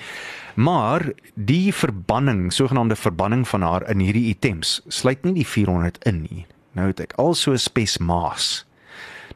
Maar 0.55 1.12
die 1.35 1.73
verbanning, 1.75 2.52
sogenaamde 2.52 2.97
verbanning 2.97 3.49
van 3.49 3.62
haar 3.62 3.91
in 3.91 3.99
hierdie 3.99 4.29
items 4.35 4.81
sluit 4.88 5.25
nie 5.25 5.35
die 5.35 5.47
400 5.47 5.99
in 6.05 6.23
nie. 6.31 6.47
Nou 6.75 6.87
het 6.88 7.00
ek 7.00 7.12
al 7.17 7.35
so 7.35 7.57
spes 7.57 7.99
maas. 7.99 8.64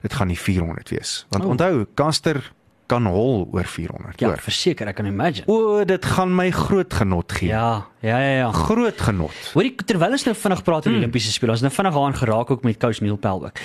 Dit 0.02 0.14
gaan 0.14 0.28
die 0.28 0.38
400 0.38 0.88
wees. 0.90 1.26
Want 1.30 1.44
Oh. 1.44 1.50
onthou, 1.50 1.86
Caster 1.94 2.52
kan 2.86 3.06
hol 3.06 3.48
oor 3.52 3.64
400, 3.66 4.20
Ja, 4.20 4.28
hoor. 4.28 4.38
verseker, 4.38 4.86
ek 4.88 4.96
kan 4.96 5.06
imagine. 5.06 5.44
O, 5.46 5.84
dit 5.84 6.04
gaan 6.04 6.34
my 6.34 6.50
groot 6.50 6.94
genot 6.94 7.32
gee. 7.32 7.48
Ja, 7.48 7.86
ja, 8.00 8.18
ja, 8.18 8.36
ja. 8.38 8.52
Groot 8.52 9.00
genot. 9.00 9.32
Hoorie, 9.54 9.74
terwyl 9.74 10.10
ons 10.14 10.24
nou 10.24 10.34
vinnig 10.34 10.62
praat 10.62 10.86
oor 10.86 10.92
die 10.92 11.00
Olimpiese 11.00 11.32
spele, 11.32 11.50
ons 11.52 11.60
nou 11.62 11.72
vinnig 11.72 11.92
daaraan 11.94 12.14
geraak 12.14 12.50
ook 12.50 12.62
met 12.62 12.78
coach 12.78 13.00
Neil 13.00 13.16
Pel 13.16 13.44
ook. 13.44 13.58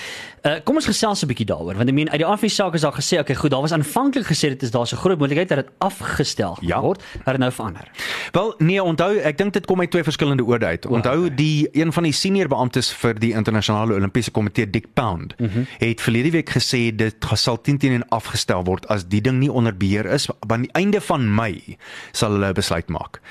Uh 0.43 0.55
kom 0.65 0.75
ons 0.75 0.85
gesels 0.89 1.21
'n 1.23 1.27
bietjie 1.27 1.45
daaroor 1.45 1.75
want 1.77 1.87
ek 1.89 1.93
meen 1.95 2.09
uit 2.09 2.17
die 2.17 2.25
aanvang 2.25 2.49
saak 2.51 2.73
is 2.73 2.81
daar 2.81 2.93
gesê, 2.97 3.19
okay, 3.19 3.35
goed, 3.35 3.51
daar 3.51 3.61
was 3.61 3.71
aanvanklik 3.73 4.25
gesê 4.25 4.49
dit 4.49 4.63
is 4.63 4.71
daar 4.71 4.87
so 4.87 4.97
groot 4.97 5.19
moontlikheid 5.19 5.49
dat 5.49 5.57
dit 5.65 5.69
afgestel 5.77 6.57
Ja. 6.61 6.81
word, 6.81 7.03
dat 7.25 7.33
dit 7.33 7.37
nou 7.39 7.51
verander. 7.51 7.87
Wel, 8.31 8.53
nee, 8.57 8.83
onthou, 8.83 9.17
ek 9.17 9.37
dink 9.37 9.53
dit 9.53 9.65
kom 9.65 9.79
uit 9.79 9.91
twee 9.91 10.03
verskillende 10.03 10.45
oorde 10.45 10.65
uit. 10.65 10.85
Onthou 10.85 11.27
die 11.35 11.67
een 11.71 11.91
van 11.91 12.03
die 12.07 12.13
senior 12.15 12.47
beamptes 12.51 12.91
vir 13.01 13.17
die 13.19 13.33
internasionale 13.35 13.97
Olimpiese 13.97 14.31
komitee, 14.31 14.69
Dick 14.69 14.87
Pound, 14.93 15.35
mm 15.37 15.47
-hmm. 15.47 15.65
het 15.79 16.01
verlede 16.01 16.31
week 16.31 16.49
gesê 16.49 16.95
dit 16.95 17.15
sal 17.33 17.61
10 17.61 17.77
teen 17.77 17.91
1 17.91 18.07
afgestel 18.09 18.63
word 18.63 18.87
as 18.87 19.07
die 19.07 19.21
ding 19.21 19.39
nie 19.39 19.51
onder 19.51 19.77
beheer 19.77 20.05
is. 20.05 20.29
Aan 20.47 20.61
die 20.61 20.71
einde 20.73 21.01
van 21.01 21.35
Mei 21.35 21.77
sal 22.11 22.31
hulle 22.31 22.49
'n 22.49 22.53
besluit 22.53 22.89
maak. 22.89 23.21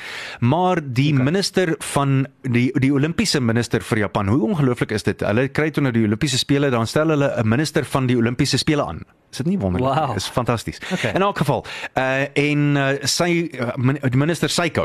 Maar 0.41 0.81
die 0.83 1.13
okay. 1.13 1.25
minister 1.25 1.75
van 1.79 2.27
die 2.43 2.73
die 2.81 2.93
Olimpiese 2.93 3.41
minister 3.41 3.83
vir 3.83 3.99
Japan, 3.99 4.29
hoe 4.29 4.43
ongelooflik 4.43 4.91
is 4.91 5.03
dit? 5.03 5.21
Hulle 5.21 5.49
kry 5.49 5.71
toe 5.71 5.83
nou 5.83 5.93
die 5.93 6.05
Olimpiese 6.05 6.39
spele, 6.39 6.71
dan 6.71 6.87
stel 6.87 7.09
hulle 7.09 7.33
'n 7.37 7.49
minister 7.49 7.85
van 7.85 8.07
die 8.07 8.17
Olimpiese 8.17 8.59
spele 8.59 8.85
aan. 8.85 9.01
Is 9.31 9.37
dit 9.37 9.47
nie 9.47 9.59
wonderlik? 9.59 9.95
Wow. 9.95 10.15
Dis 10.15 10.27
fantasties. 10.27 10.81
Okay. 10.93 11.13
In 11.15 11.23
elk 11.23 11.39
geval, 11.39 11.65
uh 11.95 12.27
en 12.35 12.77
uh, 12.77 12.89
sy 13.03 13.51
uh, 13.55 13.69
min- 13.77 14.01
die 14.03 14.19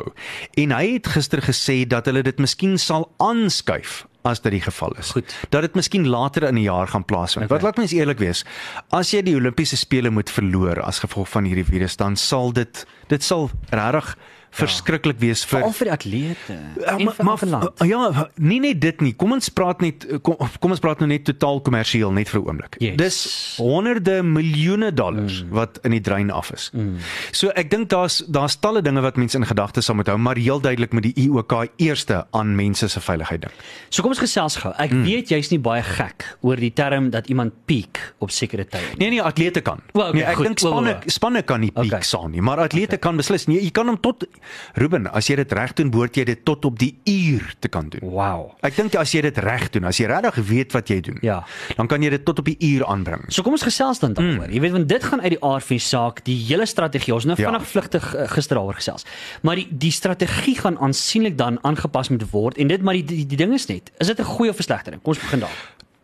Syko 0.05 0.13
en 0.61 0.73
hy 0.75 0.95
het 0.95 1.07
gister 1.07 1.41
gesê 1.41 1.83
dat 1.87 2.05
hulle 2.09 2.23
dit 2.23 2.37
miskien 2.39 2.77
sal 2.77 3.09
aanskuif 3.19 4.05
as 4.25 4.41
dit 4.41 4.55
die 4.55 4.61
geval 4.61 4.95
is. 4.97 5.11
Goed. 5.13 5.33
Dat 5.53 5.61
dit 5.61 5.75
miskien 5.77 6.07
later 6.09 6.47
in 6.47 6.57
die 6.57 6.65
jaar 6.65 6.87
gaan 6.89 7.05
plaasvind. 7.05 7.45
Okay. 7.45 7.57
Wat 7.57 7.65
laat 7.65 7.77
mens 7.77 7.93
eerlik 7.93 8.17
wees, 8.17 8.41
as 8.89 9.11
jy 9.13 9.21
die 9.21 9.35
Olimpiese 9.37 9.77
spele 9.77 10.09
moet 10.09 10.31
verloor 10.33 10.81
as 10.81 11.03
gevolg 11.03 11.29
van 11.29 11.45
hierdie 11.45 11.65
virus, 11.65 11.97
dan 11.97 12.17
sal 12.17 12.53
dit 12.53 12.85
dit 13.11 13.21
sal 13.21 13.51
regtig 13.69 14.15
verskriklik 14.55 15.19
wees 15.19 15.43
vir 15.47 15.59
Veral 15.59 15.75
vir 15.75 15.89
die 15.89 15.93
atlete 15.95 16.55
Ja, 16.79 16.95
en 16.95 17.11
vir 17.11 17.29
elke 17.31 17.49
land. 17.49 17.81
uh, 17.81 17.87
ja, 17.87 18.27
nie 18.35 18.59
net 18.63 18.81
dit 18.83 19.01
nie. 19.03 19.13
Kom 19.17 19.35
ons 19.35 19.49
praat 19.53 19.81
net 19.83 20.05
kom, 20.25 20.37
kom 20.61 20.75
ons 20.75 20.83
praat 20.83 21.01
nou 21.03 21.09
net 21.09 21.25
totaal 21.27 21.61
kommersieel 21.65 22.13
net 22.15 22.31
vir 22.31 22.41
'n 22.41 22.47
oomblik. 22.47 22.77
Yes. 22.83 22.97
Dis 22.97 23.19
honderde 23.59 24.21
miljoene 24.23 24.93
dollars 24.93 25.43
mm. 25.43 25.51
wat 25.55 25.79
in 25.83 25.91
die 25.91 26.01
drein 26.01 26.31
af 26.31 26.51
is. 26.55 26.69
Mm. 26.73 26.97
So 27.31 27.51
ek 27.55 27.69
dink 27.71 27.89
daar's 27.89 28.23
daar's 28.27 28.55
talle 28.59 28.81
dinge 28.81 29.01
wat 29.01 29.17
mense 29.17 29.37
in 29.37 29.45
gedagte 29.45 29.81
sal 29.81 29.95
moet 29.95 30.07
hou, 30.07 30.17
maar 30.17 30.35
heel 30.35 30.61
duidelik 30.61 30.93
met 30.93 31.03
die 31.03 31.13
IOK 31.27 31.53
eerste 31.77 32.25
aan 32.31 32.55
mense 32.55 32.87
se 32.87 32.99
veiligheid 32.99 33.41
dink. 33.41 33.53
So 33.89 34.01
kom 34.01 34.11
ons 34.11 34.23
gesels 34.23 34.55
gou. 34.55 34.73
Ek 34.77 34.91
mm. 34.91 35.03
weet 35.03 35.29
jy's 35.29 35.51
nie 35.51 35.59
baie 35.59 35.83
gek 35.83 36.37
oor 36.41 36.55
die 36.55 36.73
term 36.73 37.09
dat 37.09 37.27
iemand 37.27 37.53
peak 37.65 38.15
op 38.19 38.31
sekere 38.31 38.65
tye 38.65 38.81
nie. 38.81 38.97
Nee 38.97 39.09
nee, 39.09 39.21
atlete 39.21 39.61
kan. 39.61 39.81
O, 39.93 39.99
okay, 39.99 40.13
nee, 40.13 40.23
ek 40.23 40.43
dink 40.43 40.59
spanne 40.59 40.99
spanne 41.07 41.43
kan 41.43 41.59
nie 41.59 41.71
piek 41.71 41.93
Okay. 41.95 42.01
saam 42.03 42.31
nie, 42.31 42.41
maar 42.41 42.59
atlete 42.59 42.95
okay. 42.95 43.03
kan 43.07 43.17
beslis. 43.17 43.47
Nee, 43.47 43.61
jy 43.63 43.71
kan 43.75 43.87
hom 43.87 43.99
tot 44.01 44.25
Ruben, 44.73 45.07
as 45.13 45.27
jy 45.27 45.35
dit 45.35 45.51
reg 45.51 45.73
doen, 45.73 45.89
behoort 45.89 46.15
jy 46.15 46.23
dit 46.23 46.45
tot 46.45 46.65
op 46.65 46.79
die 46.79 46.97
uur 47.05 47.53
te 47.59 47.67
kan 47.67 47.89
doen. 47.89 48.01
Wow. 48.09 48.51
Ek 48.61 48.75
dink 48.75 48.95
as 48.95 49.11
jy 49.11 49.21
dit 49.21 49.37
reg 49.37 49.69
doen, 49.69 49.83
as 49.83 49.97
jy 49.97 50.05
regtig 50.05 50.35
weet 50.47 50.71
wat 50.73 50.87
jy 50.89 51.01
doen, 51.01 51.17
Ja. 51.21 51.43
dan 51.75 51.87
kan 51.87 52.01
jy 52.01 52.09
dit 52.09 52.25
tot 52.25 52.39
op 52.39 52.45
die 52.45 52.57
uur 52.59 52.85
aanbring. 52.85 53.25
So 53.29 53.41
kom 53.43 53.51
ons 53.53 53.63
gesels 53.63 53.99
dan 53.99 54.13
daaroor. 54.13 54.47
Mm. 54.47 54.53
Jy 54.53 54.59
weet 54.59 54.71
want 54.71 54.87
dit 54.89 55.03
gaan 55.03 55.21
uit 55.21 55.29
die 55.29 55.43
aard 55.43 55.63
van 55.63 55.77
die 55.77 55.85
saak, 55.85 56.23
die 56.25 56.37
hele 56.47 56.65
strategie. 56.65 57.13
Ons 57.13 57.25
nou 57.25 57.35
Ja. 57.41 57.49
vinnig 57.51 57.67
vlugtig 57.67 58.15
uh, 58.15 58.27
gister 58.27 58.55
daaroor 58.55 58.73
gesels. 58.75 59.05
Maar 59.41 59.55
die 59.55 59.67
die 59.71 59.91
strategie 59.91 60.55
gaan 60.57 60.77
aansienlik 60.79 61.37
dan 61.37 61.59
aangepas 61.63 62.09
moet 62.09 62.23
word 62.31 62.57
en 62.57 62.67
dit 62.67 62.81
maar 62.81 62.93
die 62.93 63.03
die, 63.03 63.25
die 63.25 63.37
ding 63.37 63.53
is 63.53 63.65
net, 63.67 63.91
is 63.99 64.07
dit 64.07 64.19
'n 64.19 64.23
goeie 64.23 64.49
of 64.49 64.57
'n 64.59 64.63
slegte 64.63 64.89
ding? 64.91 65.01
Kom 65.01 65.13
ons 65.13 65.21
begin 65.21 65.39
daar. 65.39 65.55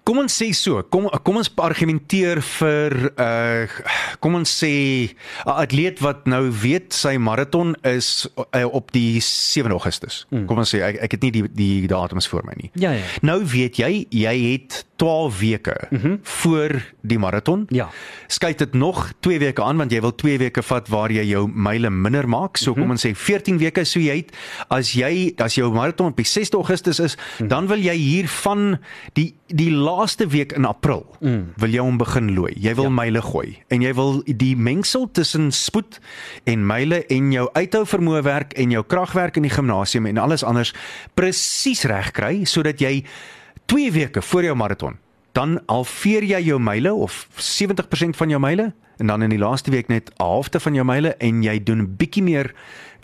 Kom 0.04 0.18
ons 0.18 0.34
sê 0.34 0.50
so, 0.58 0.82
kom 0.90 1.06
kom 1.26 1.38
ons 1.38 1.50
argumenteer 1.62 2.42
vir 2.58 2.96
uh 3.22 3.82
kom 4.22 4.36
ons 4.40 4.50
sê 4.50 4.74
'n 5.46 5.54
atleet 5.62 6.02
wat 6.02 6.26
nou 6.26 6.50
weet 6.50 6.94
sy 6.94 7.18
maraton 7.18 7.76
is 7.86 8.28
uh, 8.38 8.66
op 8.66 8.92
die 8.92 9.22
7 9.22 9.72
Augustus. 9.72 10.26
Mm. 10.30 10.46
Kom 10.50 10.58
ons 10.58 10.74
sê 10.74 10.82
ek 10.82 10.98
ek 11.06 11.12
het 11.18 11.22
nie 11.22 11.32
die 11.32 11.46
die 11.54 11.88
datums 11.88 12.28
voor 12.28 12.46
my 12.46 12.54
nie. 12.58 12.72
Ja, 12.74 12.92
ja. 12.98 13.06
Nou 13.22 13.46
weet 13.46 13.78
jy, 13.78 14.06
jy 14.10 14.36
het 14.54 14.86
12 15.02 15.40
weke 15.40 15.76
mm 15.90 15.98
-hmm. 15.98 16.20
voor 16.22 16.82
die 17.02 17.20
maraton. 17.20 17.66
Ja. 17.68 17.90
Skyt 18.28 18.58
dit 18.58 18.74
nog 18.74 19.14
2 19.20 19.40
weke 19.40 19.64
aan 19.64 19.78
want 19.78 19.92
jy 19.92 20.02
wil 20.02 20.16
2 20.16 20.38
weke 20.38 20.64
vat 20.64 20.88
waar 20.88 21.12
jy 21.12 21.24
jou 21.26 21.50
myle 21.54 21.90
minder 21.90 22.30
maak. 22.30 22.58
So 22.58 22.70
mm 22.70 22.74
-hmm. 22.74 22.82
kom 22.82 22.92
ons 22.92 23.08
sê 23.08 23.16
14 23.16 23.58
weke 23.58 23.84
so 23.84 24.00
jy 24.00 24.16
het 24.16 24.38
as 24.68 24.92
jy 24.94 25.34
as 25.38 25.56
jou 25.56 25.74
maraton 25.74 26.08
op 26.08 26.16
die 26.16 26.26
6 26.26 26.50
Augustus 26.50 27.00
is, 27.00 27.16
mm 27.16 27.22
-hmm. 27.38 27.48
dan 27.48 27.68
wil 27.68 27.80
jy 27.80 27.96
hier 27.96 28.28
van 28.28 28.78
die 29.14 29.36
die 29.48 29.72
laaste 29.72 30.28
week 30.28 30.52
in 30.52 30.66
April 30.66 31.06
mm. 31.20 31.54
wil 31.56 31.70
jy 31.70 31.80
hom 31.80 31.98
begin 31.98 32.34
looi. 32.34 32.54
Jy 32.56 32.76
wil 32.76 32.84
ja. 32.84 32.90
myle 32.90 33.22
gooi 33.22 33.58
en 33.68 33.82
jy 33.82 33.94
wil 33.94 34.22
die 34.26 34.56
mengsel 34.56 35.12
tussen 35.12 35.52
spoed 35.52 36.00
en 36.44 36.66
myle 36.66 37.06
en 37.06 37.32
jou 37.32 37.50
uithou 37.54 37.86
vermoë 37.86 38.22
werk 38.22 38.54
en 38.54 38.72
jou 38.72 38.84
kragwerk 38.88 39.36
in 39.36 39.42
die 39.42 39.54
gimnasium 39.54 40.06
en 40.06 40.18
alles 40.18 40.44
anders 40.44 40.74
presies 41.14 41.84
reg 41.84 42.12
kry 42.12 42.46
sodat 42.46 42.80
jy 42.80 43.04
2 43.66 43.92
weke 43.92 44.22
voor 44.22 44.44
jou 44.44 44.56
maraton 44.56 44.98
dan 45.32 45.60
halveer 45.66 46.26
jy 46.28 46.42
jou 46.50 46.60
myle 46.60 46.94
of 46.94 47.28
70% 47.40 48.18
van 48.20 48.30
jou 48.30 48.40
myle 48.42 48.72
en 49.02 49.08
dan 49.08 49.24
in 49.26 49.34
die 49.34 49.42
laaste 49.42 49.72
week 49.72 49.90
net 49.90 50.12
halfte 50.20 50.60
van 50.60 50.78
jou 50.78 50.86
myle 50.86 51.16
en 51.24 51.44
jy 51.44 51.58
doen 51.64 51.82
'n 51.82 51.96
bietjie 51.98 52.24
meer 52.24 52.52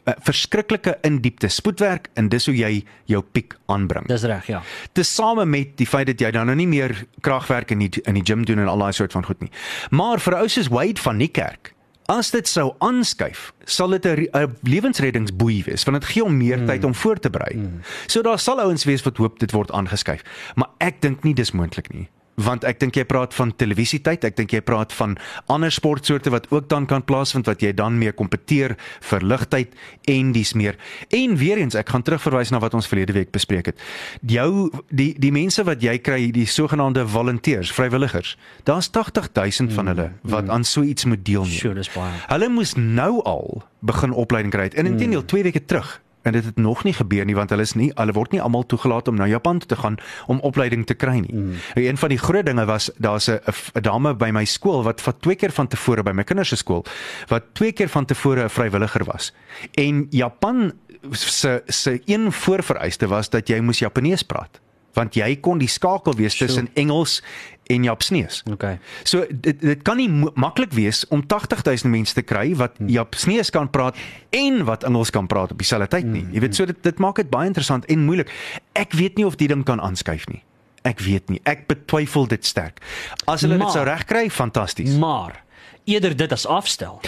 uh, 0.05 0.13
verskriklike 0.19 0.97
in 1.01 1.21
diepte 1.21 1.47
spoedwerk 1.47 2.09
en 2.13 2.29
dis 2.29 2.45
hoe 2.45 2.55
jy 2.55 2.85
jou 3.05 3.21
piek 3.21 3.55
aanbring. 3.65 4.07
Dis 4.07 4.23
reg, 4.23 4.47
ja. 4.47 4.61
Tesame 4.93 5.45
met 5.45 5.77
die 5.77 5.87
feit 5.87 6.07
dat 6.07 6.19
jy 6.19 6.31
dan 6.31 6.45
nou 6.45 6.55
nie 6.55 6.67
meer 6.67 7.05
kragwerk 7.21 7.71
in 7.71 7.79
die 7.79 7.91
in 8.05 8.13
die 8.13 8.25
gym 8.25 8.45
doen 8.45 8.59
en 8.59 8.67
al 8.67 8.77
daai 8.77 8.93
soort 8.93 9.11
van 9.11 9.25
goed 9.25 9.39
nie. 9.39 9.51
Maar 9.89 10.19
vir 10.19 10.35
ou 10.35 10.47
soos 10.47 10.67
Wade 10.67 11.01
van 11.01 11.17
Niekerk 11.17 11.73
As 12.07 12.31
dit 12.31 12.47
sou 12.47 12.71
aanskuif, 12.79 13.53
sal 13.65 13.89
dit 13.89 14.05
'n 14.05 14.15
re- 14.15 14.29
'n 14.33 14.57
lewensreddingsboei 14.63 15.63
wees 15.63 15.83
want 15.83 15.99
dit 15.99 16.09
gee 16.09 16.23
hom 16.23 16.37
meer 16.37 16.57
mm. 16.57 16.65
tyd 16.65 16.83
om 16.83 16.95
voor 16.95 17.19
te 17.19 17.29
berei. 17.29 17.55
Mm. 17.55 17.81
So 18.07 18.21
daar 18.21 18.39
sal 18.39 18.59
ouens 18.59 18.83
wees 18.83 19.03
wat 19.03 19.17
hoop 19.17 19.39
dit 19.39 19.51
word 19.51 19.71
aangeskuif, 19.71 20.23
maar 20.55 20.69
ek 20.77 21.01
dink 21.01 21.23
nie 21.23 21.33
dis 21.33 21.51
moontlik 21.51 21.93
nie 21.93 22.07
want 22.37 22.65
ek 22.67 22.79
dink 22.81 22.97
jy 22.99 23.03
praat 23.09 23.33
van 23.33 23.51
televisietyd, 23.57 24.25
ek 24.29 24.37
dink 24.37 24.53
jy 24.53 24.61
praat 24.65 24.93
van 24.99 25.15
ander 25.49 25.73
sportsoorte 25.73 26.29
wat 26.33 26.45
ook 26.53 26.69
dan 26.69 26.85
kan 26.89 27.01
plaasvind 27.05 27.49
wat 27.49 27.63
jy 27.65 27.71
dan 27.73 27.97
mee 27.97 28.13
kompeteer 28.13 28.75
vir 29.09 29.25
ligtyd 29.25 29.73
en 30.13 30.31
dis 30.35 30.53
meer. 30.53 30.77
En 31.13 31.35
weer 31.39 31.61
eens, 31.63 31.77
ek 31.77 31.89
gaan 31.93 32.05
terugverwys 32.05 32.53
na 32.53 32.61
wat 32.61 32.77
ons 32.77 32.89
verlede 32.89 33.15
week 33.17 33.33
bespreek 33.33 33.71
het. 33.73 33.81
Jou 34.21 34.69
die 34.93 35.13
die 35.17 35.33
mense 35.33 35.65
wat 35.65 35.81
jy 35.81 35.97
kry, 35.97 36.19
die 36.33 36.45
sogenaamde 36.45 37.07
volonteërs, 37.09 37.73
vrywilligers. 37.73 38.35
Daar's 38.69 38.91
80000 38.93 39.73
van 39.73 39.89
hulle 39.93 40.11
wat 40.21 40.49
aan 40.53 40.63
so 40.63 40.85
iets 40.85 41.09
moet 41.09 41.25
deelneem. 41.25 41.57
Sure, 41.57 41.77
dis 41.77 41.89
baie. 41.95 42.13
Hulle 42.29 42.51
moes 42.53 42.75
nou 42.77 43.17
al 43.25 43.63
begin 43.81 44.13
opleiding 44.13 44.53
kry. 44.53 44.69
En 44.77 44.85
intendeel 44.85 45.25
2 45.25 45.49
weke 45.49 45.65
terug 45.65 45.97
en 46.27 46.35
dit 46.35 46.45
het 46.45 46.57
nog 46.57 46.83
nie 46.83 46.93
gebeur 46.93 47.25
nie 47.25 47.35
want 47.35 47.49
hulle 47.53 47.65
is 47.65 47.73
nie 47.79 47.89
hulle 47.95 48.15
word 48.15 48.35
nie 48.35 48.41
almal 48.43 48.65
toegelaat 48.65 49.07
om 49.07 49.15
na 49.19 49.27
Japan 49.27 49.59
toe 49.63 49.69
te 49.71 49.79
gaan 49.79 49.97
om 50.27 50.41
opleiding 50.47 50.85
te 50.85 50.93
kry 50.93 51.19
nie. 51.23 51.33
Mm. 51.33 51.53
Een 51.75 51.97
van 51.97 52.13
die 52.13 52.19
groot 52.21 52.45
dinge 52.45 52.65
was 52.65 52.91
daar's 52.97 53.29
'n 53.29 53.81
dame 53.81 54.13
by 54.15 54.29
my 54.31 54.45
skool 54.45 54.83
wat 54.83 55.01
vir 55.01 55.13
twee 55.19 55.35
keer 55.35 55.51
van 55.51 55.67
tevore 55.67 56.03
by 56.03 56.11
my 56.11 56.23
kinders 56.23 56.49
se 56.49 56.55
skool 56.55 56.85
wat 57.27 57.43
twee 57.53 57.71
keer 57.71 57.89
van 57.89 58.05
tevore 58.05 58.43
'n 58.43 58.49
vrywilliger 58.49 59.03
was. 59.03 59.33
En 59.73 60.07
Japan 60.09 60.73
se 61.11 61.63
se 61.65 62.01
een 62.05 62.31
voorvereiste 62.31 63.07
was 63.07 63.29
dat 63.29 63.47
jy 63.47 63.59
moes 63.59 63.79
Japanees 63.79 64.23
praat 64.23 64.59
want 64.97 65.17
jy 65.17 65.35
kon 65.43 65.61
die 65.61 65.69
skakel 65.69 66.15
wees 66.17 66.37
tussen 66.37 66.69
Engels 66.73 67.21
en 67.69 67.83
Japsnees. 67.83 68.43
Okay. 68.51 68.79
So 69.03 69.25
dit 69.29 69.59
dit 69.61 69.81
kan 69.83 69.97
nie 69.97 70.07
maklik 70.35 70.71
wees 70.73 71.03
om 71.07 71.23
80000 71.27 71.91
mense 71.91 72.13
te 72.13 72.21
kry 72.21 72.55
wat 72.55 72.77
Hmm. 72.77 72.87
Japsnees 72.89 73.49
kan 73.49 73.69
praat 73.69 73.95
en 74.29 74.63
wat 74.65 74.83
Engels 74.83 75.09
kan 75.09 75.27
praat 75.27 75.51
op 75.51 75.57
dieselfde 75.57 75.87
tyd 75.87 76.05
nie. 76.05 76.25
Jy 76.31 76.39
weet 76.39 76.55
so 76.55 76.65
dit 76.65 76.83
dit 76.83 76.97
maak 76.99 77.15
dit 77.15 77.29
baie 77.29 77.47
interessant 77.47 77.85
en 77.85 78.05
moeilik. 78.05 78.29
Ek 78.73 78.93
weet 78.93 79.17
nie 79.17 79.25
of 79.25 79.35
die 79.35 79.47
ding 79.47 79.63
kan 79.65 79.81
aanskuif 79.81 80.27
nie. 80.27 80.43
Ek 80.83 80.99
weet 80.99 81.29
nie. 81.29 81.41
Ek 81.43 81.67
betwyfel 81.67 82.27
dit 82.27 82.45
sterk. 82.45 82.79
As 83.27 83.41
hulle 83.41 83.57
Maar- 83.57 83.67
dit 83.67 83.75
sou 83.75 83.83
regkry, 83.85 84.29
fantasties. 84.29 84.97
Maar 84.97 85.43
eerder 85.85 86.15
dit 86.15 86.31
as 86.31 86.45
afstel. 86.45 87.01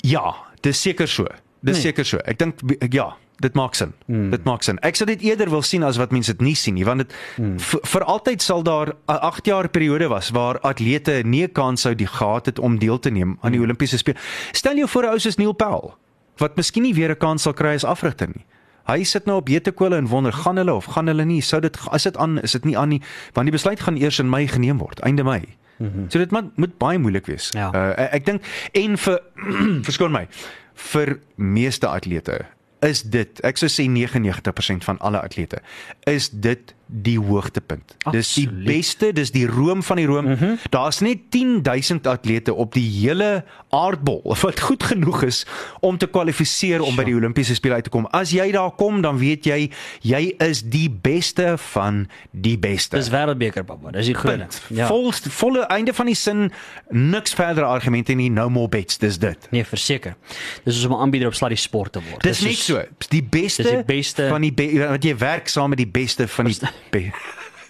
Ja, 0.00 0.34
dis 0.60 0.80
seker 0.80 1.08
so. 1.08 1.26
Dis 1.64 1.76
Nee. 1.76 1.82
seker 1.82 2.04
so. 2.04 2.18
Ek 2.24 2.38
dink 2.38 2.60
ja, 2.92 3.16
dit 3.42 3.54
maak 3.54 3.74
sin. 3.74 3.92
Hmm. 4.06 4.30
Dit 4.30 4.44
maak 4.44 4.62
sin. 4.62 4.78
Ek 4.86 4.96
sou 4.96 5.06
dit 5.06 5.20
eerder 5.22 5.50
wil 5.50 5.62
sien 5.62 5.82
as 5.82 5.96
wat 5.96 6.12
mense 6.14 6.32
dit 6.32 6.40
nie 6.40 6.54
sien 6.54 6.74
nie, 6.74 6.84
want 6.84 7.04
dit 7.04 7.14
hmm. 7.36 7.58
vir 7.58 8.04
altyd 8.04 8.42
sal 8.42 8.62
daar 8.62 8.94
'n 8.94 9.18
8 9.20 9.46
jaar 9.46 9.68
periode 9.68 10.08
was 10.08 10.30
waar 10.30 10.60
atlete 10.60 11.22
nie 11.24 11.44
'n 11.44 11.52
kans 11.52 11.80
sou 11.80 11.94
die 11.94 12.06
gehad 12.06 12.46
het 12.46 12.58
om 12.58 12.78
deel 12.78 12.98
te 12.98 13.10
neem 13.10 13.38
aan 13.40 13.52
die 13.52 13.60
Olimpiese 13.60 13.98
spele. 13.98 14.18
Stel 14.52 14.76
jou 14.76 14.88
voor 14.88 15.02
'n 15.02 15.08
ou 15.08 15.18
soos 15.18 15.36
Neil 15.36 15.52
Powell 15.52 15.94
wat 16.36 16.56
miskien 16.56 16.82
nie 16.82 16.94
weer 16.94 17.10
'n 17.10 17.18
kans 17.18 17.42
sal 17.42 17.52
kry 17.52 17.74
as 17.74 17.84
afrigter 17.84 18.28
nie. 18.28 18.44
Hy 18.84 19.04
sit 19.04 19.24
nou 19.24 19.36
op 19.36 19.46
Betekole 19.46 19.96
en 19.96 20.06
wonder 20.06 20.32
gaan 20.32 20.56
hulle 20.56 20.74
of 20.74 20.84
gaan 20.84 21.06
hulle 21.06 21.24
nie. 21.24 21.40
Sou 21.40 21.60
dit 21.60 21.78
as 21.90 22.02
dit 22.02 22.16
aan 22.16 22.40
is 22.42 22.52
dit 22.52 22.64
nie 22.64 22.78
aan 22.78 22.88
nie, 22.88 23.02
want 23.32 23.46
die 23.46 23.52
besluit 23.52 23.80
gaan 23.80 23.96
eers 23.96 24.18
in 24.18 24.28
Mei 24.28 24.48
geneem 24.48 24.78
word, 24.78 25.00
einde 25.00 25.24
Mei. 25.24 25.56
Mm 25.78 25.90
-hmm. 25.92 26.10
So 26.10 26.18
dit 26.18 26.30
moet, 26.30 26.56
moet 26.56 26.78
baie 26.78 26.98
moeilik 26.98 27.26
wees. 27.26 27.50
Ja. 27.50 27.72
Uh, 27.74 28.14
ek 28.14 28.24
dink 28.24 28.42
en 28.72 28.98
vir 28.98 29.20
verskoon 29.88 30.12
my 30.12 30.28
vir 30.74 31.18
meeste 31.36 31.86
atlete 31.86 32.44
is 32.84 33.02
dit 33.02 33.40
ek 33.46 33.60
sou 33.60 33.70
sê 33.72 33.86
99% 33.90 34.86
van 34.88 34.98
alle 34.98 35.20
atlete 35.24 35.62
is 36.10 36.30
dit 36.32 36.74
die 37.02 37.18
hoogtepunt. 37.18 37.96
Dis 38.10 38.34
die 38.34 38.44
Absoluut. 38.46 38.66
beste, 38.66 39.12
dis 39.12 39.30
die 39.34 39.46
room 39.46 39.82
van 39.82 39.96
die 39.96 40.06
room. 40.06 40.24
Mm 40.26 40.34
-hmm. 40.38 40.58
Daar's 40.70 41.00
net 41.00 41.18
10000 41.30 42.06
atlete 42.06 42.54
op 42.54 42.72
die 42.74 42.90
hele 43.00 43.44
aardbol 43.70 44.22
wat 44.42 44.60
goed 44.60 44.82
genoeg 44.82 45.22
is 45.22 45.46
om 45.80 45.98
te 45.98 46.06
kwalifiseer 46.06 46.82
om 46.82 46.96
by 46.96 47.04
die 47.04 47.14
Olimpiese 47.14 47.54
spele 47.54 47.74
uit 47.74 47.84
te 47.84 47.90
kom. 47.90 48.06
As 48.06 48.30
jy 48.30 48.50
daar 48.52 48.70
kom, 48.70 49.00
dan 49.02 49.18
weet 49.18 49.44
jy 49.44 49.70
jy 50.00 50.34
is 50.38 50.62
die 50.62 50.90
beste 50.90 51.54
van 51.58 52.08
die 52.30 52.58
beste. 52.58 52.96
Dis 52.96 53.10
wêreldbeker 53.10 53.64
pappa. 53.64 53.90
Dis 53.90 54.06
die 54.06 54.14
groot. 54.14 54.62
Ja. 54.68 54.86
Vol 54.86 55.12
volle 55.12 55.60
einde 55.66 55.94
van 55.94 56.06
die 56.06 56.14
sin 56.14 56.52
niks 56.90 57.34
verdere 57.34 57.66
argumente 57.66 58.12
nie, 58.12 58.30
no 58.30 58.48
more 58.48 58.68
bets, 58.68 58.98
dis 58.98 59.18
dit. 59.18 59.48
Nee, 59.50 59.64
verseker. 59.64 60.16
Dis 60.64 60.74
soos 60.74 60.84
om 60.86 60.92
'n 60.96 61.00
aanbieder 61.00 61.28
op 61.28 61.34
Sluddy 61.34 61.56
Sport 61.56 61.92
te 61.92 62.00
word. 62.10 62.22
Dis 62.22 62.40
net 62.40 62.52
soos- 62.52 62.64
so. 62.64 63.06
Die 63.08 63.22
beste, 63.22 63.62
dis 63.62 63.70
die 63.72 63.84
beste- 63.84 64.28
van 64.28 64.40
die 64.40 64.52
be 64.52 64.86
wat 64.88 65.04
jy 65.04 65.16
werk 65.18 65.48
saam 65.48 65.68
met 65.68 65.78
die 65.78 65.86
beste 65.86 66.28
van 66.28 66.44
die 66.44 66.56
be 66.90 67.12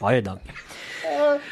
Baie 0.00 0.22
dankie. 0.22 0.50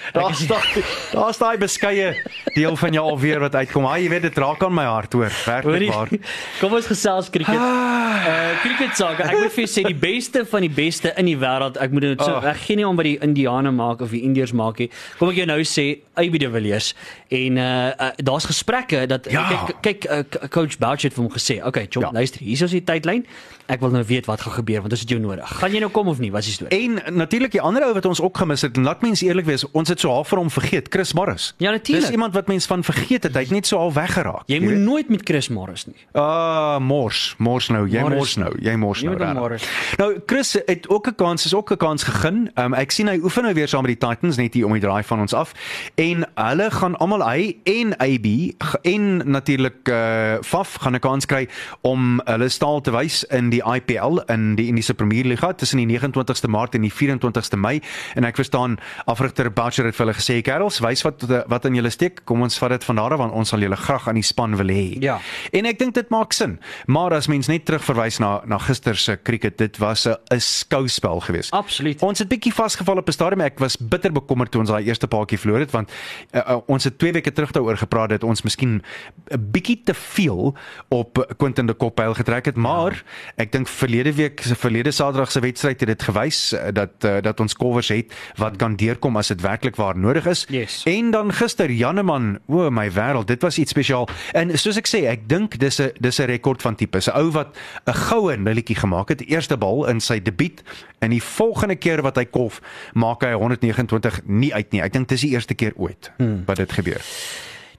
Daar's 0.17 0.47
daai 0.47 0.83
daar's 1.13 1.39
daai 1.39 1.57
beskeie 1.59 2.15
deel 2.55 2.77
van 2.77 2.93
jou 2.93 3.05
alweer 3.11 3.41
wat 3.41 3.55
uitkom. 3.55 3.85
Haai, 3.85 4.03
jy 4.05 4.09
weet 4.13 4.23
dit 4.23 4.39
raak 4.39 4.63
aan 4.65 4.75
my 4.75 4.85
hart 4.85 5.13
hoor, 5.13 5.33
werklik 5.47 5.89
waar. 5.93 6.09
Kom 6.61 6.73
ons 6.77 6.87
gesels 6.87 7.31
cricket. 7.31 7.55
Uh 7.57 8.51
cricket 8.63 8.97
sake. 8.97 9.23
Ek 9.25 9.39
moet 9.39 9.53
vir 9.55 9.65
jou 9.65 9.71
sê 9.73 9.85
die 9.87 9.97
beste 9.99 10.45
van 10.49 10.61
die 10.67 10.71
beste 10.73 11.13
in 11.19 11.27
die 11.31 11.37
wêreld. 11.39 11.79
Ek 11.83 11.91
moet 11.95 12.03
dit 12.13 12.23
so 12.23 12.31
Ah. 12.33 12.51
ek 12.53 12.57
gee 12.67 12.77
nie 12.77 12.87
om 12.89 12.97
wat 12.97 13.05
die 13.05 13.19
Indiane 13.23 13.71
maak 13.75 14.01
of 14.01 14.11
die 14.11 14.23
Indiërs 14.23 14.53
maak 14.57 14.79
nie. 14.79 14.89
Kom 15.19 15.29
ek 15.33 15.37
jou 15.43 15.47
nou 15.47 15.61
sê 15.69 15.87
AB 16.17 16.39
de 16.39 16.49
Villiers 16.53 16.93
en 17.33 17.57
uh, 17.57 17.93
uh 17.93 18.11
daar's 18.17 18.45
gesprekke 18.49 19.07
dat 19.07 19.27
Ja. 19.33 19.47
kyk 19.49 19.81
kyk 19.83 20.11
uh, 20.11 20.49
coach 20.49 20.79
Boucher 20.79 21.09
het 21.09 21.15
vir 21.17 21.25
hom 21.25 21.33
gesê, 21.33 21.61
"Oké, 21.65 21.87
Chom, 21.91 22.03
Ja. 22.03 22.09
ja. 22.09 22.13
luister, 22.13 22.41
hier 22.41 22.63
is 22.63 22.71
die 22.71 22.85
tydlyn. 22.85 23.25
Ek 23.69 23.81
wil 23.81 23.91
nou 23.91 24.05
weet 24.05 24.27
wat 24.27 24.41
gaan 24.41 24.53
gebeur 24.53 24.81
want 24.81 24.93
ons 24.93 25.01
het 25.01 25.09
jou 25.09 25.21
nodig. 25.21 25.49
Gaan 25.49 25.73
jy 25.73 25.79
nou 25.81 25.91
kom 25.91 26.09
of 26.09 26.19
nie? 26.19 26.31
Wat 26.33 26.41
is 26.41 26.47
die 26.47 26.55
storie?" 26.55 26.85
En 26.85 27.17
natuurlik 27.17 27.53
die 27.53 27.61
ander 27.61 27.85
ou 27.87 27.93
wat 27.95 28.05
ons 28.07 28.21
ook 28.21 28.37
gemis 28.37 28.63
het, 28.63 28.77
en 28.77 28.83
laat 28.85 29.03
mens 29.03 29.23
eerlik 29.23 29.45
wees, 29.47 29.65
ons 29.73 29.89
het 29.89 30.01
so 30.01 30.09
half 30.09 30.29
van 30.29 30.39
hom 30.39 30.51
vergeet, 30.51 30.87
Chris 30.91 31.13
Morris. 31.13 31.55
Ja, 31.57 31.71
natuurlijk. 31.71 32.07
Dis 32.07 32.15
iemand 32.15 32.35
wat 32.35 32.47
mens 32.47 32.67
van 32.67 32.85
vergeet 32.85 33.23
het, 33.23 33.35
hy 33.35 33.41
het 33.41 33.51
net 33.51 33.67
so 33.67 33.77
al 33.77 33.93
weggeraak. 33.93 34.43
Jy 34.47 34.61
moet 34.61 34.77
nooit 34.85 35.09
met 35.09 35.21
Chris 35.25 35.49
Morris 35.49 35.87
nie. 35.87 35.97
Ah, 36.13 36.79
mors, 36.79 37.35
mors 37.39 37.69
nou, 37.69 37.89
jy 37.89 38.01
Morris. 38.01 38.19
mors 38.19 38.37
nou, 38.37 38.53
jy 38.61 38.77
mors 38.77 39.03
nou. 39.03 39.35
Morris. 39.35 39.65
Nou 39.97 40.21
Chris 40.27 40.53
het 40.67 40.89
ook 40.89 41.09
'n 41.09 41.15
kans, 41.15 41.45
is 41.45 41.55
ook 41.55 41.73
'n 41.73 41.77
kans 41.77 42.03
gegeen. 42.03 42.51
Um, 42.55 42.75
ek 42.75 42.91
sien 42.91 43.09
hy 43.09 43.19
oefen 43.23 43.43
nou 43.43 43.55
weer 43.55 43.69
saam 43.69 43.83
met 43.83 43.99
die 43.99 44.09
Titans 44.09 44.37
net 44.37 44.55
hier 44.55 44.67
om 44.67 44.73
die 44.73 44.81
draai 44.81 45.03
van 45.03 45.21
ons 45.21 45.33
af. 45.33 45.53
En 45.95 46.27
hulle 46.35 46.71
gaan 46.71 46.97
almal 46.97 47.29
hy 47.29 47.57
en 47.65 47.97
AB 47.97 48.55
en 48.83 49.31
natuurlik 49.31 49.89
uh 49.89 50.21
Faf 50.43 50.75
gaan 50.75 50.95
'n 50.95 50.99
kans 50.99 51.27
kry 51.27 51.49
om 51.81 52.21
hulle 52.25 52.49
staal 52.49 52.81
te 52.81 52.91
wys 52.91 53.25
in 53.25 53.51
die 53.51 53.63
IPL 53.65 54.19
in 54.27 54.55
die 54.55 54.67
Indiese 54.67 54.95
Premier 54.95 55.25
Liga 55.25 55.53
tussen 55.53 55.79
die 55.79 55.99
29ste 55.99 56.49
Maart 56.49 56.75
en 56.75 56.81
die 56.81 56.93
24ste 56.93 57.57
Mei. 57.57 57.81
En 58.15 58.25
ek 58.25 58.37
verstaan 58.37 58.79
afrigter 59.05 59.52
Boucher 59.55 59.85
het 59.85 59.97
vir 59.97 60.07
hulle 60.07 60.19
gesê, 60.19 60.43
"Kerels, 60.43 60.81
wys 60.81 61.03
wat 61.03 61.23
wat 61.49 61.65
in 61.65 61.75
julle 61.75 61.91
steek. 61.91 62.25
Kom 62.25 62.43
ons 62.43 62.59
vat 62.59 62.71
dit 62.71 62.85
van 62.85 62.97
daar 62.97 63.13
af 63.13 63.19
want 63.19 63.33
ons 63.33 63.49
sal 63.49 63.61
julle 63.61 63.77
graag 63.77 64.09
aan 64.09 64.15
die 64.15 64.23
span 64.23 64.57
wil 64.57 64.67
hê." 64.69 65.01
Ja. 65.01 65.19
En 65.53 65.67
ek 65.67 65.79
dink 65.79 65.95
dit 65.95 66.09
maak 66.09 66.33
sin. 66.33 66.61
Maar 66.87 67.15
as 67.15 67.27
mens 67.27 67.47
net 67.47 67.65
terugverwys 67.65 68.19
na 68.19 68.41
na 68.47 68.59
gister 68.59 68.97
se 68.97 69.19
cricket, 69.23 69.59
dit 69.59 69.79
was 69.79 70.07
'n 70.07 70.17
'n 70.31 70.41
skouspel 70.41 71.21
geweest. 71.21 71.51
Absoluut. 71.51 72.03
Ons 72.03 72.19
het 72.19 72.29
bietjie 72.29 72.55
vasgeval 72.55 72.97
op 72.97 73.09
'n 73.09 73.13
stadium. 73.13 73.41
Ek 73.41 73.59
was 73.59 73.77
bitter 73.77 74.13
bekommerd 74.13 74.51
toe 74.51 74.61
ons 74.61 74.71
daai 74.71 74.85
eerste 74.85 75.07
paadjie 75.07 75.39
verloor 75.39 75.59
het 75.59 75.71
want 75.71 75.91
uh, 76.33 76.41
uh, 76.41 76.59
ons 76.67 76.85
het 76.85 76.99
2 76.99 77.13
weke 77.13 77.33
terug 77.33 77.51
daaroor 77.51 77.77
gepraat 77.77 78.09
dat 78.09 78.25
ons 78.25 78.43
miskien 78.43 78.83
'n 79.31 79.51
bietjie 79.51 79.81
te 79.85 79.95
veel 79.95 80.55
op 80.89 81.35
Quentin 81.37 81.67
de 81.67 81.75
Koppel 81.75 82.15
getrek 82.15 82.45
het, 82.45 82.57
maar 82.57 82.93
ja. 82.93 83.43
ek 83.45 83.53
dink 83.53 83.69
verlede 83.69 84.13
week 84.15 84.41
se 84.41 84.55
verlede 84.55 84.91
Saterdag 84.91 85.31
se 85.31 85.41
wedstryd 85.41 85.81
het 85.81 85.89
dit 85.89 86.03
gewys 86.03 86.53
uh, 86.53 86.69
dat 86.73 87.05
uh, 87.05 87.21
dat 87.21 87.41
ons 87.41 87.55
covers 87.55 87.89
het 87.89 88.15
wat 88.37 88.57
kan 88.57 88.77
deurkom 88.77 89.17
as 89.17 89.29
dit 89.29 89.41
werklik 89.43 89.77
waar 89.77 89.99
nodig 89.99 90.27
is. 90.27 90.47
Yes. 90.49 90.83
En 90.89 91.11
dan 91.11 91.33
gister 91.33 91.71
Janneman, 91.71 92.39
o 92.47 92.71
my 92.71 92.89
wêreld, 92.93 93.27
dit 93.27 93.43
was 93.43 93.59
iets 93.59 93.71
spesiaal. 93.71 94.09
En 94.33 94.55
soos 94.59 94.79
ek 94.81 94.89
sê, 94.89 95.05
ek 95.11 95.29
dink 95.29 95.59
dis 95.61 95.81
'n 95.81 95.93
dis 96.01 96.19
'n 96.21 96.31
rekord 96.31 96.63
van 96.63 96.75
tipe. 96.75 96.99
'n 96.99 97.13
Ou 97.15 97.31
wat 97.31 97.57
'n 97.87 97.95
goue 97.95 98.37
nulletjie 98.37 98.77
gemaak 98.77 99.09
het, 99.09 99.27
eerste 99.27 99.57
bal 99.57 99.87
in 99.89 100.01
sy 100.01 100.23
debuut 100.23 100.63
en 100.99 101.11
die 101.11 101.23
volgende 101.23 101.77
keer 101.77 102.03
wat 102.03 102.17
hy 102.17 102.25
kolf, 102.25 102.61
maak 102.95 103.23
hy 103.23 103.33
129 103.33 104.21
nie 104.25 104.55
uit 104.55 104.73
nie. 104.73 104.83
Ek 104.83 104.93
dink 104.93 105.09
dis 105.09 105.21
die 105.21 105.31
eerste 105.31 105.55
keer 105.55 105.73
ooit 105.77 106.13
hmm. 106.17 106.43
wat 106.47 106.57
dit 106.57 106.73
gebeur. 106.73 107.03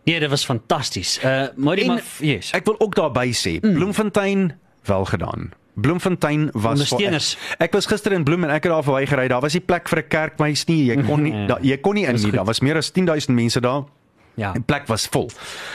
Nee, 0.03 0.19
dit 0.19 0.29
was 0.29 0.45
fantasties. 0.45 1.19
Uh 1.23 1.47
maar 1.55 1.75
die 1.75 1.85
maar 1.85 2.03
yes. 2.19 2.51
Ek 2.51 2.65
wil 2.65 2.79
ook 2.79 2.95
daarby 2.95 3.31
sê, 3.31 3.59
mm. 3.59 3.73
Bloemfontein 3.73 4.59
wel 4.83 5.05
gedaan. 5.05 5.51
Bloemfontein 5.75 6.49
was 6.53 6.77
Ondersteuners. 6.79 7.37
Ek, 7.57 7.67
ek 7.69 7.73
was 7.73 7.85
gister 7.89 8.13
in 8.13 8.23
Bloem 8.23 8.43
en 8.43 8.49
ek 8.53 8.63
het 8.63 8.71
daar 8.71 8.83
verby 8.85 9.07
gery. 9.09 9.27
Daar 9.27 9.41
was 9.41 9.53
nie 9.53 9.63
plek 9.65 9.89
vir 9.89 9.99
'n 10.03 10.07
kerkmeis 10.07 10.65
nie. 10.67 10.85
Jy 10.85 11.03
kon 11.03 11.23
nie 11.23 11.47
da, 11.47 11.57
jy 11.61 11.77
kon 11.77 11.95
nie 11.95 12.05
in 12.05 12.15
nie. 12.15 12.31
Daar 12.31 12.45
was 12.45 12.61
meer 12.61 12.77
as 12.77 12.91
10000 12.91 13.35
mense 13.35 13.59
daar. 13.59 13.83
Ja. 14.35 14.51
Die 14.53 14.61
plek 14.61 14.87
was 14.87 15.07
vol. 15.07 15.29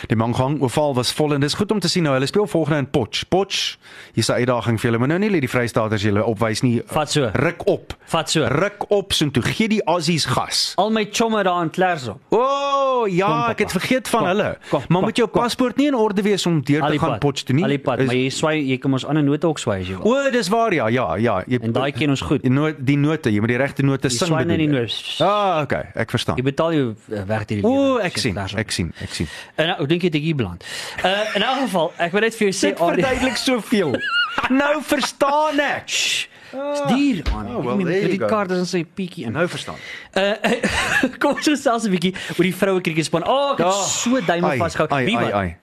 Die 0.08 0.16
Mangang 0.16 0.60
oval 0.62 0.94
was 0.94 1.12
vol 1.12 1.34
en 1.34 1.40
dis 1.40 1.54
goed 1.54 1.70
om 1.72 1.80
te 1.80 1.88
sien 1.88 2.02
nou 2.02 2.14
hulle 2.14 2.26
speel 2.26 2.46
volgende 2.46 2.78
in 2.78 2.90
Potch. 2.90 3.24
Potch, 3.28 3.76
hier's 4.14 4.28
'n 4.30 4.32
uitdaging 4.40 4.80
vir 4.80 4.90
julle. 4.90 4.98
Maar 4.98 5.08
nou 5.08 5.18
nie 5.18 5.30
net 5.30 5.40
die 5.40 5.48
Vrystaaters 5.48 6.02
julle 6.02 6.24
opwys 6.24 6.62
nie. 6.62 6.82
Vat 6.86 7.10
so. 7.10 7.30
Ruk 7.34 7.66
op. 7.66 7.94
Vat 8.06 8.30
so. 8.30 8.46
Ruk 8.46 8.84
op 8.90 9.12
soontoe. 9.12 9.42
Gee 9.42 9.68
die 9.68 9.82
Aussies 9.84 10.24
gas. 10.24 10.72
Al 10.76 10.90
my 10.90 11.08
chomme 11.12 11.42
daar 11.42 11.62
in 11.62 11.70
Klerksdorp. 11.70 12.18
O, 12.30 12.36
oh, 12.38 13.08
ja, 13.08 13.26
Kom, 13.26 13.50
ek 13.50 13.58
het 13.58 13.70
vergeet 13.72 14.08
van 14.08 14.20
Kom, 14.20 14.28
hulle. 14.28 14.56
kom, 14.70 14.80
maar 14.88 14.96
kom, 14.98 15.04
moet 15.04 15.16
jou 15.16 15.28
kom. 15.28 15.42
paspoort 15.42 15.76
nie 15.76 15.86
in 15.86 15.94
orde 15.94 16.22
wees 16.22 16.46
om 16.46 16.60
deur 16.62 16.86
te 16.90 16.98
gaan 16.98 17.18
Potch 17.18 17.42
toe 17.44 17.54
nie? 17.54 17.64
Alipad, 17.64 17.98
Is- 18.00 18.06
maar 18.06 18.14
jy 18.16 18.28
swaai 18.30 18.66
jy 18.68 18.78
kom 18.78 18.92
ons 18.92 19.04
ander 19.04 19.22
note 19.22 19.46
ook 19.46 19.58
swaai 19.58 19.80
as 19.80 19.88
jy 19.88 19.96
wil. 19.98 20.12
O, 20.12 20.30
dis 20.30 20.48
waar 20.48 20.72
ja, 20.74 20.88
ja, 20.88 21.14
ja. 21.16 21.42
Jy 21.46 21.58
En 21.62 21.72
daai 21.72 21.92
ken 21.92 22.10
ons 22.10 22.20
goed. 22.20 22.42
die 22.42 22.50
noot 22.50 22.76
die 22.78 22.96
note, 22.96 23.30
jy 23.30 23.38
moet 23.40 23.48
die 23.48 23.56
regte 23.56 23.82
note 23.82 24.08
Jy 24.08 24.16
sing. 24.16 24.28
swaai 24.28 24.44
net 24.44 24.58
die 24.58 24.66
note. 24.66 25.24
Ah, 25.24 25.60
okay, 25.62 25.84
ek 25.94 26.10
verstaan. 26.10 26.36
Jy 26.36 26.42
betaal 26.42 26.72
jou 26.72 26.94
uh, 27.12 27.22
werk 27.26 27.48
hierdie 27.48 27.64
O, 27.64 27.94
lewe, 27.94 28.02
ek 28.02 28.18
sê 28.18 28.32
sien, 28.48 28.56
Klerksdorp. 28.56 28.61
ek 28.66 28.72
sien, 28.72 28.92
ek 29.02 29.14
sien. 29.14 29.28
En 29.56 29.66
nou 29.72 29.87
dink 29.90 30.02
jy 30.02 30.11
dit 30.11 30.22
hier 30.22 30.38
beland. 30.38 30.64
Uh 31.04 31.34
in 31.34 31.42
elk 31.42 31.61
geval, 31.66 31.92
ek 31.98 32.12
wil 32.12 32.20
net 32.26 32.34
vir 32.38 32.48
jou 32.50 32.56
sê 32.56 32.72
Dit 32.72 32.78
verduidelik 32.78 33.37
soveel. 33.37 33.94
nou 34.62 34.74
verstaan 34.82 35.61
ek. 35.61 35.88
Shh. 35.88 36.27
Dis 36.50 36.80
duur 36.96 37.22
aan. 37.34 37.46
oh, 37.56 37.64
well, 37.64 37.76
there 37.84 38.00
you 38.00 38.08
die 38.08 38.26
kaart 38.26 38.50
is 38.50 38.58
in 38.58 38.66
sy 38.66 38.84
pietjie 38.94 39.24
in. 39.26 39.32
Nou 39.32 39.48
verstaan. 39.48 39.74
Uh, 40.14 40.32
kom 41.20 41.34
ons 41.37 41.44
gesels 41.46 41.84
'n 41.84 41.90
bietjie 41.90 42.14
oor 42.37 42.44
die 42.46 42.54
vroue 42.54 42.80
krieketspan. 42.80 43.26
Oh, 43.28 43.52
ek 43.52 43.58
het 43.58 43.66
Ja. 43.66 43.72
so 43.82 44.20
duime 44.26 44.56
vasgehou. 44.56 44.88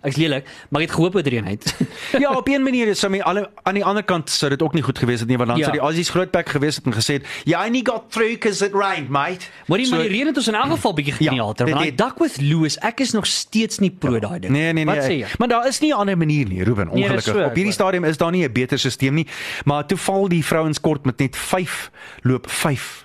Ek's 0.02 0.16
lelik, 0.18 0.46
maar 0.70 0.82
ek 0.82 0.88
het 0.88 0.96
gehoop 0.96 1.16
oor 1.16 1.22
eenheid. 1.24 1.76
Ja, 2.24 2.32
op 2.38 2.48
een 2.48 2.64
manier 2.64 2.88
is 2.88 3.00
sommer 3.00 3.24
alle 3.24 3.50
aan 3.64 3.74
die 3.74 3.84
ander 3.84 4.04
kant 4.04 4.30
sou 4.30 4.50
dit 4.50 4.62
ook 4.62 4.74
nie 4.74 4.82
goed 4.84 4.98
gewees 4.98 5.20
het 5.20 5.28
nie 5.30 5.38
want 5.38 5.50
dan 5.50 5.58
Ja. 5.58 5.64
sou 5.66 5.74
die 5.78 5.82
Aussies 5.82 6.10
grootbek 6.10 6.50
gewees 6.50 6.76
het 6.76 6.86
en 6.86 6.94
gesê 6.94 7.14
het, 7.20 7.26
"You 7.46 7.66
only 7.66 7.82
got 7.84 8.12
through 8.12 8.32
because 8.32 8.66
it 8.66 8.74
rained, 8.74 9.10
mate." 9.10 9.46
Maar 9.68 9.78
die 9.78 9.88
So- 9.88 9.96
reën 9.98 10.26
het 10.28 10.38
ons 10.38 10.48
in 10.48 10.56
elk 10.56 10.72
geval 10.72 10.94
bietjie 10.94 11.16
Ja. 11.20 11.32
Ja, 11.34 11.48
dit 11.48 11.60
want 11.60 11.72
daai 11.72 11.86
het- 11.86 11.98
Duckworth 11.98 12.38
Lewis, 12.42 12.78
ek 12.78 13.00
is 13.00 13.12
nog 13.12 13.26
steeds 13.26 13.80
nie 13.80 13.92
pro 13.92 14.20
daai 14.20 14.40
ding. 14.40 14.52
Nee 14.54 14.74
nee 14.74 14.86
nee. 14.86 14.96
Wat 14.96 15.04
sê 15.04 15.18
jy? 15.20 15.26
Maar 15.38 15.48
daar 15.48 15.68
is 15.68 15.80
nie 15.80 15.92
'n 15.92 15.98
ander 15.98 16.18
manier 16.18 16.48
nie, 16.48 16.64
Ruben, 16.64 16.86
Nee, 16.88 16.96
dit 16.96 17.04
ongelukkig. 17.04 17.34
so, 17.34 17.40
op 17.44 17.50
ek 17.50 17.56
hierdie 17.56 17.74
stadium 17.74 18.04
is 18.04 18.18
daar 18.18 18.32
nie 18.32 18.44
'n 18.48 18.52
beter 18.52 18.80
stelsel 18.80 19.12
nie, 19.12 19.28
maar 19.66 19.86
toe 19.86 19.98
val 19.98 20.28
die 20.30 20.46
vrouens 20.46 20.75
kort 20.80 21.06
met 21.06 21.18
net 21.18 21.38
5 21.38 21.92
loop 22.22 22.50
5 22.50 23.05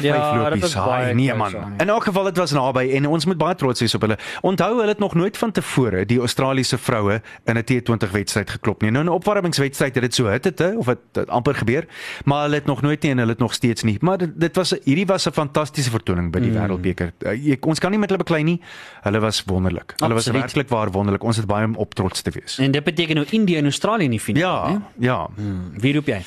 Ja, 0.00 0.50
dit 0.50 0.60
was 0.60 0.74
baie 0.74 1.14
nee 1.14 1.34
man. 1.34 1.54
Annie. 1.54 1.78
In 1.78 1.88
elk 1.88 2.04
geval 2.04 2.24
dit 2.24 2.36
was 2.36 2.50
naby 2.50 2.90
en 2.96 3.06
ons 3.06 3.26
moet 3.26 3.38
baie 3.38 3.54
trots 3.54 3.80
wees 3.80 3.94
op 3.94 4.00
hulle. 4.00 4.18
Onthou 4.40 4.70
hulle 4.76 4.88
het 4.88 4.98
nog 4.98 5.14
nooit 5.14 5.38
van 5.38 5.52
tevore 5.52 6.04
die 6.06 6.18
Australiese 6.18 6.78
vroue 6.78 7.20
in 7.44 7.56
'n 7.58 7.64
T20 7.64 8.10
wedstryd 8.10 8.50
geklop 8.50 8.82
nie. 8.82 8.90
Nou 8.90 9.04
'n 9.04 9.08
opwarmingswedstryd 9.08 9.94
het 9.94 10.02
dit 10.02 10.14
so 10.14 10.26
hit 10.26 10.44
het, 10.44 10.76
of 10.76 10.86
het 10.86 11.28
amper 11.28 11.54
gebeur, 11.54 11.86
maar 12.24 12.42
hulle 12.42 12.54
het 12.54 12.66
nog 12.66 12.82
nooit 12.82 13.02
nie 13.02 13.10
en 13.10 13.18
hulle 13.18 13.30
het 13.30 13.38
nog 13.40 13.54
steeds 13.54 13.82
nie. 13.82 13.96
Maar 14.00 14.18
dit, 14.18 14.30
dit 14.34 14.56
was 14.56 14.74
hierdie 14.84 15.06
was 15.06 15.26
'n 15.26 15.32
fantastiese 15.32 15.90
vertoning 15.90 16.32
by 16.32 16.40
die 16.40 16.50
mm. 16.50 16.56
Wêreldbeker. 16.56 17.12
Jy- 17.18 17.56
ons 17.60 17.78
kan 17.78 17.90
nie 17.90 17.98
met 17.98 18.10
hulle 18.10 18.22
beklei 18.22 18.42
nie. 18.42 18.60
Hulle 19.02 19.20
was 19.20 19.42
wonderlik. 19.46 19.92
Hulle 19.96 20.14
was 20.14 20.26
Absoluut. 20.26 20.40
werklik 20.42 20.68
waar 20.68 20.90
wonderlik. 20.90 21.22
Ons 21.22 21.36
het 21.36 21.46
baie 21.46 21.66
om 21.66 21.74
op 21.76 21.94
trots 21.94 22.22
te 22.22 22.30
wees. 22.30 22.58
En 22.58 22.70
dit 22.70 22.84
beteken 22.84 23.14
nou 23.14 23.26
Indië 23.30 23.56
en 23.56 23.64
Australië 23.64 24.04
in 24.04 24.10
die 24.10 24.20
finaal. 24.20 24.68
Ja, 24.68 24.70
hè? 24.70 24.78
ja. 24.98 25.28
Wie 25.76 25.94
roep 25.94 26.06
jy? 26.06 26.22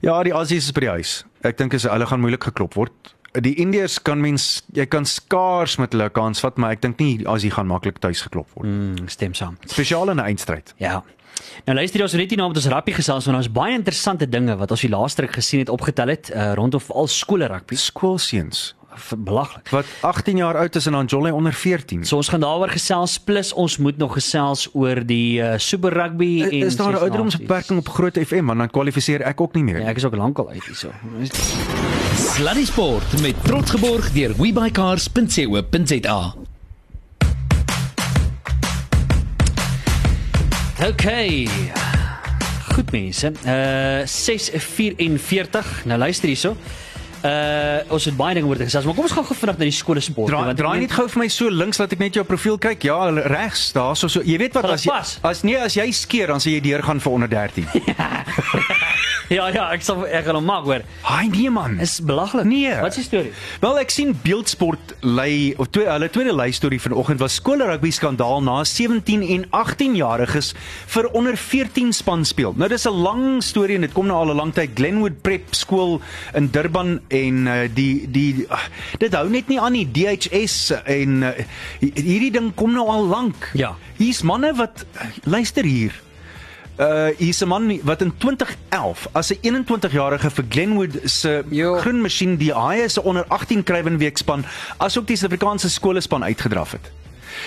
Ja, 0.00 0.22
die 0.22 0.32
Aussies 0.32 0.64
is 0.64 0.72
by 0.72 0.80
die 0.80 0.88
huis. 0.88 1.24
Ek 1.46 1.58
dink 1.58 1.74
as 1.74 1.86
hulle 1.86 2.06
gaan 2.06 2.20
moeilik 2.20 2.44
geklop 2.50 2.74
word. 2.74 3.14
Die 3.44 3.54
Indiërs 3.60 3.98
kan 4.02 4.20
mens 4.20 4.62
jy 4.74 4.86
kan 4.90 5.04
skaars 5.06 5.76
met 5.78 5.92
hulle 5.92 6.08
kans 6.10 6.40
vat, 6.40 6.56
maar 6.58 6.72
ek 6.74 6.82
dink 6.82 6.98
nie 6.98 7.26
Aussie 7.28 7.52
gaan 7.54 7.68
maklik 7.68 8.00
tuis 8.02 8.24
geklop 8.24 8.48
word. 8.56 8.66
Mm. 8.66 9.08
Stem 9.12 9.34
saam. 9.34 9.58
Spesiaal 9.66 10.10
in 10.10 10.16
'n 10.16 10.26
eindstryd. 10.32 10.74
Ja. 10.78 11.02
Nou 11.66 11.76
luister 11.76 12.00
jy 12.00 12.04
ons 12.04 12.14
net 12.14 12.30
hier 12.30 12.38
na 12.38 12.48
met 12.48 12.56
ons 12.56 12.66
rappie 12.66 12.94
gesels 12.94 13.26
want 13.26 13.38
ons 13.38 13.52
baie 13.52 13.74
interessante 13.74 14.26
dinge 14.26 14.56
wat 14.56 14.70
ons 14.70 14.80
die 14.80 14.90
laaste 14.90 15.22
ruk 15.22 15.32
gesien 15.32 15.60
het 15.60 15.68
opgetel 15.68 16.08
het 16.08 16.30
uh, 16.34 16.54
rondom 16.54 16.80
al 16.88 17.06
skole 17.06 17.46
rugby. 17.46 17.76
Skoolseuns 17.76 18.74
Belaglik. 19.18 19.68
wat 19.68 19.84
18 20.00 20.36
jaar 20.36 20.56
oud 20.56 20.74
is 20.74 20.86
en 20.86 20.92
dan 20.92 21.06
Jolly 21.06 21.30
onder 21.30 21.52
14. 21.52 22.04
So 22.04 22.16
ons 22.16 22.28
gaan 22.28 22.40
daaroor 22.40 22.68
gesels 22.68 23.18
plus 23.18 23.52
ons 23.52 23.76
moet 23.76 23.96
nog 23.96 24.12
gesels 24.12 24.68
oor 24.72 25.06
die 25.06 25.40
uh, 25.40 25.52
Super 25.56 25.92
Rugby 25.92 26.42
en 26.42 26.50
is 26.50 26.76
daar 26.76 26.92
'n 26.92 26.96
ouderdomsbeperking 26.96 27.78
op 27.78 27.88
Groot 27.88 28.18
FM 28.26 28.44
want 28.44 28.58
dan 28.58 28.70
kwalifiseer 28.70 29.20
ek 29.22 29.40
ook 29.40 29.54
nie 29.54 29.64
meer. 29.64 29.80
Ja, 29.80 29.86
ek 29.86 29.96
is 29.96 30.04
ook 30.04 30.16
lankal 30.16 30.48
uit 30.48 30.64
hierso. 30.64 30.90
Sluddy 32.14 32.64
Sport 32.64 33.20
met 33.20 33.34
trots 33.44 33.70
geborg 33.70 34.12
deur 34.12 34.34
webycars.co.za. 34.36 36.34
Okay. 40.86 41.48
Goed 42.72 42.90
mense. 42.90 43.32
Uh 43.44 44.06
6:44. 44.06 45.84
Nou 45.84 45.98
luister 45.98 46.26
hierso. 46.28 46.56
Uh 47.26 47.94
ons 47.94 48.04
het 48.04 48.16
baie 48.18 48.36
dinge 48.36 48.46
oor 48.46 48.58
te 48.60 48.66
gesels, 48.68 48.84
maar 48.86 48.94
kom 48.94 49.06
ons 49.08 49.14
gaan 49.16 49.26
gou 49.26 49.36
vinnig 49.38 49.58
na 49.58 49.66
die 49.66 49.74
skole 49.74 50.02
sport. 50.04 50.30
Draai, 50.30 50.44
want 50.50 50.58
draai 50.60 50.78
net 50.84 50.92
gou 50.94 51.06
vir 51.10 51.22
my 51.24 51.28
so 51.32 51.50
links 51.50 51.80
dat 51.80 51.94
ek 51.96 52.02
net 52.02 52.18
jou 52.18 52.24
profiel 52.28 52.58
kyk. 52.62 52.84
Ja, 52.86 52.98
regs, 53.10 53.70
daar 53.74 53.96
so 53.98 54.10
so. 54.12 54.22
Jy 54.22 54.38
weet 54.44 54.58
wat 54.58 54.70
as 54.76 54.86
jy 54.86 54.98
as 55.26 55.42
nee, 55.46 55.58
as 55.58 55.78
jy 55.78 55.88
skeer 55.96 56.30
dan 56.34 56.42
sê 56.44 56.54
jy 56.58 56.62
deur 56.68 56.84
gaan 56.86 57.02
vir 57.02 57.18
onder 57.18 57.32
13. 57.34 57.66
Ja 57.88 58.76
ja, 59.36 59.66
ek 59.74 59.82
sal 59.84 60.06
ek 60.06 60.24
gaan 60.24 60.38
hom 60.38 60.46
maak 60.48 60.64
hoor. 60.64 60.84
Haai 61.04 61.28
nee 61.28 61.50
man. 61.52 61.76
Is 61.84 61.98
belaglik. 62.04 62.46
Nee. 62.48 62.72
Wat 62.80 62.96
is 62.96 63.02
die 63.02 63.06
storie? 63.08 63.32
Wel 63.60 63.80
ek 63.82 63.92
sien 63.92 64.14
Beeldsport 64.24 64.94
lei 65.04 65.52
of 65.60 65.68
twee 65.74 65.88
hulle 65.88 66.08
tweede 66.12 66.32
lei 66.36 66.48
storie 66.56 66.80
vanoggend 66.80 67.20
was 67.20 67.36
skool 67.36 67.60
rugby 67.68 67.92
skandaal 67.92 68.40
na 68.46 68.62
17 68.64 69.26
en 69.36 69.44
18 69.52 69.98
jariges 69.98 70.54
vir 70.94 71.10
onder 71.18 71.36
14 71.36 71.92
span 71.96 72.24
speel. 72.28 72.56
Nou 72.56 72.70
dis 72.72 72.88
'n 72.88 73.02
lang 73.04 73.42
storie 73.44 73.76
en 73.76 73.84
dit 73.84 73.92
kom 73.92 74.08
nou 74.08 74.16
al 74.16 74.32
'n 74.32 74.40
lang 74.40 74.52
tyd 74.54 74.72
Glenwood 74.74 75.20
Prep 75.22 75.54
skool 75.54 76.00
in 76.34 76.48
Durban 76.50 77.00
en 77.08 77.46
uh, 77.46 77.68
die 77.68 78.08
die 78.08 78.46
uh, 78.48 78.64
dit 78.98 79.12
hou 79.12 79.28
net 79.28 79.48
nie 79.48 79.60
aan 79.60 79.76
die 79.76 79.88
DHS 79.92 80.72
en 80.84 81.22
uh, 81.22 81.32
hierdie 81.80 82.32
ding 82.32 82.54
kom 82.54 82.72
nou 82.72 82.88
al 82.88 83.04
lank. 83.04 83.50
Ja. 83.52 83.76
Hier's 83.98 84.22
manne 84.22 84.54
wat 84.56 84.86
luister 85.24 85.64
hier. 85.64 86.07
Uh 86.78 87.10
hier's 87.18 87.42
'n 87.42 87.48
man 87.48 87.80
wat 87.82 88.02
in 88.02 88.12
2011 88.16 89.08
as 89.12 89.32
'n 89.32 89.38
21-jarige 89.42 90.30
vir 90.30 90.44
Glenwood 90.48 91.00
se 91.04 91.42
groen 91.80 92.00
masjien 92.00 92.36
die 92.36 92.52
Haie 92.52 92.88
se 92.88 93.02
onder 93.02 93.24
18 93.28 93.62
krywenweekspan 93.62 94.44
asook 94.76 95.06
die 95.06 95.16
Suid-Afrikaanse 95.16 95.70
skolespan 95.70 96.24
uitgedraf 96.24 96.72
het. 96.72 96.90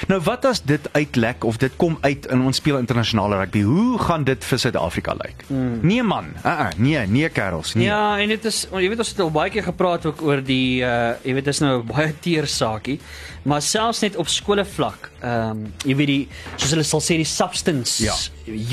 Nou 0.08 0.20
wat 0.26 0.46
as 0.46 0.62
dit 0.64 0.90
uitlek 0.92 1.44
of 1.44 1.58
dit 1.62 1.76
kom 1.76 1.98
uit 2.02 2.26
in 2.32 2.42
ons 2.42 2.58
speel 2.58 2.78
internasionale 2.78 3.38
rugby? 3.42 3.62
Hoe 3.62 4.00
gaan 4.00 4.24
dit 4.28 4.46
vir 4.46 4.60
Suid-Afrika 4.60 5.16
lyk? 5.20 5.46
Mm. 5.48 5.80
Nee 5.82 6.04
man, 6.04 6.32
uh 6.46 6.52
-uh, 6.52 6.68
nee, 6.78 7.08
nee 7.08 7.30
kerels, 7.30 7.74
nee. 7.74 7.86
Ja, 7.86 8.20
en 8.20 8.28
dit 8.28 8.46
is 8.46 8.68
jy 8.72 8.90
weet 8.90 9.04
ons 9.04 9.10
het 9.10 9.20
al 9.20 9.32
baie 9.32 9.50
keer 9.50 9.64
gepraat 9.64 10.06
ook 10.06 10.22
oor 10.22 10.44
die 10.44 10.82
uh 10.82 11.14
jy 11.24 11.34
weet 11.34 11.46
dis 11.46 11.60
nou 11.60 11.82
'n 11.82 11.86
baie 11.86 12.14
teer 12.20 12.48
saakie, 12.48 13.00
maar 13.44 13.62
selfs 13.62 14.00
net 14.00 14.16
op 14.16 14.28
skole 14.28 14.66
vlak. 14.66 15.10
Ehm 15.22 15.50
um, 15.50 15.74
jy 15.86 15.96
weet 15.96 16.08
die 16.08 16.28
soos 16.56 16.70
hulle 16.76 16.84
sal 16.84 17.02
sê 17.02 17.18
die 17.22 17.26
substance 17.26 18.04
Ja. 18.04 18.14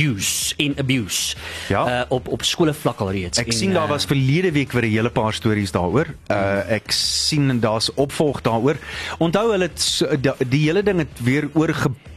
use 0.04 0.54
en 0.56 0.74
abuse. 0.78 1.36
Ja. 1.68 1.84
Uh 1.86 2.04
op 2.08 2.28
op 2.28 2.42
skole 2.44 2.74
vlak 2.74 3.00
alreeds. 3.00 3.38
Ek 3.38 3.46
En, 3.46 3.52
sien 3.52 3.72
daar 3.72 3.84
uh, 3.88 3.94
was 3.96 4.04
verlede 4.04 4.52
week 4.52 4.72
weer 4.72 4.84
'n 4.84 4.90
hele 4.90 5.10
paar 5.10 5.32
stories 5.32 5.70
daaroor. 5.72 6.06
Uh 6.30 6.70
ek 6.70 6.90
sien 6.92 7.60
daar's 7.60 7.90
opvolg 7.94 8.40
daaroor. 8.42 8.76
Onthou 9.18 9.50
hulle 9.50 9.64
het 9.70 10.04
die, 10.22 10.32
die 10.48 10.64
hele 10.66 10.82
ding 10.82 10.98
het 10.98 11.20
weer 11.22 11.48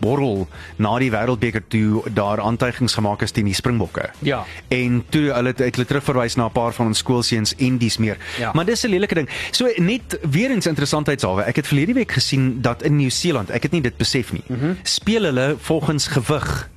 oorgeborrel 0.01 0.47
na 0.77 0.97
die 0.99 1.11
Wêreldbeker 1.11 1.61
toe 1.67 2.01
daar 2.13 2.41
aantuigings 2.41 2.93
gemaak 2.97 3.21
is 3.21 3.31
teen 3.31 3.45
die 3.45 3.55
Springbokke. 3.55 4.09
Ja. 4.19 4.43
En 4.69 5.03
toe 5.09 5.31
hulle 5.31 5.53
het 5.53 5.59
hulle 5.75 5.85
terugverwys 5.85 6.35
na 6.35 6.45
'n 6.45 6.51
paar 6.51 6.73
van 6.73 6.87
ons 6.87 6.97
skoolseuns 6.97 7.55
en 7.55 7.77
dis 7.77 7.97
meer. 7.97 8.17
Ja. 8.37 8.51
Maar 8.53 8.65
dis 8.65 8.83
'n 8.83 8.89
lelike 8.89 9.15
ding. 9.15 9.29
So 9.51 9.69
net 9.77 10.19
weer 10.21 10.49
eens 10.51 10.65
interessantheidshalwe. 10.65 11.43
Ek 11.43 11.55
het 11.55 11.67
verlede 11.67 11.93
week 11.93 12.11
gesien 12.11 12.61
dat 12.61 12.83
in 12.83 12.95
Nieu-Seeland, 12.95 13.49
ek 13.49 13.63
het 13.63 13.71
nie 13.71 13.81
dit 13.81 13.97
besef 13.97 14.31
nie, 14.31 14.43
mm 14.47 14.59
-hmm. 14.59 14.77
speel 14.83 15.23
hulle 15.23 15.55
volgens 15.59 16.07
gewig 16.07 16.69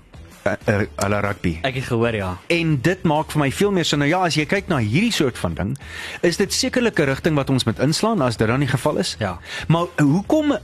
uh, 0.44 0.80
hulle 0.96 1.20
rugby. 1.20 1.58
ek 1.62 1.74
het 1.74 1.84
gehoor 1.84 2.14
ja. 2.14 2.37
En 2.46 2.80
dit 2.80 3.02
maak 3.02 3.30
vir 3.30 3.40
my 3.40 3.52
veel 3.52 3.70
meer 3.70 3.84
sin. 3.84 3.98
Nou 3.98 4.10
ja, 4.10 4.18
as 4.18 4.34
jy 4.34 4.44
kyk 4.46 4.68
na 4.68 4.78
hierdie 4.78 5.12
soort 5.12 5.38
van 5.38 5.54
ding, 5.54 5.78
is 6.20 6.37
dit 6.37 6.52
sekerlik 6.52 6.98
'n 6.98 7.04
rigting 7.04 7.34
wat 7.34 7.50
ons 7.50 7.64
moet 7.64 7.78
inslaan 7.78 8.20
as 8.20 8.37
dit 8.37 8.46
dan 8.46 8.60
die 8.60 8.68
geval 8.68 8.96
is. 8.96 9.16
Ja. 9.18 9.38
Maar 9.68 9.87
hoekom 9.96 10.58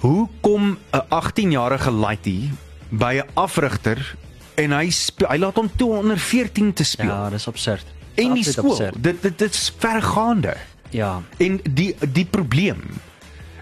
hoekom 0.00 0.78
'n 0.92 1.04
18-jarige 1.08 1.90
laaitie 1.90 2.50
by 2.88 3.22
'n 3.22 3.28
afrigter 3.34 4.16
en 4.54 4.72
hy 4.72 4.90
speel, 4.90 5.28
hy 5.28 5.36
laat 5.38 5.56
hom 5.56 5.70
toe 5.76 5.90
onder 5.96 6.18
14 6.18 6.72
te 6.72 6.84
speel. 6.84 7.06
Ja, 7.06 7.30
dis 7.30 7.48
absurd. 7.48 7.84
en 8.14 8.32
die 8.34 8.44
skool, 8.44 8.70
absurd. 8.70 9.02
dit 9.02 9.22
dit 9.22 9.38
dit 9.38 9.54
is 9.54 9.72
vergaande. 9.78 10.56
Ja. 10.90 11.22
En 11.36 11.60
die 11.70 11.94
die 12.12 12.24
probleem 12.24 12.80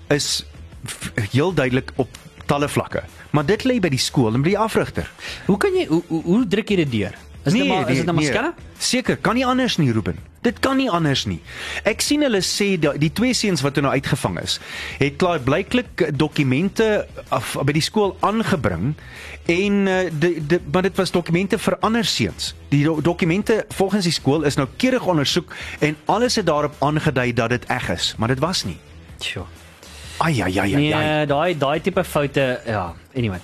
is 0.08 0.44
heel 1.30 1.54
duidelik 1.54 1.92
op 1.96 2.08
talle 2.46 2.68
vlakke. 2.68 3.02
Maar 3.30 3.46
dit 3.46 3.64
lê 3.64 3.80
by 3.80 3.88
die 3.88 3.98
skool 3.98 4.34
en 4.34 4.42
by 4.42 4.48
die 4.52 4.58
afrigter. 4.58 5.10
Hoe 5.46 5.56
kan 5.56 5.74
jy 5.74 5.86
hoe 5.86 6.02
hoe, 6.08 6.22
hoe 6.22 6.46
druk 6.46 6.68
jy 6.68 6.76
dit 6.76 6.90
deur? 6.90 7.14
Is 7.44 7.52
dit 7.52 7.66
maar 7.68 7.90
is 7.90 7.96
dit 7.96 8.04
nou 8.04 8.16
maar 8.16 8.24
skerp? 8.24 8.60
Seker, 8.78 9.16
kan 9.16 9.34
nie 9.34 9.44
anders 9.46 9.76
nie, 9.76 9.92
Ruben. 9.92 10.16
Dit 10.44 10.58
kan 10.64 10.76
nie 10.76 10.90
anders 10.90 11.24
nie. 11.24 11.40
Ek 11.88 12.00
sien 12.04 12.24
hulle 12.24 12.40
sê 12.44 12.74
dat 12.80 12.96
die 13.00 13.10
twee 13.12 13.34
seuns 13.36 13.62
wat 13.64 13.76
nou 13.80 13.92
uitgevang 13.92 14.38
is, 14.42 14.58
het 15.00 15.16
klaar 15.20 15.40
blyklik 15.44 16.06
dokumente 16.16 17.06
af 17.28 17.54
by 17.60 17.76
die 17.76 17.84
skool 17.84 18.16
aangebring 18.24 18.94
en 19.52 19.78
uh, 19.88 19.98
die, 20.12 20.36
die, 20.40 20.60
maar 20.72 20.84
dit 20.84 20.96
was 21.00 21.12
dokumente 21.12 21.60
vir 21.60 21.76
ander 21.84 22.04
seuns. 22.04 22.52
Die 22.72 22.84
do, 22.84 22.96
dokumente 23.04 23.64
volgens 23.76 24.08
die 24.08 24.16
skool 24.16 24.48
is 24.48 24.56
nou 24.60 24.68
keurig 24.76 25.04
ondersoek 25.04 25.52
en 25.84 25.96
alles 26.12 26.40
het 26.40 26.48
daarop 26.48 26.76
aangedui 26.80 27.32
dat 27.36 27.56
dit 27.56 27.68
eg 27.72 27.88
is, 27.96 28.14
maar 28.16 28.32
dit 28.32 28.40
was 28.44 28.64
nie. 28.68 28.78
Sjoe. 29.20 29.44
Ai 30.18 30.40
ai 30.40 30.52
ai. 30.58 30.68
ai. 30.74 30.84
Nee, 30.88 31.26
daai 31.26 31.58
daai 31.58 31.80
tipe 31.80 32.04
foute, 32.04 32.60
ja, 32.66 32.92
anyway. 33.16 33.40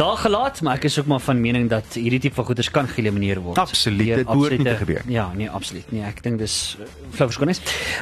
Daar 0.00 0.16
gelaat, 0.16 0.60
maar 0.64 0.78
ek 0.80 0.84
is 0.88 0.96
ook 0.98 1.06
maar 1.12 1.20
van 1.20 1.40
mening 1.40 1.66
dat 1.68 1.84
hierdie 1.98 2.20
tipe 2.24 2.34
van 2.38 2.44
goeders 2.48 2.70
kan 2.72 2.86
geëlimineer 2.88 3.40
word. 3.44 3.58
Absoluut, 3.60 4.14
dit 4.22 4.26
behoort 4.26 4.56
nie 4.56 4.64
te 4.64 4.76
gebeur. 4.80 5.02
Ja, 5.12 5.26
nee, 5.36 5.50
absoluut. 5.50 5.90
Nee, 5.92 6.02
ek 6.08 6.22
dink 6.24 6.38
dis 6.40 6.54
uh, 6.80 6.86
flou 7.12 7.26
verskoning. 7.28 7.58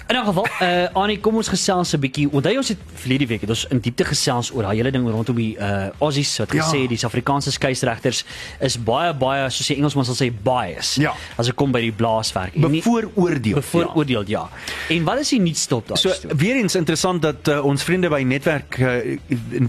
In 0.07 0.15
elk 0.21 0.29
geval, 0.31 0.47
uh 0.63 0.95
Annie, 1.01 1.19
kom 1.25 1.35
ons 1.41 1.49
gesels 1.51 1.93
'n 1.97 2.01
bietjie. 2.05 2.29
Onthou 2.31 2.55
ons 2.61 2.69
het 2.69 2.79
verlede 3.03 3.27
week 3.27 3.41
het 3.41 3.51
ons 3.51 3.65
in 3.75 3.81
diepte 3.83 4.05
gesels 4.05 4.53
oor 4.55 4.63
daai 4.69 4.77
hele 4.79 4.93
ding 4.95 5.09
rondom 5.11 5.35
die 5.37 5.57
uh 5.59 5.89
Aussies 5.99 6.37
wat 6.39 6.53
Ja. 6.55 6.63
gesê 6.63 6.87
die 6.89 6.97
Suid-Afrikaanse 6.97 7.51
skeieregters 7.53 8.25
is 8.61 8.77
baie 8.79 9.11
baie 9.15 9.51
soos 9.51 9.67
die 9.67 9.77
Engelsman 9.77 10.05
sal 10.05 10.15
sê 10.15 10.31
bias 10.43 10.95
Ja. 11.03 11.15
as 11.37 11.47
dit 11.47 11.55
kom 11.55 11.73
by 11.73 11.81
die 11.81 11.93
blaaswerk. 11.93 12.55
Nie- 12.55 12.79
Bevooroordeel. 12.83 13.55
bevooroordeel, 13.59 14.23
ja. 14.27 14.49
En 14.89 15.05
wat 15.05 15.19
is 15.19 15.29
die 15.35 15.41
nuutste 15.41 15.75
op 15.77 15.89
daai 15.89 15.99
So 16.01 16.11
storie? 16.11 16.37
weer 16.37 16.57
eens 16.63 16.75
interessant 16.75 17.23
dat 17.23 17.49
uh, 17.49 17.65
ons 17.65 17.83
vriende 17.83 18.09
by 18.09 18.23
Netwerk 18.23 18.79
uh, 18.79 19.19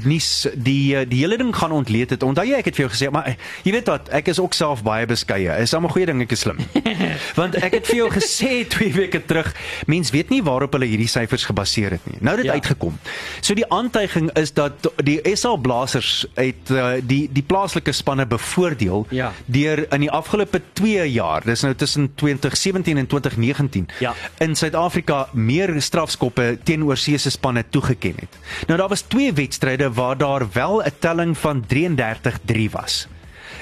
nuus 0.05 0.47
die 0.55 0.93
uh, 0.95 1.05
die 1.09 1.19
hele 1.25 1.37
ding 1.37 1.55
gaan 1.55 1.71
ontleed 1.71 2.09
het 2.09 2.18
dit. 2.19 2.27
Onthou 2.29 2.45
jy 2.47 2.59
ek 2.59 2.65
het 2.69 2.75
vir 2.79 2.85
jou 2.87 2.91
gesê, 2.95 3.09
maar 3.11 3.25
eh, 3.31 3.35
jy 3.63 3.71
weet 3.77 3.87
wat, 3.91 4.09
ek 4.19 4.27
is 4.33 4.39
ook 4.39 4.53
self 4.57 4.83
baie 4.83 5.05
beskeie. 5.09 5.55
Is 5.63 5.73
almal 5.73 5.91
goeie 5.95 6.05
dinge 6.09 6.27
slim. 6.35 6.57
Want 7.39 7.55
ek 7.55 7.73
het 7.79 7.87
vir 7.89 7.95
jou 8.03 8.09
gesê 8.13 8.51
2 8.69 8.93
weke 8.93 9.21
terug, 9.25 9.51
mense 9.87 10.11
weet 10.13 10.29
nie 10.33 10.41
waarop 10.43 10.73
hulle 10.77 10.85
hierdie 10.89 11.07
syfers 11.09 11.45
gebaseer 11.49 11.91
het 11.97 12.05
nie. 12.09 12.17
Nou 12.21 12.35
dit 12.37 12.45
Ja. 12.45 12.53
uitgekom. 12.57 12.97
So 13.41 13.53
die 13.53 13.65
aantuiging 13.71 14.29
is 14.39 14.51
dat 14.53 14.87
die 15.03 15.19
SA 15.35 15.55
Blasers 15.55 16.25
het 16.35 16.69
uh, 16.71 16.93
die 17.03 17.29
die 17.31 17.43
plaaslike 17.43 17.91
spanne 17.93 18.25
bevoordeel 18.25 19.05
Ja. 19.11 19.31
deur 19.45 19.85
in 19.93 20.01
die 20.01 20.11
afgelope 20.11 20.61
2 20.73 21.05
jaar, 21.11 21.41
dis 21.45 21.61
nou 21.61 21.73
tussen 21.75 22.09
2017 22.15 22.97
en 22.97 23.07
2019, 23.07 23.87
Ja. 23.99 24.13
in 24.39 24.55
Suid-Afrika 24.55 25.27
meer 25.33 25.73
strafskoppe 25.81 26.57
teenoor 26.63 26.97
see 26.97 27.17
se 27.17 27.29
spanne 27.29 27.63
toegeken 27.69 28.13
het. 28.19 28.37
Nou 28.67 28.77
daar 28.79 28.89
was 28.89 29.01
twee 29.01 29.33
wedstryde 29.33 29.91
waar 29.93 30.17
daar 30.17 30.47
wel 30.53 30.81
'n 30.83 30.91
telling 30.99 31.37
van 31.37 31.63
33-3 31.99 32.69
was. 32.71 33.07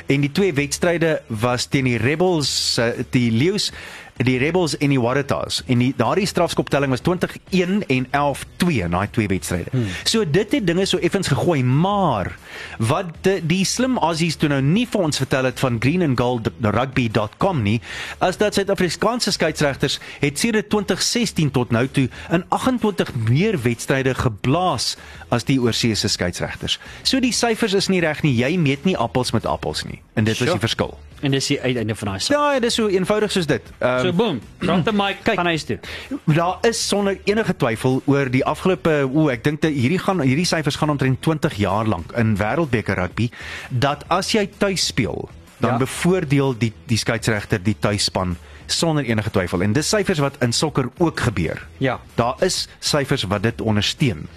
En 0.06 0.22
die 0.22 0.32
twee 0.32 0.54
wedstryde 0.54 1.22
was 1.28 1.66
teen 1.66 1.84
die 1.84 1.98
Rebels, 1.98 2.78
eh, 2.78 2.86
die 3.10 3.32
Leeu's, 3.32 3.72
die 4.18 4.38
Rebels 4.42 4.78
en 4.78 4.90
die 4.90 5.00
Waratahs. 5.02 5.62
En 5.68 5.78
die 5.84 5.94
daardie 5.98 6.26
strafskoptelling 6.26 6.90
was 6.90 7.02
20-1 7.06 7.86
en 7.88 8.08
11-2 8.12 8.68
in 8.84 8.92
daai 8.92 9.08
twee 9.12 9.28
wedstryde. 9.28 9.70
Hmm. 9.72 9.86
So 10.04 10.26
dit 10.26 10.52
het 10.52 10.68
dinge 10.68 10.86
so 10.86 10.98
effens 10.98 11.28
gegooi, 11.28 11.64
maar 11.64 12.34
wat 12.80 13.06
die, 13.22 13.38
die 13.46 13.66
slim 13.66 13.98
Aussies 13.98 14.36
toe 14.36 14.50
nou 14.50 14.62
nie 14.62 14.88
vir 14.90 15.02
ons 15.02 15.18
vertel 15.22 15.46
het 15.52 15.60
van 15.60 15.78
greenandgoldrugby.com 15.84 17.62
nie, 17.64 17.78
as 18.24 18.38
dat 18.42 18.58
Suid-Afrikaanse 18.58 19.32
skeieregters 19.36 20.00
het 20.22 20.40
sedert 20.40 20.70
2016 20.74 21.52
tot 21.56 21.72
nou 21.76 21.86
toe 21.88 22.08
in 22.34 22.44
28 22.50 23.14
meer 23.28 23.60
wedstryde 23.62 24.16
geblaas 24.18 24.96
as 25.34 25.46
die 25.48 25.60
oorseese 25.62 26.08
skeieregters. 26.12 26.80
So 27.04 27.20
die 27.24 27.34
syfers 27.36 27.74
is 27.78 27.88
nie 27.92 28.02
reg 28.04 28.24
nie. 28.26 28.36
Jy 28.38 28.56
meet 28.58 28.86
nie 28.88 28.98
appels 28.98 29.32
met 29.36 29.46
appels 29.46 29.84
nie. 29.88 30.02
En 30.16 30.24
dit 30.24 30.34
is 30.34 30.38
Sure. 30.40 30.52
die 30.52 30.60
verskil. 30.60 30.98
En 31.26 31.32
dis 31.34 31.48
die 31.50 31.58
uiteinde 31.62 31.96
van 31.96 32.08
daai 32.12 32.20
saak. 32.20 32.38
Ja, 32.38 32.60
dit 32.60 32.70
is 32.70 32.76
so 32.78 32.88
eenvoudig 32.88 33.32
soos 33.32 33.48
dit. 33.50 33.62
Ehm 33.80 34.02
So 34.07 34.07
boom, 34.14 34.42
drop 34.60 34.84
the 34.86 34.94
mic, 34.94 35.24
Kyk. 35.24 35.36
gaan 35.36 35.46
huis 35.46 35.64
toe. 35.64 35.80
Daar 36.26 36.58
is 36.62 36.88
sonder 36.88 37.18
enige 37.24 37.56
twyfel 37.56 38.02
oor 38.06 38.30
die 38.30 38.46
afgelope 38.46 39.10
o, 39.14 39.28
ek 39.30 39.44
dink 39.44 39.64
hierdie 39.64 40.00
gaan 40.00 40.22
hierdie 40.22 40.46
syfers 40.46 40.76
gaan 40.76 40.90
omtrent 40.90 41.22
20 41.22 41.54
jaar 41.58 41.86
lank 41.88 42.12
in 42.18 42.36
wêreldbeker 42.38 42.96
rugby 42.96 43.30
dat 43.70 44.04
as 44.08 44.32
jy 44.32 44.50
tuis 44.58 44.86
speel, 44.86 45.30
dan 45.60 45.72
Ja. 45.72 45.78
bevoordeel 45.78 46.58
die 46.58 46.74
die 46.86 46.98
skeieregter 46.98 47.64
die 47.64 47.76
tuisspan 47.80 48.38
sonder 48.66 49.04
enige 49.04 49.30
twyfel. 49.32 49.62
En 49.62 49.74
dis 49.74 49.90
syfers 49.90 50.20
wat 50.20 50.36
in 50.42 50.54
sokker 50.54 50.90
ook 50.98 51.20
gebeur. 51.20 51.68
Ja. 51.78 52.00
Daar 52.16 52.36
is 52.40 52.68
syfers 52.80 53.24
wat 53.24 53.44
dit 53.44 53.62
ondersteun. 53.62 54.28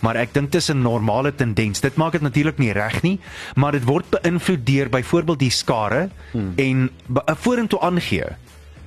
Maar 0.00 0.16
ek 0.16 0.34
dink 0.34 0.52
dis 0.52 0.70
'n 0.70 0.82
normale 0.82 1.34
tendens. 1.34 1.80
Dit 1.80 1.94
maak 1.96 2.12
dit 2.12 2.20
natuurlik 2.20 2.58
nie 2.58 2.72
reg 2.72 3.02
nie, 3.02 3.20
maar 3.54 3.72
dit 3.72 3.84
word 3.84 4.08
beïnvloed 4.10 4.66
deur 4.66 4.88
byvoorbeeld 4.88 5.38
die 5.38 5.50
skare 5.50 6.08
hmm. 6.32 6.52
en 6.56 6.90
'n 7.08 7.36
vorentoe 7.36 7.80
aangee. 7.80 8.24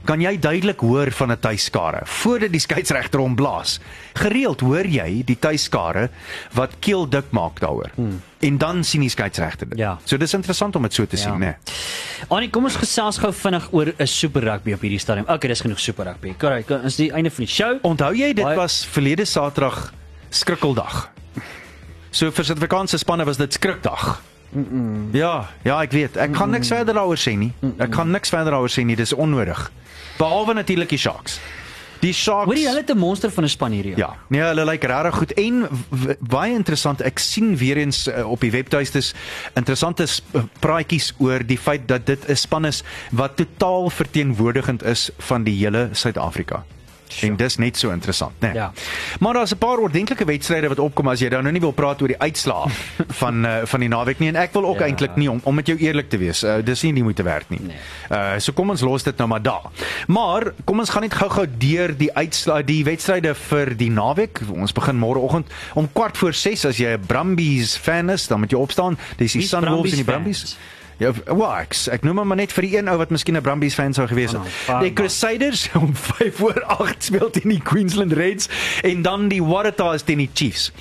Kan 0.06 0.20
jy 0.20 0.34
duidelik 0.39 0.80
hoor 0.84 1.12
van 1.12 1.32
'n 1.32 1.39
tuiskare 1.39 2.02
voordat 2.06 2.52
die 2.52 2.60
skeieregter 2.60 3.20
hom 3.20 3.36
blaas? 3.36 3.80
Gereeld 4.13 4.60
hoor 4.62 4.86
jy 4.86 5.24
die 5.26 5.38
tuiskare 5.39 6.10
wat 6.54 6.70
keel 6.80 7.08
dik 7.10 7.32
maak 7.32 7.60
daaroor. 7.60 7.89
Hmm. 7.96 8.22
En 8.42 8.58
dan 8.58 8.84
sien 8.84 9.02
die 9.02 9.10
skeieregter 9.10 9.70
dit. 9.70 9.78
Ja. 9.80 9.98
So 10.06 10.18
dis 10.18 10.34
interessant 10.34 10.76
om 10.76 10.82
dit 10.82 10.94
so 10.94 11.06
te 11.06 11.16
Ja. 11.16 11.22
sien, 11.22 11.39
né? 11.39 11.56
Annie, 12.28 12.50
kom 12.50 12.63
ons 12.66 12.76
gesels 12.76 13.18
gou 13.18 13.32
vinnig 13.34 13.68
oor 13.72 13.94
'n 13.98 14.08
super 14.08 14.42
rugby 14.44 14.74
op 14.74 14.82
hierdie 14.82 15.00
stadium. 15.00 15.26
Okay, 15.30 15.48
dis 15.50 15.62
genoeg 15.62 15.80
super 15.80 16.06
rugby. 16.06 16.36
Alright, 16.42 16.70
is 16.84 16.96
die 16.96 17.12
einde 17.12 17.30
van 17.32 17.46
die 17.46 17.54
show. 17.54 17.78
Onthou 17.82 18.13
jy 18.13 18.34
dit 18.34 18.44
Baie- 18.44 18.56
was 18.58 18.86
verlede 18.86 19.26
Saterdag 19.26 19.94
skrikkeldag. 20.30 21.12
So 22.12 22.30
vir 22.32 22.44
Suid-Afrikaanse 22.46 22.98
spanne 22.98 23.26
was 23.26 23.38
dit 23.38 23.54
skrikdag. 23.54 24.22
Mm 24.54 24.68
-mm. 24.72 25.16
Ja, 25.18 25.50
ja, 25.63 25.82
ek 25.82 25.92
weet. 25.92 26.18
Ek 26.18 26.36
gaan 26.36 26.50
niks 26.50 26.68
verder 26.68 26.94
daaroor 26.94 27.18
sê 27.18 27.38
nie. 27.38 27.54
Ek 27.78 27.94
gaan 27.94 28.12
niks 28.12 28.30
verder 28.30 28.52
daaroor 28.52 28.72
sê 28.72 28.86
nie. 28.86 28.96
Dis 28.96 29.13
onnodig. 29.13 29.72
Behalwe 30.18 30.54
natuurlik 30.54 30.89
die 30.89 30.98
Sharks. 30.98 31.39
Die 32.04 32.13
Sharks 32.13 32.50
Hoorie, 32.52 32.66
hulle 32.68 32.82
het 32.84 32.92
'n 32.92 32.98
monster 32.98 33.32
van 33.32 33.44
'n 33.44 33.50
span 33.50 33.72
hierdie 33.72 33.96
jaar. 33.96 34.10
Ja, 34.10 34.18
nee, 34.28 34.42
hulle 34.42 34.66
lyk 34.66 34.84
regtig 34.84 35.16
goed 35.16 35.34
en 35.34 35.68
baie 36.20 36.54
interessant. 36.54 37.02
Ek 37.02 37.20
sien 37.20 37.58
weer 37.58 37.78
eens 37.78 38.08
uh, 38.08 38.30
op 38.30 38.39
die 38.39 38.52
webtuistes 38.52 39.13
interessante 39.54 40.04
uh, 40.04 40.42
praatjies 40.60 41.13
oor 41.18 41.46
die 41.46 41.58
feit 41.58 41.88
dat 41.88 42.06
dit 42.06 42.28
'n 42.28 42.36
span 42.36 42.66
is 42.66 42.84
wat 43.12 43.36
totaal 43.36 43.89
verteenwoordigend 43.89 44.84
is 44.84 45.10
van 45.18 45.44
die 45.44 45.56
hele 45.56 45.89
Suid-Afrika. 45.92 46.66
En 47.21 47.36
dis 47.36 47.58
net 47.58 47.78
so 47.78 47.91
interessant, 47.91 48.34
né? 48.39 48.47
Nee. 48.47 48.54
Ja. 48.54 48.71
Maar 49.19 49.34
daar's 49.34 49.52
'n 49.54 49.58
paar 49.58 49.78
ordentlike 49.78 50.26
wedstryde 50.26 50.67
wat 50.67 50.80
opkom 50.80 51.08
as 51.08 51.19
jy 51.19 51.30
dan 51.30 51.43
nou 51.43 51.52
nie 51.52 51.62
wil 51.62 51.71
praat 51.71 52.02
oor 52.02 52.08
die 52.08 52.19
uitslae 52.19 52.69
van 53.21 53.45
uh, 53.45 53.62
van 53.65 53.80
die 53.80 53.89
naweek 53.89 54.19
nie 54.19 54.28
en 54.30 54.36
ek 54.36 54.54
wil 54.54 54.65
ook 54.65 54.80
Ja. 54.80 54.86
eintlik 54.86 55.15
nie 55.15 55.30
om 55.32 55.39
om 55.43 55.56
met 55.56 55.67
jou 55.67 55.78
eerlik 55.78 56.10
te 56.10 56.17
wees. 56.17 56.43
Uh, 56.43 56.56
dis 56.63 56.82
nie 56.84 56.93
die 56.93 57.04
moeite 57.04 57.23
werd 57.23 57.49
nie. 57.49 57.60
Nee. 57.62 57.78
Uh 58.12 58.39
so 58.39 58.52
kom 58.52 58.69
ons 58.69 58.82
los 58.82 59.04
dit 59.04 59.17
nou 59.17 59.28
maar 59.30 59.41
daar. 59.41 59.69
Maar 60.08 60.54
kom 60.65 60.80
ons 60.80 60.89
gaan 60.89 61.02
net 61.02 61.13
gou-gou 61.13 61.47
deur 61.58 61.97
die 61.97 62.13
uitslae 62.13 62.63
die 62.63 62.84
wedstryde 62.84 63.36
vir 63.36 63.76
die 63.78 63.89
naweek. 63.91 64.41
Ons 64.54 64.71
begin 64.71 64.95
môreoggend 64.99 65.47
om 65.73 65.89
kwart 65.93 66.17
voor 66.17 66.34
6 66.34 66.65
as 66.65 66.78
jy 66.78 66.93
'n 66.97 67.06
Brumbies 67.08 67.78
fan 67.78 68.10
is, 68.10 68.28
dan 68.28 68.39
moet 68.39 68.52
jy 68.52 68.58
opstaan. 68.58 68.97
Dis 69.17 69.32
die 69.34 69.41
Sunwolves 69.41 69.91
en 69.91 69.97
die 69.97 70.04
Brumbies 70.04 70.39
Brumbies. 70.41 70.58
Ja, 70.97 71.12
wax. 71.25 71.88
Ek 71.88 72.03
noem 72.03 72.17
hom 72.17 72.27
maar 72.27 72.38
net 72.38 72.51
vir 72.53 72.62
die 72.67 72.77
een 72.77 72.88
ou 72.88 72.97
wat 72.97 73.10
miskien 73.10 73.36
'n 73.38 73.41
Brumbies 73.41 73.73
fan 73.75 73.93
sou 73.93 74.08
gewees 74.08 74.32
het. 74.32 74.41
Oh, 74.69 74.79
die 74.82 74.93
Crusaders 74.93 75.69
om 75.82 75.95
5 75.95 76.36
voor 76.36 76.63
8 76.63 77.03
speel 77.03 77.29
teen 77.29 77.49
die 77.49 77.62
Queensland 77.62 78.13
Reds 78.13 78.49
en 78.84 79.01
dan 79.01 79.27
die 79.27 79.43
Waratahs 79.43 80.03
teen 80.03 80.17
die 80.17 80.29
Chiefs. 80.34 80.71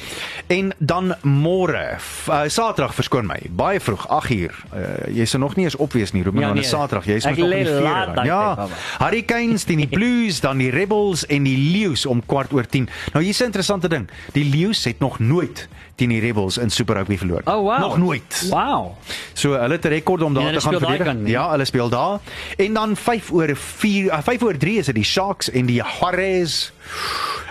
En 0.46 0.72
dan 0.78 1.14
môre, 1.22 1.96
uh, 2.28 2.42
Saterdag 2.46 2.94
verskoon 2.94 3.26
my, 3.26 3.38
baie 3.50 3.80
vroeg, 3.80 4.06
8uur. 4.08 4.52
Uh, 4.74 5.16
jy 5.16 5.24
sou 5.24 5.40
nog 5.42 5.56
nie 5.56 5.64
eens 5.64 5.76
opwees 5.76 6.12
nie, 6.12 6.22
Ruben, 6.22 6.40
Ja, 6.40 6.52
nee. 6.52 6.60
nee, 6.62 6.68
Saterdag, 6.70 7.06
jy 7.06 7.14
is 7.14 7.24
Ek 7.24 7.36
nog 7.36 7.48
lê 7.48 7.62
die 7.64 7.72
daai 8.14 8.26
Ja. 8.26 8.68
Hurricanes 8.98 9.64
teen 9.64 9.78
die 9.78 9.88
Blues, 9.98 10.40
dan 10.40 10.58
die 10.58 10.70
Rebels 10.70 11.26
en 11.26 11.42
die 11.42 11.56
Leeu's 11.72 12.06
om 12.06 12.22
kwart 12.26 12.52
oor 12.52 12.66
10. 12.66 12.88
Nou 13.12 13.24
hier's 13.24 13.40
'n 13.40 13.44
interessante 13.44 13.88
ding. 13.88 14.08
Die 14.32 14.44
Leeu's 14.44 14.84
het 14.84 14.98
nog 14.98 15.18
nooit 15.18 15.68
teen 15.94 16.08
die 16.08 16.20
Rebels 16.20 16.58
in 16.58 16.70
Super 16.70 16.96
Rugby 16.96 17.18
verloor. 17.18 17.42
Oh 17.44 17.62
wow. 17.62 17.78
Nog 17.78 17.98
nooit. 17.98 18.46
Wow. 18.50 18.92
So 19.32 19.52
hulle 19.52 19.72
het 19.72 19.84
'n 19.84 19.88
rekord 19.88 20.22
om 20.22 20.34
daar 20.34 20.44
hulle 20.44 20.58
te 20.58 20.64
gaan 20.64 20.78
verdedig. 20.78 21.06
kant 21.06 21.22
nie. 21.22 21.32
Ja, 21.32 21.50
hulle 21.50 21.64
speel 21.64 21.88
daar. 21.88 22.18
En 22.56 22.74
dan 22.74 22.96
5 22.96 23.30
oor 23.32 23.56
4, 23.56 24.04
uh, 24.04 24.18
5 24.22 24.42
oor 24.42 24.56
3 24.56 24.78
is 24.78 24.86
dit 24.86 24.94
die 24.94 25.04
Sharks 25.04 25.50
en 25.50 25.66
die 25.66 25.76
Jaguars. 25.76 26.72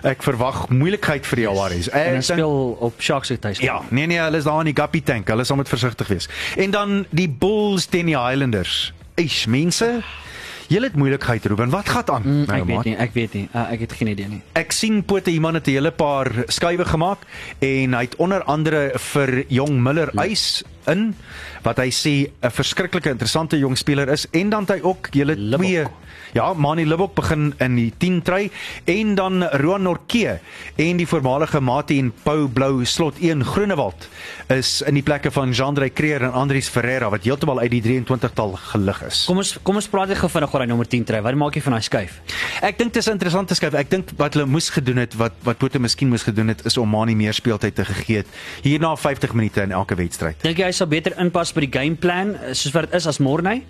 Ek 0.01 0.23
verwag 0.23 0.69
moeilikheid 0.69 1.25
vir 1.25 1.35
die 1.35 1.45
Jaguars. 1.45 1.89
En 1.89 2.07
hulle 2.09 2.21
speel 2.21 2.77
op 2.79 3.01
Sharks 3.01 3.27
se 3.27 3.39
tuis. 3.39 3.59
Ja, 3.59 3.81
nee 3.89 4.05
nee, 4.05 4.19
hulle 4.19 4.37
is 4.37 4.43
daar 4.43 4.59
in 4.59 4.73
die 4.73 4.81
Guppy 4.81 5.01
tank. 5.01 5.27
Hulle 5.27 5.43
sal 5.43 5.55
moet 5.55 5.69
versigtig 5.69 6.07
wees. 6.07 6.29
En 6.57 6.71
dan 6.71 7.05
die 7.09 7.29
Bulls 7.29 7.85
teen 7.85 8.05
die 8.05 8.17
Highlanders. 8.17 8.93
Eish, 9.15 9.45
mense. 9.45 10.01
Julle 10.71 10.87
het 10.87 10.95
moeilikheid, 10.95 11.45
Ruben. 11.51 11.69
Wat 11.69 11.89
gaan 11.89 12.07
aan? 12.09 12.21
Mm, 12.25 12.45
Nou, 12.45 12.59
ek 12.59 12.65
weet 12.65 12.75
maat. 12.75 12.85
nie, 12.85 12.95
ek 12.95 13.13
weet 13.13 13.33
nie. 13.33 13.47
Uh, 13.55 13.71
ek 13.73 13.79
het 13.83 13.91
geen 13.99 14.07
idee 14.07 14.27
nie. 14.31 14.41
Ek 14.55 14.71
sien 14.71 15.01
Pote 15.03 15.31
iemand 15.31 15.55
het 15.59 15.67
'n 15.67 15.71
hele 15.75 15.91
paar 15.91 16.31
skuwe 16.47 16.85
gemaak 16.85 17.17
en 17.59 17.93
hy 17.93 18.01
het 18.07 18.15
onder 18.15 18.43
andere 18.43 18.91
vir 18.95 19.43
Jong 19.47 19.81
Miller 19.83 20.09
Eis 20.15 20.63
in 20.87 21.15
wat 21.63 21.77
hy 21.77 21.89
sê 21.89 22.31
'n 22.41 22.51
verskriklike 22.51 23.09
interessante 23.09 23.57
jong 23.57 23.77
speler 23.77 24.09
is 24.09 24.27
en 24.31 24.49
dan 24.49 24.65
hy 24.67 24.79
ook 24.81 25.09
julle 25.11 25.35
twee 25.35 25.85
Ja, 26.31 26.53
Mani 26.55 26.85
Libbok 26.87 27.11
begin 27.15 27.49
in 27.59 27.75
die 27.75 27.89
10 27.99 28.21
try 28.23 28.45
en 28.87 29.15
dan 29.19 29.43
Roan 29.59 29.83
Norke 29.83 30.37
en 30.79 30.99
die 30.99 31.07
voormalige 31.07 31.59
Mati 31.59 31.97
en 31.99 32.13
Pau 32.23 32.47
Blou 32.47 32.85
slot 32.87 33.19
1 33.19 33.43
Groenewald 33.43 34.07
is 34.47 34.79
in 34.87 34.95
die 34.95 35.03
plekke 35.03 35.31
van 35.35 35.51
Jean-André 35.51 35.89
Creer 35.91 36.23
en 36.23 36.31
Andries 36.31 36.69
Ferreira 36.71 37.09
wat 37.11 37.27
heeltemal 37.27 37.59
uit 37.65 37.73
die 37.73 37.81
23-tal 37.83 38.55
gelig 38.71 39.01
is. 39.09 39.25
Kom 39.27 39.41
ons 39.43 39.57
kom 39.59 39.79
ons 39.81 39.89
praat 39.91 40.13
net 40.13 40.21
gou 40.21 40.29
vinnig 40.31 40.55
oor 40.55 40.63
daai 40.63 40.71
nommer 40.71 40.87
10 40.87 41.03
trui. 41.09 41.19
Wat 41.25 41.39
maak 41.41 41.59
jy 41.59 41.65
van 41.67 41.75
daai 41.75 41.87
skuif? 41.89 42.15
Ek 42.63 42.79
dink 42.79 42.95
dis 42.95 43.07
'n 43.07 43.17
interessante 43.19 43.55
skuif. 43.59 43.75
Ek 43.75 43.91
dink 43.91 44.15
wat 44.17 44.33
hulle 44.33 44.47
moes 44.47 44.69
gedoen 44.69 45.03
het, 45.03 45.15
wat 45.19 45.35
wat 45.43 45.57
Pote 45.57 45.79
miskien 45.79 46.09
moes 46.09 46.23
gedoen 46.23 46.47
het, 46.47 46.65
is 46.65 46.77
om 46.77 46.89
Mani 46.89 47.15
meer 47.15 47.33
speeltyd 47.33 47.75
te 47.75 47.85
gegee 47.85 48.23
het. 48.23 48.27
Hierna 48.63 48.95
50 48.95 49.33
minute 49.33 49.61
in 49.61 49.71
elke 49.71 49.95
wedstryd. 49.95 50.39
Dink 50.41 50.57
jy 50.57 50.70
hy 50.71 50.75
sal 50.79 50.87
beter 50.91 51.13
inpas 51.19 51.51
by 51.53 51.65
die 51.67 51.71
gameplan 51.75 52.35
eh, 52.39 52.53
soos 52.55 52.71
wat 52.75 52.87
dit 52.89 52.97
is 53.01 53.07
as 53.11 53.19
Morney? 53.19 53.65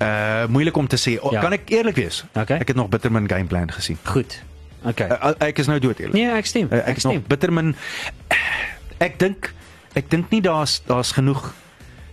Uh 0.00 0.46
moeilik 0.48 0.76
om 0.80 0.86
te 0.88 0.96
sê. 0.96 1.18
O, 1.20 1.30
Ja. 1.34 1.40
Kan 1.44 1.52
ek 1.52 1.68
eerlik 1.70 1.96
wees? 2.00 2.22
Okay. 2.32 2.56
Ek 2.64 2.68
het 2.72 2.76
nog 2.76 2.88
Bitterman 2.88 3.28
gameplan 3.28 3.68
gesien. 3.72 3.98
Goed. 4.08 4.38
Okay. 4.84 5.10
Uh, 5.12 5.34
ek 5.44 5.58
is 5.60 5.68
nou 5.68 5.76
dood 5.78 5.98
eerlik. 6.00 6.14
Nee, 6.16 6.30
ek 6.32 6.46
stem. 6.48 6.70
Uh, 6.72 6.78
Ek 6.80 6.94
ek 6.94 6.96
is 7.02 7.04
nog 7.04 7.18
stem. 7.18 7.26
Bitterman 7.28 7.74
ek 9.04 9.18
dink 9.20 9.50
ek 9.98 10.08
dink 10.12 10.30
nie 10.32 10.40
daar's 10.44 10.78
daar's 10.88 11.12
genoeg 11.12 11.50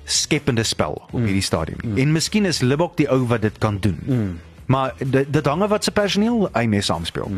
skepende 0.08 0.64
spel 0.68 0.98
op 1.12 1.20
hierdie 1.20 1.44
stadium 1.44 1.80
nie. 1.84 2.02
En 2.04 2.12
miskien 2.16 2.46
is 2.48 2.62
Libbok 2.64 2.98
die 3.00 3.08
ou 3.12 3.22
wat 3.28 3.42
dit 3.44 3.58
kan 3.64 3.80
doen. 3.84 4.40
Maar 4.68 4.94
dit 5.00 5.28
dit 5.32 5.46
hang 5.48 5.64
af 5.64 5.70
wat 5.72 5.84
se 5.88 5.92
personeel 5.96 6.50
hy 6.54 6.66
mee 6.68 6.82
saamspeel. 6.84 7.32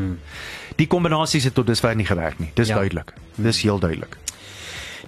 Die 0.81 0.87
kombinasies 0.89 1.45
het 1.49 1.53
tot 1.57 1.67
dusver 1.69 1.93
nie 1.97 2.05
gewerk 2.09 2.39
nie. 2.39 2.49
Dis 2.57 2.69
Ja. 2.73 2.75
duidelik. 2.81 3.13
Dis 3.35 3.61
heel 3.61 3.79
duidelik. 3.79 4.17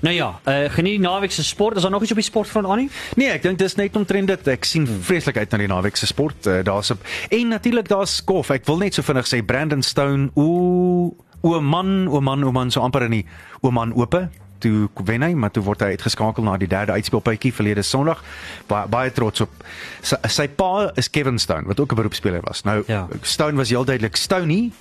Nou 0.02 0.16
ja, 0.16 0.40
uh, 0.46 0.70
geniet 0.74 0.98
die 0.98 1.04
naweek 1.04 1.32
se 1.32 1.44
sport. 1.44 1.76
Is 1.76 1.82
daar 1.82 1.92
nog 1.92 2.02
iets 2.02 2.12
op 2.12 2.18
die 2.18 2.26
sportfront 2.26 2.68
aan 2.68 2.78
nie? 2.78 2.90
Nee, 3.16 3.30
ek 3.30 3.44
dink 3.46 3.60
dis 3.62 3.76
net 3.78 3.96
omtrent 3.96 4.28
dit. 4.28 4.48
Ek 4.48 4.66
sien 4.66 4.88
vreeslik 4.90 5.38
uit 5.38 5.52
na 5.54 5.60
die 5.62 5.70
naweek 5.70 6.00
se 6.00 6.10
sport. 6.10 6.48
Uh, 6.50 6.64
daar's 6.66 6.90
'n 6.90 6.98
en 7.30 7.48
natuurlik 7.48 7.88
daar's 7.88 8.22
golf. 8.26 8.50
Ek 8.50 8.66
wil 8.66 8.78
net 8.78 8.94
so 8.94 9.02
vinnig 9.02 9.28
sê 9.30 9.46
Brandon 9.46 9.82
Stone, 9.82 10.32
ooh, 10.34 11.14
o 11.42 11.62
man, 11.62 12.08
o 12.08 12.22
man, 12.22 12.44
o 12.44 12.52
man 12.52 12.72
so 12.72 12.82
amper 12.82 13.04
in 13.04 13.12
die 13.12 13.26
o 13.62 13.72
man 13.72 13.94
ope. 13.94 14.30
Toe 14.62 14.90
wen 15.06 15.22
hy, 15.26 15.34
maar 15.34 15.52
toe 15.52 15.64
word 15.66 15.82
hy 15.82 15.88
uitgeskakel 15.98 16.44
na 16.46 16.56
die 16.62 16.68
derde 16.70 16.94
uitspelpuitjie 16.96 17.52
verlede 17.54 17.82
Sondag. 17.84 18.22
Baie 18.70 18.88
baie 18.88 19.12
trots 19.12 19.42
op 19.42 19.50
sy, 20.02 20.16
sy 20.30 20.48
pa 20.48 20.92
is 20.96 21.10
Kevin 21.10 21.40
Stone 21.40 21.68
wat 21.68 21.80
ook 21.80 21.92
'n 21.92 21.96
beroepsspeler 22.02 22.42
was. 22.48 22.64
Nou 22.64 22.84
Ja. 22.88 23.08
Stone 23.22 23.58
was 23.58 23.70
heel 23.70 23.86
duidelik 23.86 24.16
Stoney. 24.16 24.72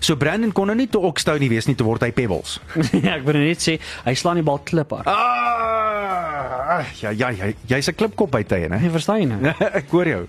So 0.00 0.16
Brandon 0.16 0.52
kon 0.52 0.66
nou 0.66 0.76
nie 0.76 0.88
te 0.88 1.00
ook 1.00 1.18
Stoney 1.18 1.48
wees 1.48 1.66
nie 1.66 1.74
te 1.74 1.84
word 1.84 2.00
hy 2.02 2.12
Pebbles. 2.12 2.60
ja, 3.06 3.14
ek 3.16 3.24
wil 3.24 3.34
net 3.34 3.58
sê 3.62 3.78
hy 4.04 4.14
slaan 4.14 4.34
die 4.36 4.42
bal 4.44 4.58
kliphard. 4.64 5.06
Ah, 5.06 6.84
ja 7.00 7.10
ja, 7.10 7.30
jy 7.32 7.54
jy's 7.66 7.88
'n 7.88 7.94
klipkop 7.94 8.30
by 8.30 8.42
tye, 8.44 8.68
né? 8.68 8.78
Jy 8.82 8.90
verstaan 8.90 9.28
nie. 9.42 9.52
Ek 9.72 9.88
hoor 9.90 10.06
jou. 10.06 10.22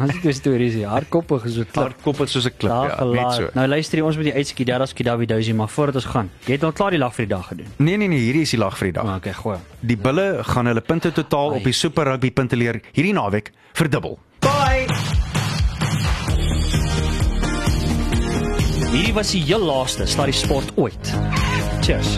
As 0.00 0.10
dit 0.14 0.24
'n 0.24 0.32
storie 0.32 0.68
is, 0.68 0.74
hier, 0.74 0.88
hardkoppig 0.88 1.44
is 1.44 1.54
so 1.54 1.64
klip. 1.64 1.74
Hardkop 1.74 2.20
is 2.20 2.30
soos 2.32 2.46
'n 2.46 2.52
klip, 2.58 2.70
Daar 2.72 2.88
ja, 2.88 2.88
net 2.88 2.98
gelaat. 2.98 3.34
so. 3.34 3.50
Nou 3.54 3.66
luister 3.66 3.98
jy 3.98 4.04
ons 4.04 4.16
met 4.16 4.24
die 4.24 4.34
uitskiet 4.34 4.66
daar 4.66 4.86
skie 4.86 5.04
David 5.04 5.28
Dousie, 5.28 5.54
maar 5.54 5.68
voordat 5.68 5.94
ons 5.96 6.04
gaan, 6.04 6.30
jy 6.46 6.52
het 6.52 6.64
al 6.64 6.72
klaar 6.72 6.90
die 6.90 6.98
lag 6.98 7.14
vir 7.14 7.26
die 7.26 7.34
dag 7.36 7.46
gedoen. 7.48 7.66
Nee 7.76 7.96
nee 7.96 8.08
nee, 8.08 8.25
hierdie 8.26 8.44
is 8.46 8.54
die 8.54 8.60
lag 8.60 8.76
vir 8.78 8.90
die 8.90 8.96
dag. 8.98 9.10
Okay, 9.20 9.34
goeie. 9.36 9.58
Die 9.80 9.98
bulle 10.00 10.26
gaan 10.46 10.70
hulle 10.70 10.82
punte 10.84 11.12
totaal 11.14 11.54
Ai. 11.54 11.60
op 11.60 11.68
die 11.68 11.74
Super 11.76 12.10
Rugby 12.12 12.30
punteleer 12.34 12.80
hierdie 12.92 13.14
naweek 13.16 13.52
verdubbel. 13.76 14.18
Bye. 14.44 14.86
Hierdie 18.92 19.14
was 19.16 19.34
die 19.34 19.42
heel 19.44 19.64
laaste 19.66 20.06
Sluddy 20.06 20.32
Sport 20.32 20.72
ooit. 20.76 21.12
Cheers. 21.84 22.16